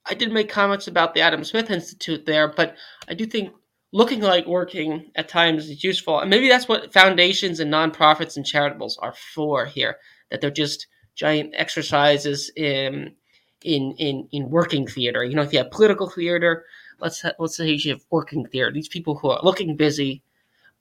I 0.09 0.15
did 0.15 0.33
make 0.33 0.49
comments 0.49 0.87
about 0.89 1.15
the 1.15 1.21
Adam 1.21 1.45
Smith 1.45 1.71
Institute 1.71 2.27
there, 2.27 2.49
but 2.49 2.77
I 3.09 3.15
do 3.15 3.27
think 3.27 3.53
looking 3.93 4.21
like 4.21 4.47
working 4.47 5.11
at 5.15 5.29
times 5.29 5.69
is 5.69 5.83
useful. 5.83 6.21
And 6.21 6.31
maybe 6.31 6.49
that's 6.49 6.69
what 6.69 6.93
foundations 6.93 7.61
and 7.61 7.73
nonprofits 7.73 8.37
and 8.37 8.45
charitables 8.45 8.95
are 9.01 9.15
for 9.35 9.67
here, 9.67 9.97
that 10.31 10.41
they're 10.41 10.51
just 10.51 10.87
giant 11.15 11.55
exercises 11.57 12.51
in 12.57 13.15
in 13.63 13.95
in, 13.99 14.29
in 14.33 14.51
working 14.51 14.87
theater. 14.87 15.25
You 15.25 15.35
know, 15.35 15.43
if 15.43 15.53
you 15.53 15.59
have 15.59 15.71
political 15.71 16.09
theater, 16.09 16.65
let's 17.01 17.25
let's 17.39 17.57
say 17.57 17.71
you 17.71 17.93
have 17.93 18.05
working 18.11 18.47
theater. 18.47 18.71
These 18.73 18.89
people 18.89 19.17
who 19.17 19.31
are 19.31 19.41
looking 19.43 19.77
busy 19.77 20.23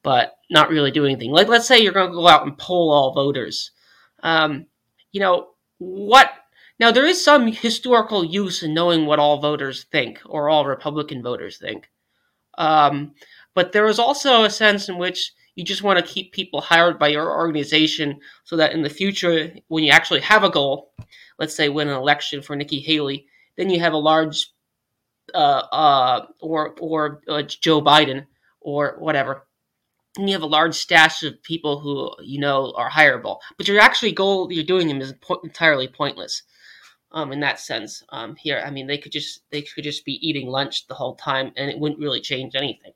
but 0.06 0.38
not 0.52 0.70
really 0.70 0.92
doing 0.92 1.14
anything. 1.14 1.32
Like 1.32 1.48
let's 1.48 1.68
say 1.68 1.80
you're 1.80 1.92
going 1.92 2.12
to 2.12 2.16
go 2.16 2.28
out 2.28 2.46
and 2.46 2.56
poll 2.60 2.92
all 2.92 3.12
voters. 3.12 3.72
Um, 4.22 4.68
you 5.12 5.20
know 5.20 5.48
what? 5.80 6.32
Now 6.80 6.92
there 6.92 7.06
is 7.06 7.24
some 7.24 7.52
historical 7.52 8.24
use 8.24 8.64
in 8.64 8.74
knowing 8.74 9.06
what 9.06 9.20
all 9.20 9.40
voters 9.40 9.86
think 9.92 10.22
or 10.26 10.50
all 10.50 10.66
Republican 10.66 11.24
voters 11.24 11.58
think. 11.58 11.90
Um, 12.58 13.14
but 13.54 13.72
there 13.72 13.88
is 13.88 14.00
also 14.00 14.44
a 14.44 14.50
sense 14.50 14.90
in 14.90 14.98
which 14.98 15.34
you 15.56 15.64
just 15.64 15.84
want 15.84 15.98
to 15.98 16.14
keep 16.14 16.34
people 16.34 16.60
hired 16.60 17.00
by 17.00 17.08
your 17.08 17.32
organization 17.32 18.20
so 18.44 18.58
that 18.58 18.74
in 18.74 18.82
the 18.82 18.90
future, 18.90 19.54
when 19.70 19.84
you 19.84 19.92
actually 19.92 20.20
have 20.20 20.44
a 20.44 20.50
goal, 20.50 20.92
let's 21.40 21.56
say 21.56 21.70
win 21.70 21.88
an 21.88 21.96
election 21.96 22.42
for 22.42 22.56
Nikki 22.56 22.80
Haley, 22.80 23.26
then 23.58 23.70
you 23.70 23.80
have 23.80 23.94
a 23.94 23.98
large, 23.98 24.52
uh, 25.34 25.64
uh, 25.72 26.26
or 26.42 26.76
or 26.82 27.22
uh, 27.30 27.44
Joe 27.44 27.82
Biden 27.82 28.26
or 28.60 28.98
whatever, 29.00 29.48
and 30.18 30.30
you 30.30 30.36
have 30.36 30.44
a 30.44 30.48
large 30.48 30.76
stash 30.76 31.24
of 31.24 31.42
people 31.42 31.80
who 31.80 32.12
you 32.22 32.40
know 32.40 32.74
are 32.76 32.90
hireable. 32.90 33.40
But 33.58 33.70
your 33.70 33.80
actually 33.80 34.12
goal 34.12 34.52
you're 34.52 34.66
doing 34.66 34.90
them 34.90 35.00
is 35.00 35.14
po- 35.22 35.40
entirely 35.44 35.88
pointless. 35.88 36.44
Um, 37.16 37.32
in 37.32 37.40
that 37.40 37.62
sense, 37.62 38.04
um, 38.10 38.36
here, 38.36 38.62
I 38.66 38.70
mean, 38.70 38.88
they 38.88 38.98
could 38.98 39.14
just 39.14 39.50
they 39.50 39.62
could 39.62 39.86
just 39.86 40.04
be 40.04 40.20
eating 40.28 40.48
lunch 40.48 40.86
the 40.86 40.94
whole 40.94 41.16
time, 41.16 41.54
and 41.56 41.72
it 41.72 41.80
wouldn't 41.80 42.00
really 42.00 42.20
change 42.20 42.56
anything. 42.56 42.92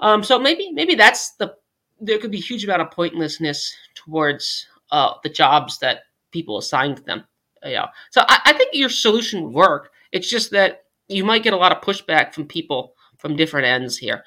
Um, 0.00 0.24
so 0.24 0.38
maybe 0.38 0.72
maybe 0.72 0.96
that's 0.96 1.32
the 1.36 1.54
there 2.00 2.18
could 2.18 2.32
be 2.32 2.38
a 2.38 2.42
huge 2.42 2.64
amount 2.64 2.82
of 2.82 2.90
pointlessness 2.90 3.74
towards 3.94 4.66
uh, 4.90 5.14
the 5.22 5.28
jobs 5.28 5.78
that 5.78 6.00
people 6.32 6.58
assign 6.58 6.96
to 6.96 7.02
them. 7.02 7.24
Yeah. 7.64 7.86
So 8.10 8.22
I, 8.28 8.40
I 8.44 8.52
think 8.52 8.70
your 8.72 8.88
solution 8.88 9.44
would 9.44 9.54
work. 9.54 9.90
It's 10.12 10.28
just 10.28 10.50
that 10.52 10.84
you 11.08 11.24
might 11.24 11.42
get 11.42 11.52
a 11.52 11.56
lot 11.56 11.72
of 11.72 11.82
pushback 11.82 12.34
from 12.34 12.46
people 12.46 12.94
from 13.16 13.36
different 13.36 13.66
ends 13.66 13.96
here. 13.96 14.24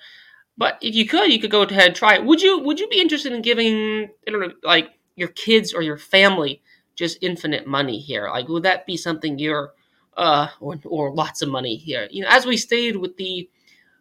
But 0.58 0.78
if 0.82 0.96
you 0.96 1.08
could, 1.08 1.32
you 1.32 1.40
could 1.40 1.52
go 1.52 1.64
ahead 1.64 1.88
and 1.88 1.96
try 1.96 2.16
it. 2.16 2.26
Would 2.26 2.42
you 2.42 2.60
Would 2.60 2.80
you 2.80 2.88
be 2.88 3.02
interested 3.02 3.34
in 3.34 3.42
giving 3.42 4.10
I 4.28 4.32
don't 4.32 4.42
know, 4.42 4.54
like 4.64 4.92
your 5.16 5.30
kids 5.30 5.74
or 5.74 5.82
your 5.82 5.98
family 5.98 6.62
just 7.02 7.18
infinite 7.22 7.68
money 7.68 8.00
here? 8.00 8.30
Like, 8.30 8.48
would 8.48 8.64
that 8.64 8.86
be 8.86 8.96
something 8.98 9.38
you're 9.38 9.74
uh 10.18 10.48
or 10.60 10.80
or 10.86 11.14
lots 11.14 11.42
of 11.42 11.50
money 11.50 11.76
here? 11.76 12.08
You 12.12 12.24
know, 12.24 12.30
as 12.30 12.46
we 12.46 12.58
stated 12.58 12.96
with 12.98 13.18
the 13.18 13.50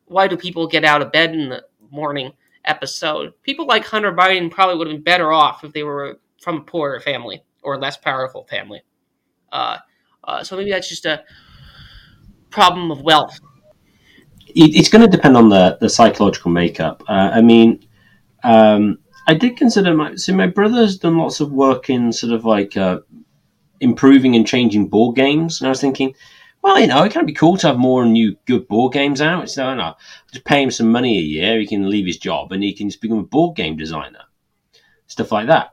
why 0.07 0.28
do 0.28 0.36
people 0.36 0.66
get 0.66 0.84
out 0.84 1.03
of 1.03 1.12
bed 1.12 1.34
in 1.34 1.48
the 1.48 1.64
morning? 1.90 2.32
episode. 2.64 3.32
People 3.42 3.66
like 3.66 3.84
Hunter 3.84 4.12
Biden 4.12 4.51
probably 4.51 4.76
would 4.76 4.86
have 4.86 4.96
been 4.96 5.03
better 5.03 5.32
off 5.32 5.64
if 5.64 5.72
they 5.72 5.82
were 5.82 6.20
from 6.42 6.59
a 6.59 6.61
poorer 6.61 7.01
family 7.01 7.42
or 7.62 7.78
less 7.78 7.96
powerful 7.96 8.44
family. 8.44 8.82
Uh, 9.53 9.78
uh, 10.24 10.42
so 10.42 10.57
maybe 10.57 10.70
that's 10.70 10.88
just 10.88 11.07
a 11.07 11.24
problem 12.51 12.90
of 12.90 13.03
wealth. 13.03 13.38
It's 14.53 14.88
going 14.88 15.03
to 15.03 15.09
depend 15.09 15.36
on 15.36 15.48
the, 15.48 15.78
the 15.80 15.88
psychological 15.88 16.51
makeup. 16.51 17.05
Uh, 17.09 17.30
I 17.32 17.40
mean, 17.40 17.86
um, 18.42 18.98
I 19.30 19.34
did 19.34 19.56
consider 19.56 19.94
my 19.94 20.16
so 20.16 20.34
my 20.34 20.48
brother's 20.48 20.98
done 20.98 21.16
lots 21.16 21.38
of 21.38 21.52
work 21.52 21.88
in 21.88 22.12
sort 22.12 22.32
of 22.32 22.44
like 22.44 22.76
uh, 22.76 22.98
improving 23.78 24.34
and 24.34 24.44
changing 24.44 24.88
board 24.88 25.14
games, 25.14 25.60
and 25.60 25.68
I 25.68 25.70
was 25.70 25.80
thinking, 25.80 26.16
well, 26.62 26.80
you 26.80 26.88
know, 26.88 27.04
it 27.04 27.12
can 27.12 27.26
be 27.26 27.32
cool 27.32 27.56
to 27.58 27.68
have 27.68 27.78
more 27.78 28.04
new 28.04 28.36
good 28.46 28.66
board 28.66 28.92
games 28.92 29.20
out. 29.20 29.48
So, 29.48 29.72
no, 29.72 29.94
just 30.32 30.44
pay 30.44 30.60
him 30.60 30.72
some 30.72 30.90
money 30.90 31.16
a 31.16 31.22
year. 31.22 31.60
He 31.60 31.68
can 31.68 31.88
leave 31.88 32.06
his 32.06 32.18
job 32.18 32.50
and 32.50 32.64
he 32.64 32.72
can 32.72 32.88
just 32.88 33.00
become 33.00 33.20
a 33.20 33.22
board 33.22 33.54
game 33.54 33.76
designer, 33.76 34.24
stuff 35.06 35.30
like 35.30 35.46
that. 35.46 35.70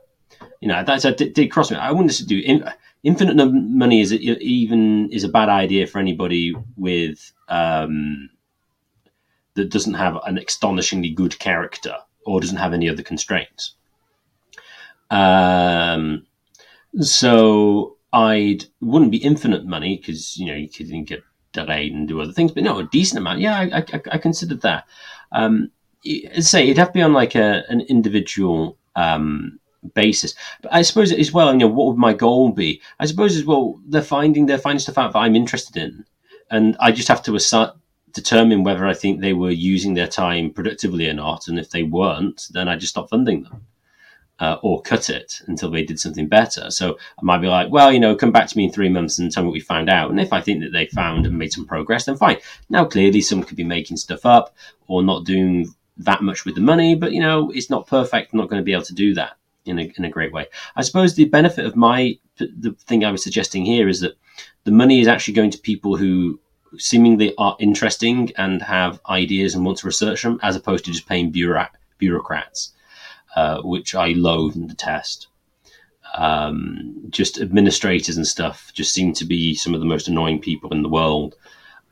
You 0.61 0.67
know, 0.67 0.83
that's 0.83 1.05
a 1.05 1.13
did, 1.13 1.33
did 1.33 1.47
cross 1.47 1.71
me. 1.71 1.77
I 1.77 1.91
wouldn't 1.91 2.11
just 2.11 2.27
do 2.27 2.37
in, 2.37 2.63
infinite 3.01 3.43
money 3.51 4.01
is 4.01 4.13
even 4.13 5.09
is 5.11 5.23
a 5.23 5.29
bad 5.29 5.49
idea 5.49 5.87
for 5.87 5.97
anybody 5.97 6.53
with 6.75 7.33
um, 7.47 8.29
that 9.55 9.71
doesn't 9.71 9.95
have 9.95 10.19
an 10.27 10.37
astonishingly 10.37 11.09
good 11.09 11.39
character 11.39 11.95
or 12.27 12.41
doesn't 12.41 12.57
have 12.57 12.73
any 12.73 12.89
other 12.89 13.03
constraints. 13.03 13.73
Um, 15.09 16.27
so 16.99 17.97
I'd 18.11 18.65
wouldn't 18.81 19.11
be 19.11 19.17
infinite 19.17 19.65
money 19.65 19.97
because 19.97 20.37
you 20.37 20.47
know 20.47 20.55
you 20.55 20.69
could 20.69 20.89
get 21.07 21.23
delayed 21.53 21.93
and 21.93 22.07
do 22.07 22.21
other 22.21 22.33
things, 22.33 22.51
but 22.51 22.63
no, 22.63 22.79
a 22.79 22.83
decent 22.83 23.19
amount. 23.19 23.39
Yeah, 23.39 23.59
I, 23.59 23.77
I, 23.77 24.01
I 24.11 24.17
considered 24.17 24.61
that. 24.61 24.85
Um, 25.31 25.71
say 26.39 26.63
it'd 26.63 26.77
have 26.77 26.89
to 26.89 26.93
be 26.93 27.01
on 27.01 27.13
like 27.13 27.35
a, 27.35 27.63
an 27.69 27.81
individual 27.81 28.77
um, 28.95 29.59
basis. 29.93 30.35
But 30.61 30.73
I 30.73 30.81
suppose 30.81 31.11
as 31.11 31.31
well, 31.31 31.51
you 31.51 31.59
know, 31.59 31.67
what 31.67 31.87
would 31.87 31.97
my 31.97 32.13
goal 32.13 32.51
be? 32.51 32.81
I 32.99 33.05
suppose 33.05 33.37
as 33.37 33.45
well, 33.45 33.79
they're 33.87 34.01
finding 34.01 34.45
they're 34.45 34.57
finding 34.57 34.79
stuff 34.79 34.97
out 34.97 35.13
that 35.13 35.19
I'm 35.19 35.35
interested 35.35 35.77
in, 35.77 36.05
and 36.51 36.75
I 36.79 36.91
just 36.91 37.07
have 37.07 37.23
to 37.23 37.35
assign, 37.35 37.69
determine 38.17 38.63
whether 38.63 38.85
I 38.85 38.93
think 38.93 39.19
they 39.19 39.33
were 39.33 39.51
using 39.51 39.93
their 39.93 40.07
time 40.07 40.49
productively 40.49 41.07
or 41.07 41.13
not, 41.13 41.47
and 41.47 41.57
if 41.57 41.69
they 41.69 41.83
weren't, 41.83 42.47
then 42.51 42.67
I 42.67 42.75
just 42.75 42.93
stop 42.93 43.09
funding 43.09 43.43
them 43.43 43.61
uh, 44.39 44.57
or 44.61 44.81
cut 44.81 45.09
it 45.09 45.41
until 45.47 45.71
they 45.71 45.83
did 45.83 45.99
something 45.99 46.27
better. 46.27 46.69
So 46.71 46.97
I 47.19 47.21
might 47.21 47.39
be 47.39 47.47
like, 47.47 47.71
well, 47.71 47.91
you 47.91 47.99
know, 47.99 48.15
come 48.15 48.31
back 48.31 48.47
to 48.47 48.57
me 48.57 48.65
in 48.65 48.71
three 48.71 48.89
months 48.89 49.19
and 49.19 49.31
tell 49.31 49.43
me 49.43 49.47
what 49.47 49.53
we 49.53 49.59
found 49.59 49.89
out. 49.89 50.09
And 50.09 50.19
if 50.19 50.33
I 50.33 50.41
think 50.41 50.61
that 50.61 50.71
they 50.71 50.87
found 50.87 51.25
and 51.25 51.37
made 51.37 51.53
some 51.53 51.65
progress, 51.65 52.05
then 52.05 52.17
fine. 52.17 52.37
Now, 52.69 52.85
clearly, 52.85 53.21
some 53.21 53.43
could 53.43 53.57
be 53.57 53.63
making 53.63 53.97
stuff 53.97 54.25
up 54.25 54.55
or 54.87 55.03
not 55.03 55.25
doing 55.25 55.67
that 55.97 56.21
much 56.21 56.45
with 56.45 56.55
the 56.55 56.61
money, 56.61 56.95
but 56.95 57.11
you 57.11 57.21
know, 57.21 57.51
it's 57.51 57.69
not 57.69 57.87
perfect. 57.87 58.33
I'm 58.33 58.39
not 58.39 58.49
going 58.49 58.61
to 58.61 58.65
be 58.65 58.73
able 58.73 58.83
to 58.83 58.93
do 58.93 59.13
that 59.15 59.37
in 59.65 59.79
a, 59.79 59.91
in 59.97 60.05
a 60.05 60.09
great 60.09 60.31
way. 60.31 60.45
I 60.75 60.81
suppose 60.83 61.15
the 61.15 61.25
benefit 61.25 61.65
of 61.65 61.75
my 61.75 62.17
the 62.37 62.75
thing 62.85 63.03
I 63.03 63.11
was 63.11 63.23
suggesting 63.23 63.65
here 63.65 63.87
is 63.87 63.99
that 64.01 64.15
the 64.63 64.71
money 64.71 65.01
is 65.01 65.07
actually 65.07 65.33
going 65.33 65.49
to 65.49 65.57
people 65.57 65.97
who 65.97 66.39
seemingly 66.77 67.33
are 67.37 67.55
interesting 67.59 68.31
and 68.37 68.61
have 68.61 68.99
ideas 69.09 69.55
and 69.55 69.65
want 69.65 69.79
to 69.79 69.87
research 69.87 70.23
them, 70.23 70.39
as 70.43 70.55
opposed 70.55 70.85
to 70.85 70.91
just 70.91 71.07
paying 71.07 71.31
bureaucrat, 71.31 71.75
bureaucrats 71.97 72.73
uh, 73.37 73.61
which 73.61 73.93
I 73.93 74.13
loathe 74.13 74.55
and 74.55 74.67
detest. 74.67 75.27
Um, 76.17 76.95
just 77.11 77.39
administrators 77.39 78.17
and 78.17 78.25
stuff 78.25 78.71
just 78.73 78.93
seem 78.93 79.13
to 79.13 79.25
be 79.25 79.53
some 79.53 79.75
of 79.75 79.79
the 79.79 79.85
most 79.85 80.07
annoying 80.07 80.39
people 80.39 80.71
in 80.71 80.81
the 80.81 80.89
world, 80.89 81.35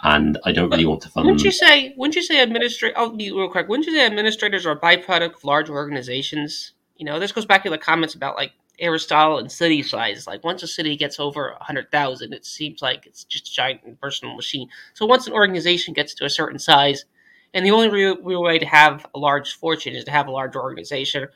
and 0.02 0.40
I 0.44 0.52
don't 0.52 0.72
really 0.72 0.88
want 0.88 1.02
to 1.02 1.10
fund 1.10 1.26
wouldn't 1.26 1.42
them. 1.42 1.46
you 1.46 1.52
say? 1.52 1.94
Wouldn't 1.98 2.16
you 2.16 2.24
say 2.24 2.42
administrators? 2.42 2.96
I'll 2.98 3.16
be 3.16 3.32
real 3.32 3.50
quick. 3.50 3.68
Wouldn't 3.68 3.86
you 3.86 3.94
say 3.94 4.06
administrators 4.06 4.66
are 4.66 4.72
a 4.72 4.80
byproduct 4.80 5.36
of 5.36 5.44
large 5.44 5.70
organizations? 5.70 6.72
You 6.96 7.06
know, 7.06 7.20
this 7.20 7.32
goes 7.32 7.46
back 7.46 7.64
to 7.64 7.70
the 7.70 7.78
comments 7.78 8.16
about 8.16 8.38
like 8.38 8.54
Aristotle 8.80 9.40
and 9.40 9.52
city 9.52 9.82
size. 9.84 10.28
Like 10.28 10.44
once 10.44 10.64
a 10.64 10.68
city 10.68 10.96
gets 10.96 11.20
over 11.20 11.50
a 11.50 11.64
hundred 11.64 11.92
thousand, 11.92 12.34
it 12.34 12.46
seems 12.46 12.82
like 12.82 13.06
it's 13.06 13.24
just 13.24 13.48
a 13.50 13.54
giant 13.54 14.00
personal 14.02 14.36
machine. 14.36 14.70
So 14.94 15.06
once 15.06 15.28
an 15.28 15.34
organization 15.34 15.94
gets 15.94 16.14
to 16.16 16.26
a 16.26 16.30
certain 16.30 16.60
size, 16.60 17.06
and 17.54 17.66
the 17.66 17.72
only 17.72 17.90
real, 17.90 18.18
real 18.22 18.44
way 18.44 18.60
to 18.60 18.66
have 18.66 19.06
a 19.16 19.20
large 19.20 19.56
fortune 19.56 19.96
is 19.96 20.04
to 20.06 20.12
have 20.12 20.28
a 20.28 20.32
large 20.32 20.56
organization. 20.56 21.28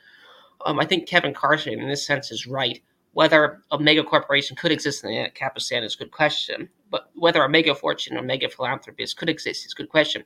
Um, 0.66 0.78
I 0.78 0.84
think 0.84 1.08
Kevin 1.08 1.32
Carson, 1.32 1.80
in 1.80 1.88
this 1.88 2.06
sense, 2.06 2.30
is 2.30 2.46
right. 2.46 2.82
Whether 3.12 3.62
a 3.70 3.78
mega 3.78 4.04
corporation 4.04 4.54
could 4.54 4.70
exist 4.70 5.02
in 5.02 5.10
the 5.10 5.16
Ancapistan 5.16 5.82
is 5.82 5.94
a 5.94 5.98
good 5.98 6.10
question. 6.10 6.68
But 6.90 7.10
whether 7.14 7.42
a 7.42 7.48
mega 7.48 7.74
fortune 7.74 8.16
or 8.16 8.22
mega 8.22 8.48
philanthropist 8.48 9.16
could 9.16 9.30
exist 9.30 9.64
is 9.64 9.72
a 9.72 9.76
good 9.76 9.88
question. 9.88 10.24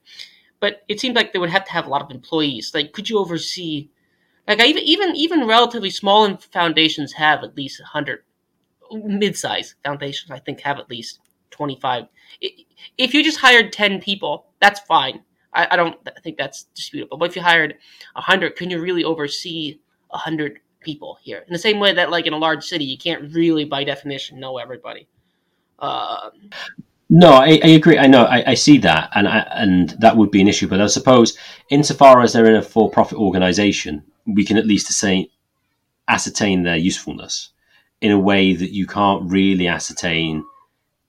But 0.60 0.82
it 0.88 1.00
seems 1.00 1.14
like 1.14 1.32
they 1.32 1.38
would 1.38 1.50
have 1.50 1.64
to 1.66 1.72
have 1.72 1.86
a 1.86 1.90
lot 1.90 2.02
of 2.02 2.10
employees. 2.10 2.72
Like, 2.74 2.92
could 2.92 3.08
you 3.08 3.18
oversee? 3.18 3.90
Like, 4.46 4.62
even 4.62 4.82
even 4.84 5.16
even 5.16 5.46
relatively 5.46 5.90
small 5.90 6.36
foundations 6.36 7.12
have 7.12 7.42
at 7.44 7.56
least 7.56 7.80
hundred. 7.82 8.24
Mid-size 8.92 9.74
foundations, 9.82 10.30
I 10.30 10.38
think, 10.38 10.60
have 10.60 10.78
at 10.78 10.90
least 10.90 11.20
twenty-five. 11.50 12.04
If 12.98 13.14
you 13.14 13.24
just 13.24 13.38
hired 13.38 13.72
ten 13.72 14.00
people, 14.00 14.46
that's 14.60 14.80
fine 14.80 15.22
I, 15.54 15.68
I 15.70 15.76
don't 15.76 15.96
think 16.22 16.36
that's 16.36 16.64
disputable. 16.74 17.16
But 17.16 17.30
if 17.30 17.36
you 17.36 17.42
hired 17.42 17.76
a 18.16 18.20
hundred, 18.20 18.56
can 18.56 18.70
you 18.70 18.80
really 18.80 19.04
oversee 19.04 19.78
a 20.10 20.18
hundred 20.18 20.60
people 20.80 21.18
here? 21.22 21.44
In 21.46 21.52
the 21.52 21.58
same 21.58 21.78
way 21.78 21.92
that, 21.94 22.10
like 22.10 22.26
in 22.26 22.32
a 22.32 22.38
large 22.38 22.64
city, 22.64 22.84
you 22.84 22.98
can't 22.98 23.32
really, 23.32 23.64
by 23.64 23.84
definition, 23.84 24.40
know 24.40 24.58
everybody. 24.58 25.08
Uh, 25.78 26.30
No, 27.16 27.30
I, 27.30 27.60
I 27.62 27.68
agree. 27.68 27.96
I 27.96 28.08
know. 28.08 28.24
I, 28.24 28.42
I 28.50 28.54
see 28.54 28.76
that, 28.78 29.08
and 29.14 29.28
I, 29.28 29.46
and 29.52 29.90
that 30.00 30.16
would 30.16 30.32
be 30.32 30.40
an 30.40 30.48
issue. 30.48 30.66
But 30.66 30.80
I 30.80 30.88
suppose, 30.88 31.38
insofar 31.70 32.20
as 32.20 32.32
they're 32.32 32.50
in 32.50 32.56
a 32.56 32.62
for-profit 32.62 33.16
organisation, 33.16 34.02
we 34.26 34.44
can 34.44 34.56
at 34.56 34.66
least 34.66 34.88
say, 34.88 35.30
ascertain 36.08 36.64
their 36.64 36.76
usefulness 36.76 37.50
in 38.00 38.10
a 38.10 38.18
way 38.18 38.52
that 38.52 38.72
you 38.72 38.88
can't 38.88 39.30
really 39.30 39.68
ascertain 39.68 40.44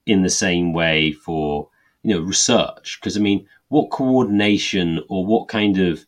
in 0.06 0.22
the 0.22 0.30
same 0.30 0.72
way 0.72 1.10
for 1.10 1.70
you 2.04 2.14
know 2.14 2.20
research. 2.20 3.00
Because 3.00 3.16
I 3.16 3.20
mean, 3.20 3.44
what 3.66 3.90
coordination 3.90 5.02
or 5.08 5.26
what 5.26 5.48
kind 5.48 5.76
of 5.80 6.06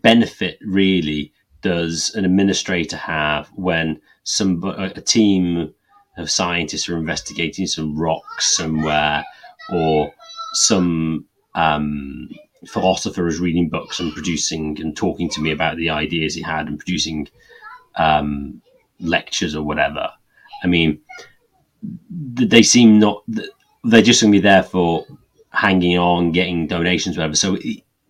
benefit 0.00 0.58
really 0.66 1.34
does 1.60 2.14
an 2.14 2.24
administrator 2.24 2.96
have 2.96 3.48
when 3.48 4.00
some 4.22 4.64
a 4.64 5.02
team 5.02 5.74
of 6.16 6.30
scientists 6.30 6.88
are 6.88 6.96
investigating 6.96 7.66
some 7.66 7.96
rocks 7.96 8.56
somewhere, 8.56 9.24
or 9.72 10.12
some 10.52 11.26
um, 11.54 12.28
philosopher 12.66 13.26
is 13.26 13.40
reading 13.40 13.68
books 13.68 14.00
and 14.00 14.12
producing 14.12 14.80
and 14.80 14.96
talking 14.96 15.28
to 15.30 15.40
me 15.40 15.50
about 15.50 15.76
the 15.76 15.90
ideas 15.90 16.34
he 16.34 16.42
had 16.42 16.66
and 16.66 16.78
producing 16.78 17.28
um, 17.96 18.60
lectures 19.00 19.54
or 19.54 19.62
whatever. 19.62 20.10
I 20.62 20.66
mean, 20.66 21.00
they 22.12 22.62
seem 22.62 22.98
not. 22.98 23.24
They're 23.84 24.02
just 24.02 24.20
going 24.20 24.32
to 24.32 24.38
be 24.38 24.42
there 24.42 24.62
for 24.62 25.06
hanging 25.52 25.98
on, 25.98 26.32
getting 26.32 26.66
donations, 26.66 27.16
whatever. 27.16 27.34
So, 27.34 27.56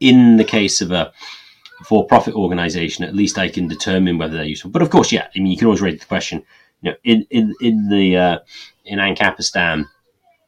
in 0.01 0.37
the 0.37 0.45
case 0.45 0.81
of 0.81 0.91
a 0.91 1.13
for-profit 1.85 2.35
organization, 2.35 3.05
at 3.05 3.15
least 3.15 3.39
I 3.39 3.49
can 3.49 3.69
determine 3.69 4.19
whether 4.19 4.37
they're 4.37 4.45
useful. 4.45 4.71
But 4.71 4.83
of 4.83 4.91
course, 4.91 5.13
yeah, 5.13 5.29
I 5.35 5.39
mean, 5.39 5.53
you 5.53 5.57
can 5.57 5.67
always 5.67 5.81
raise 5.81 6.01
the 6.01 6.07
question 6.07 6.43
you 6.83 6.91
know, 6.91 6.97
in 7.05 7.27
in 7.31 7.55
in 7.61 7.89
the 7.89 8.17
uh, 8.17 8.39
in 8.85 8.99
Ancapistan, 8.99 9.87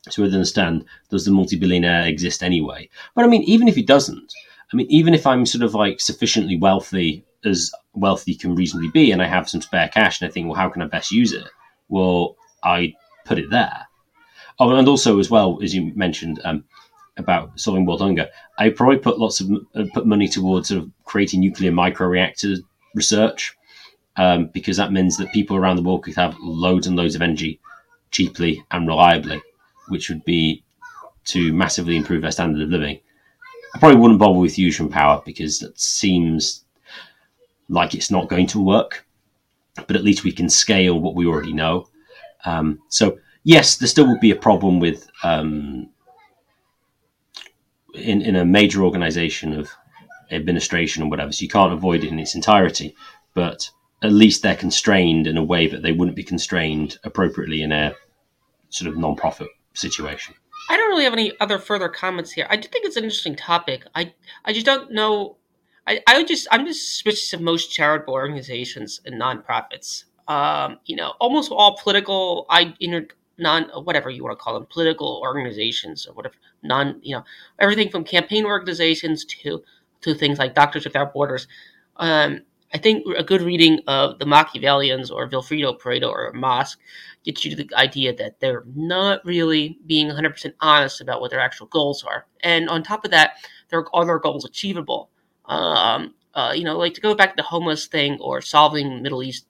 so 0.08 0.24
understand 0.24 0.84
does 1.10 1.24
the 1.24 1.30
multi-billionaire 1.30 2.06
exist 2.06 2.42
anyway? 2.42 2.88
But 3.14 3.24
I 3.24 3.28
mean, 3.28 3.42
even 3.42 3.68
if 3.68 3.74
he 3.74 3.82
doesn't, 3.82 4.32
I 4.72 4.76
mean, 4.76 4.86
even 4.90 5.14
if 5.14 5.26
I'm 5.26 5.46
sort 5.46 5.62
of 5.62 5.74
like 5.74 6.00
sufficiently 6.00 6.56
wealthy 6.56 7.24
as 7.44 7.70
wealthy 7.94 8.34
can 8.34 8.54
reasonably 8.54 8.90
be, 8.90 9.12
and 9.12 9.22
I 9.22 9.26
have 9.26 9.48
some 9.48 9.60
spare 9.62 9.88
cash, 9.88 10.20
and 10.20 10.28
I 10.28 10.32
think, 10.32 10.46
well, 10.46 10.56
how 10.56 10.68
can 10.68 10.82
I 10.82 10.86
best 10.86 11.10
use 11.10 11.32
it? 11.32 11.48
Well, 11.88 12.36
I 12.64 12.94
put 13.24 13.38
it 13.38 13.50
there. 13.50 13.86
Oh, 14.58 14.70
and 14.74 14.88
also 14.88 15.18
as 15.18 15.30
well 15.30 15.58
as 15.62 15.74
you 15.74 15.92
mentioned 15.94 16.40
um, 16.44 16.64
about 17.16 17.58
solving 17.58 17.84
world 17.84 18.00
hunger, 18.00 18.28
I 18.58 18.70
probably 18.70 18.98
put 18.98 19.18
lots 19.18 19.40
of 19.40 19.50
uh, 19.74 19.84
put 19.92 20.06
money 20.06 20.28
towards 20.28 20.68
sort 20.68 20.82
of 20.82 20.90
creating 21.04 21.40
nuclear 21.40 21.72
microreactor 21.72 22.58
research 22.94 23.56
um, 24.16 24.46
because 24.46 24.76
that 24.76 24.92
means 24.92 25.16
that 25.16 25.32
people 25.32 25.56
around 25.56 25.76
the 25.76 25.82
world 25.82 26.04
could 26.04 26.16
have 26.16 26.36
loads 26.40 26.86
and 26.86 26.96
loads 26.96 27.14
of 27.14 27.22
energy 27.22 27.60
cheaply 28.10 28.64
and 28.70 28.86
reliably, 28.86 29.40
which 29.88 30.08
would 30.08 30.24
be 30.24 30.62
to 31.24 31.52
massively 31.52 31.96
improve 31.96 32.22
their 32.22 32.30
standard 32.30 32.62
of 32.62 32.68
living. 32.68 33.00
I 33.74 33.78
probably 33.78 33.98
wouldn't 33.98 34.20
bother 34.20 34.38
with 34.38 34.54
fusion 34.54 34.88
power 34.88 35.22
because 35.24 35.60
that 35.60 35.80
seems 35.80 36.64
like 37.68 37.94
it's 37.94 38.10
not 38.10 38.28
going 38.28 38.46
to 38.48 38.62
work, 38.62 39.06
but 39.86 39.96
at 39.96 40.04
least 40.04 40.24
we 40.24 40.32
can 40.32 40.48
scale 40.48 41.00
what 41.00 41.14
we 41.14 41.26
already 41.26 41.54
know. 41.54 41.88
Um, 42.44 42.80
so, 42.88 43.18
yes, 43.44 43.76
there 43.76 43.88
still 43.88 44.06
would 44.08 44.20
be 44.20 44.30
a 44.30 44.36
problem 44.36 44.78
with 44.78 45.08
um, 45.22 45.88
in, 47.94 48.20
in 48.20 48.36
a 48.36 48.44
major 48.44 48.84
organization 48.84 49.58
of 49.58 49.70
administration 50.30 51.02
or 51.02 51.08
whatever, 51.08 51.32
so 51.32 51.42
you 51.42 51.48
can't 51.48 51.72
avoid 51.72 52.04
it 52.04 52.10
in 52.10 52.18
its 52.18 52.34
entirety. 52.34 52.94
But 53.34 53.70
at 54.02 54.12
least 54.12 54.42
they're 54.42 54.56
constrained 54.56 55.26
in 55.26 55.36
a 55.36 55.44
way 55.44 55.66
that 55.66 55.82
they 55.82 55.92
wouldn't 55.92 56.16
be 56.16 56.24
constrained 56.24 56.98
appropriately 57.04 57.62
in 57.62 57.72
a 57.72 57.94
sort 58.70 58.90
of 58.90 58.98
non-profit 58.98 59.48
situation. 59.74 60.34
I 60.70 60.76
don't 60.76 60.90
really 60.90 61.04
have 61.04 61.12
any 61.12 61.32
other 61.40 61.58
further 61.58 61.88
comments 61.88 62.32
here. 62.32 62.46
I 62.48 62.56
do 62.56 62.68
think 62.68 62.84
it's 62.84 62.96
an 62.96 63.04
interesting 63.04 63.36
topic. 63.36 63.84
I 63.94 64.14
I 64.44 64.52
just 64.52 64.66
don't 64.66 64.92
know. 64.92 65.36
I, 65.86 66.00
I 66.06 66.18
would 66.18 66.28
just 66.28 66.46
I'm 66.50 66.66
just 66.66 66.88
suspicious 66.88 67.32
of 67.32 67.40
most 67.40 67.72
charitable 67.72 68.14
organizations 68.14 69.00
and 69.04 69.20
nonprofits. 69.20 70.04
Um, 70.28 70.78
you 70.84 70.94
know, 70.94 71.14
almost 71.20 71.50
all 71.50 71.76
political, 71.82 72.46
I 72.48 72.74
inter, 72.78 73.08
non 73.38 73.64
whatever 73.84 74.08
you 74.08 74.22
want 74.22 74.38
to 74.38 74.42
call 74.42 74.54
them, 74.54 74.66
political 74.70 75.20
organizations 75.22 76.06
or 76.06 76.14
whatever 76.14 76.36
non 76.62 77.00
you 77.02 77.16
know 77.16 77.24
everything 77.58 77.90
from 77.90 78.04
campaign 78.04 78.44
organizations 78.44 79.24
to 79.24 79.62
to 80.02 80.14
things 80.14 80.38
like 80.38 80.54
Doctors 80.54 80.84
Without 80.84 81.12
Borders. 81.12 81.48
Um, 81.96 82.42
I 82.74 82.78
think 82.78 83.04
a 83.16 83.22
good 83.22 83.42
reading 83.42 83.80
of 83.86 84.18
the 84.18 84.24
Machiavellians 84.24 85.10
or 85.10 85.28
Vilfredo 85.28 85.78
Pareto 85.78 86.08
or 86.08 86.32
Mosca 86.32 86.80
gets 87.24 87.44
you 87.44 87.54
to 87.54 87.64
the 87.64 87.74
idea 87.76 88.14
that 88.16 88.40
they're 88.40 88.64
not 88.74 89.24
really 89.24 89.78
being 89.86 90.08
100% 90.08 90.54
honest 90.60 91.00
about 91.00 91.20
what 91.20 91.30
their 91.30 91.40
actual 91.40 91.66
goals 91.66 92.02
are. 92.02 92.26
And 92.42 92.68
on 92.68 92.82
top 92.82 93.04
of 93.04 93.10
that, 93.10 93.34
are 93.72 93.86
other 93.94 94.18
goals 94.18 94.44
achievable. 94.44 95.10
Um, 95.46 96.14
uh, 96.34 96.52
you 96.54 96.64
know, 96.64 96.78
like 96.78 96.94
to 96.94 97.00
go 97.00 97.14
back 97.14 97.30
to 97.30 97.36
the 97.36 97.42
homeless 97.42 97.86
thing 97.86 98.18
or 98.20 98.40
solving 98.40 99.02
Middle 99.02 99.22
East 99.22 99.46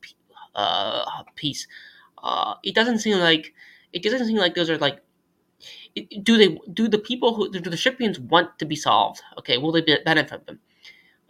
uh, 0.55 1.23
peace. 1.35 1.66
Uh, 2.23 2.55
it 2.62 2.75
doesn't 2.75 2.99
seem 2.99 3.18
like 3.18 3.53
it 3.93 4.03
doesn't 4.03 4.27
seem 4.27 4.37
like 4.37 4.55
those 4.55 4.70
are 4.70 4.79
like. 4.79 5.01
Do 6.23 6.39
they 6.39 6.59
do 6.73 6.89
the 6.89 6.99
people 6.99 7.35
who 7.35 7.51
do 7.51 7.61
the 7.61 7.70
recipients 7.70 8.18
want 8.18 8.59
to 8.59 8.64
be 8.64 8.77
solved? 8.77 9.20
Okay, 9.39 9.59
will 9.59 9.73
they 9.73 9.83
benefit 10.05 10.47
them? 10.47 10.59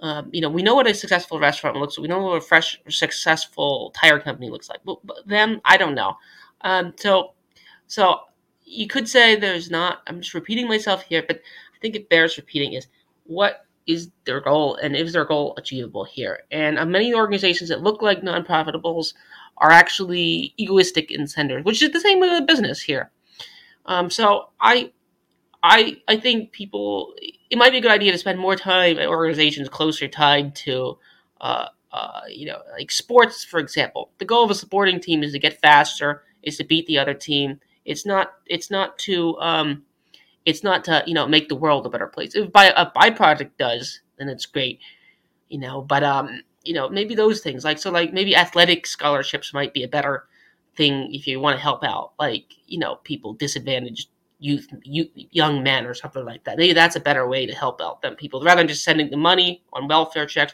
Um, 0.02 0.30
you 0.32 0.40
know, 0.40 0.48
we 0.48 0.62
know 0.62 0.74
what 0.74 0.88
a 0.88 0.94
successful 0.94 1.38
restaurant 1.38 1.76
looks 1.76 1.96
like. 1.96 2.02
We 2.02 2.08
know 2.08 2.22
what 2.22 2.36
a 2.36 2.40
fresh, 2.40 2.78
successful 2.88 3.92
tire 3.96 4.18
company 4.18 4.50
looks 4.50 4.68
like. 4.68 4.80
But, 4.84 4.98
but 5.04 5.26
them, 5.26 5.60
I 5.64 5.76
don't 5.76 5.94
know. 5.94 6.16
Um, 6.62 6.92
so, 6.96 7.34
so 7.86 8.22
you 8.64 8.88
could 8.88 9.08
say 9.08 9.36
there's 9.36 9.70
not. 9.70 10.02
I'm 10.08 10.20
just 10.20 10.34
repeating 10.34 10.66
myself 10.66 11.02
here, 11.02 11.22
but 11.26 11.36
I 11.36 11.78
think 11.80 11.94
it 11.94 12.08
bears 12.08 12.36
repeating. 12.36 12.72
Is 12.72 12.88
what 13.24 13.64
is 13.86 14.10
their 14.24 14.40
goal, 14.40 14.74
and 14.76 14.96
is 14.96 15.12
their 15.12 15.24
goal 15.24 15.54
achievable 15.56 16.04
here? 16.04 16.40
And 16.50 16.78
uh, 16.78 16.86
many 16.86 17.14
organizations 17.14 17.70
that 17.70 17.82
look 17.82 18.02
like 18.02 18.22
non-profitables 18.22 19.14
are 19.58 19.70
actually 19.70 20.54
egoistic 20.56 21.10
in 21.10 21.26
centers, 21.28 21.64
which 21.64 21.82
is 21.82 21.90
the 21.90 22.00
same 22.00 22.18
with 22.18 22.30
a 22.30 22.44
business 22.44 22.80
here. 22.80 23.10
Um, 23.86 24.10
so 24.10 24.50
I 24.60 24.92
I 25.62 25.98
I 26.08 26.16
think 26.16 26.52
people 26.52 27.14
it 27.50 27.56
might 27.56 27.70
be 27.70 27.78
a 27.78 27.80
good 27.80 27.90
idea 27.90 28.12
to 28.12 28.18
spend 28.18 28.38
more 28.38 28.56
time 28.56 28.98
at 28.98 29.08
organizations 29.08 29.68
closer 29.68 30.08
tied 30.08 30.54
to 30.56 30.98
uh, 31.40 31.66
uh, 31.92 32.20
you 32.28 32.46
know 32.46 32.60
like 32.72 32.90
sports 32.90 33.44
for 33.44 33.60
example. 33.60 34.10
The 34.18 34.24
goal 34.24 34.44
of 34.44 34.50
a 34.50 34.54
sporting 34.54 35.00
team 35.00 35.22
is 35.22 35.32
to 35.32 35.38
get 35.38 35.60
faster, 35.60 36.24
is 36.42 36.56
to 36.58 36.64
beat 36.64 36.86
the 36.86 36.98
other 36.98 37.14
team. 37.14 37.60
It's 37.84 38.04
not 38.06 38.32
it's 38.46 38.70
not 38.70 38.98
to 39.00 39.38
um, 39.38 39.84
it's 40.46 40.64
not 40.64 40.84
to 40.84 41.04
you 41.06 41.14
know 41.14 41.26
make 41.28 41.48
the 41.48 41.56
world 41.56 41.86
a 41.86 41.90
better 41.90 42.06
place. 42.08 42.34
If 42.34 42.52
by 42.52 42.66
a 42.76 42.90
byproduct 42.90 43.52
does, 43.58 44.00
then 44.18 44.28
it's 44.28 44.46
great, 44.46 44.80
you 45.48 45.58
know. 45.58 45.82
But 45.82 46.04
um, 46.04 46.42
you 46.64 46.74
know 46.74 46.88
maybe 46.88 47.14
those 47.14 47.40
things 47.40 47.64
like 47.64 47.78
so 47.78 47.90
like 47.90 48.12
maybe 48.12 48.36
athletic 48.36 48.86
scholarships 48.86 49.54
might 49.54 49.74
be 49.74 49.82
a 49.82 49.88
better 49.88 50.26
thing 50.76 51.12
if 51.14 51.26
you 51.26 51.40
want 51.40 51.56
to 51.56 51.62
help 51.62 51.84
out 51.84 52.12
like 52.18 52.44
you 52.66 52.78
know 52.78 52.96
people 53.04 53.34
disadvantaged 53.34 54.08
youth, 54.42 54.68
youth, 54.82 55.08
young 55.14 55.62
men 55.62 55.86
or 55.86 55.94
something 55.94 56.24
like 56.24 56.44
that. 56.44 56.58
Maybe 56.58 56.72
that's 56.72 56.96
a 56.96 57.00
better 57.00 57.28
way 57.28 57.46
to 57.46 57.54
help 57.54 57.80
out 57.80 58.02
them 58.02 58.16
people 58.16 58.42
rather 58.42 58.60
than 58.60 58.68
just 58.68 58.84
sending 58.84 59.10
the 59.10 59.16
money 59.16 59.62
on 59.72 59.88
welfare 59.88 60.26
checks 60.26 60.52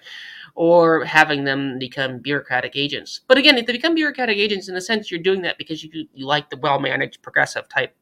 or 0.55 1.05
having 1.05 1.45
them 1.45 1.79
become 1.79 2.19
bureaucratic 2.19 2.73
agents. 2.77 3.21
But 3.27 3.39
again, 3.39 3.57
if 3.57 3.67
they 3.67 3.73
become 3.73 3.95
bureaucratic 3.95 4.37
agents, 4.37 4.69
in 4.69 4.77
a 4.77 4.81
sense, 4.81 5.11
you're 5.11 5.23
doing 5.23 5.43
that 5.43 5.57
because 5.57 5.83
you, 5.83 6.07
you 6.13 6.27
like 6.27 6.51
the 6.51 6.59
well 6.59 6.79
managed, 6.79 7.23
progressive 7.23 7.69
type 7.69 7.95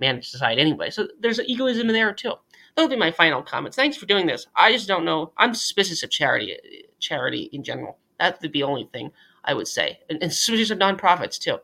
managed 0.00 0.28
society 0.28 0.60
anyway. 0.60 0.90
So 0.90 1.08
there's 1.20 1.40
egoism 1.40 1.88
in 1.88 1.94
there 1.94 2.12
too. 2.14 2.34
Those 2.74 2.84
will 2.84 2.90
be 2.90 2.96
my 2.96 3.10
final 3.10 3.42
comments. 3.42 3.76
Thanks 3.76 3.96
for 3.96 4.06
doing 4.06 4.26
this. 4.26 4.46
I 4.56 4.72
just 4.72 4.88
don't 4.88 5.04
know. 5.04 5.32
I'm 5.36 5.54
suspicious 5.54 6.02
of 6.02 6.10
charity, 6.10 6.56
charity 6.98 7.50
in 7.52 7.62
general. 7.62 7.98
That 8.18 8.40
would 8.40 8.52
be 8.52 8.60
the 8.60 8.64
only 8.64 8.88
thing 8.92 9.12
I 9.44 9.54
would 9.54 9.68
say, 9.68 10.00
and, 10.08 10.22
and 10.22 10.32
suspicious 10.32 10.70
of 10.70 10.78
nonprofits 10.78 11.38
too. 11.38 11.58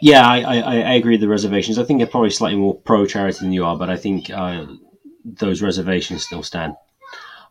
Yeah, 0.00 0.26
I, 0.26 0.40
I, 0.40 0.76
I 0.76 0.94
agree 0.94 1.14
with 1.14 1.20
the 1.20 1.28
reservations. 1.28 1.78
I 1.78 1.84
think 1.84 2.00
you're 2.00 2.08
probably 2.08 2.30
slightly 2.30 2.58
more 2.58 2.74
pro 2.74 3.06
charity 3.06 3.38
than 3.40 3.52
you 3.52 3.64
are, 3.64 3.76
but 3.76 3.90
I 3.90 3.96
think 3.96 4.30
uh, 4.30 4.66
those 5.24 5.62
reservations 5.62 6.24
still 6.24 6.42
stand. 6.42 6.74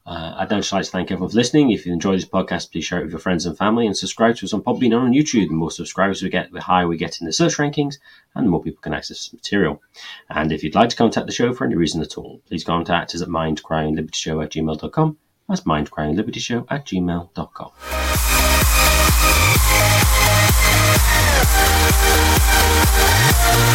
Uh, 0.06 0.34
I'd 0.38 0.50
just 0.50 0.72
like 0.72 0.86
to 0.86 0.90
thank 0.90 1.12
everyone 1.12 1.30
for 1.30 1.36
listening. 1.36 1.70
If 1.70 1.86
you 1.86 1.94
enjoyed 1.94 2.18
this 2.18 2.28
podcast, 2.28 2.72
please 2.72 2.86
share 2.86 3.00
it 3.00 3.04
with 3.04 3.12
your 3.12 3.20
friends 3.20 3.46
and 3.46 3.56
family 3.56 3.86
and 3.86 3.96
subscribe 3.96 4.38
to 4.38 4.46
us 4.46 4.54
on 4.54 4.64
Podbean 4.64 4.92
or 4.92 5.02
on 5.02 5.14
YouTube. 5.14 5.50
The 5.50 5.54
more 5.54 5.70
subscribers 5.70 6.24
we 6.24 6.30
get, 6.30 6.52
the 6.52 6.62
higher 6.62 6.88
we 6.88 6.98
get 6.98 7.22
in 7.22 7.28
the 7.28 7.34
search 7.34 7.58
rankings 7.58 7.98
and 8.34 8.46
the 8.46 8.50
more 8.50 8.64
people 8.64 8.82
can 8.82 8.94
access 8.94 9.18
this 9.18 9.34
material. 9.34 9.84
And 10.30 10.52
if 10.52 10.64
you'd 10.64 10.74
like 10.74 10.90
to 10.90 10.96
contact 10.96 11.28
the 11.28 11.34
show 11.34 11.54
for 11.54 11.66
any 11.66 11.76
reason 11.76 12.02
at 12.02 12.18
all, 12.18 12.42
please 12.48 12.64
contact 12.64 13.14
us 13.14 13.22
at 13.22 13.28
mindcrimelibertyshow 13.28 14.44
at 14.44 14.52
gmail.com. 14.52 15.18
That's 15.48 15.62
mindcrimelibertyshow 15.62 16.66
at 16.72 16.88
gmail.com. 16.88 18.39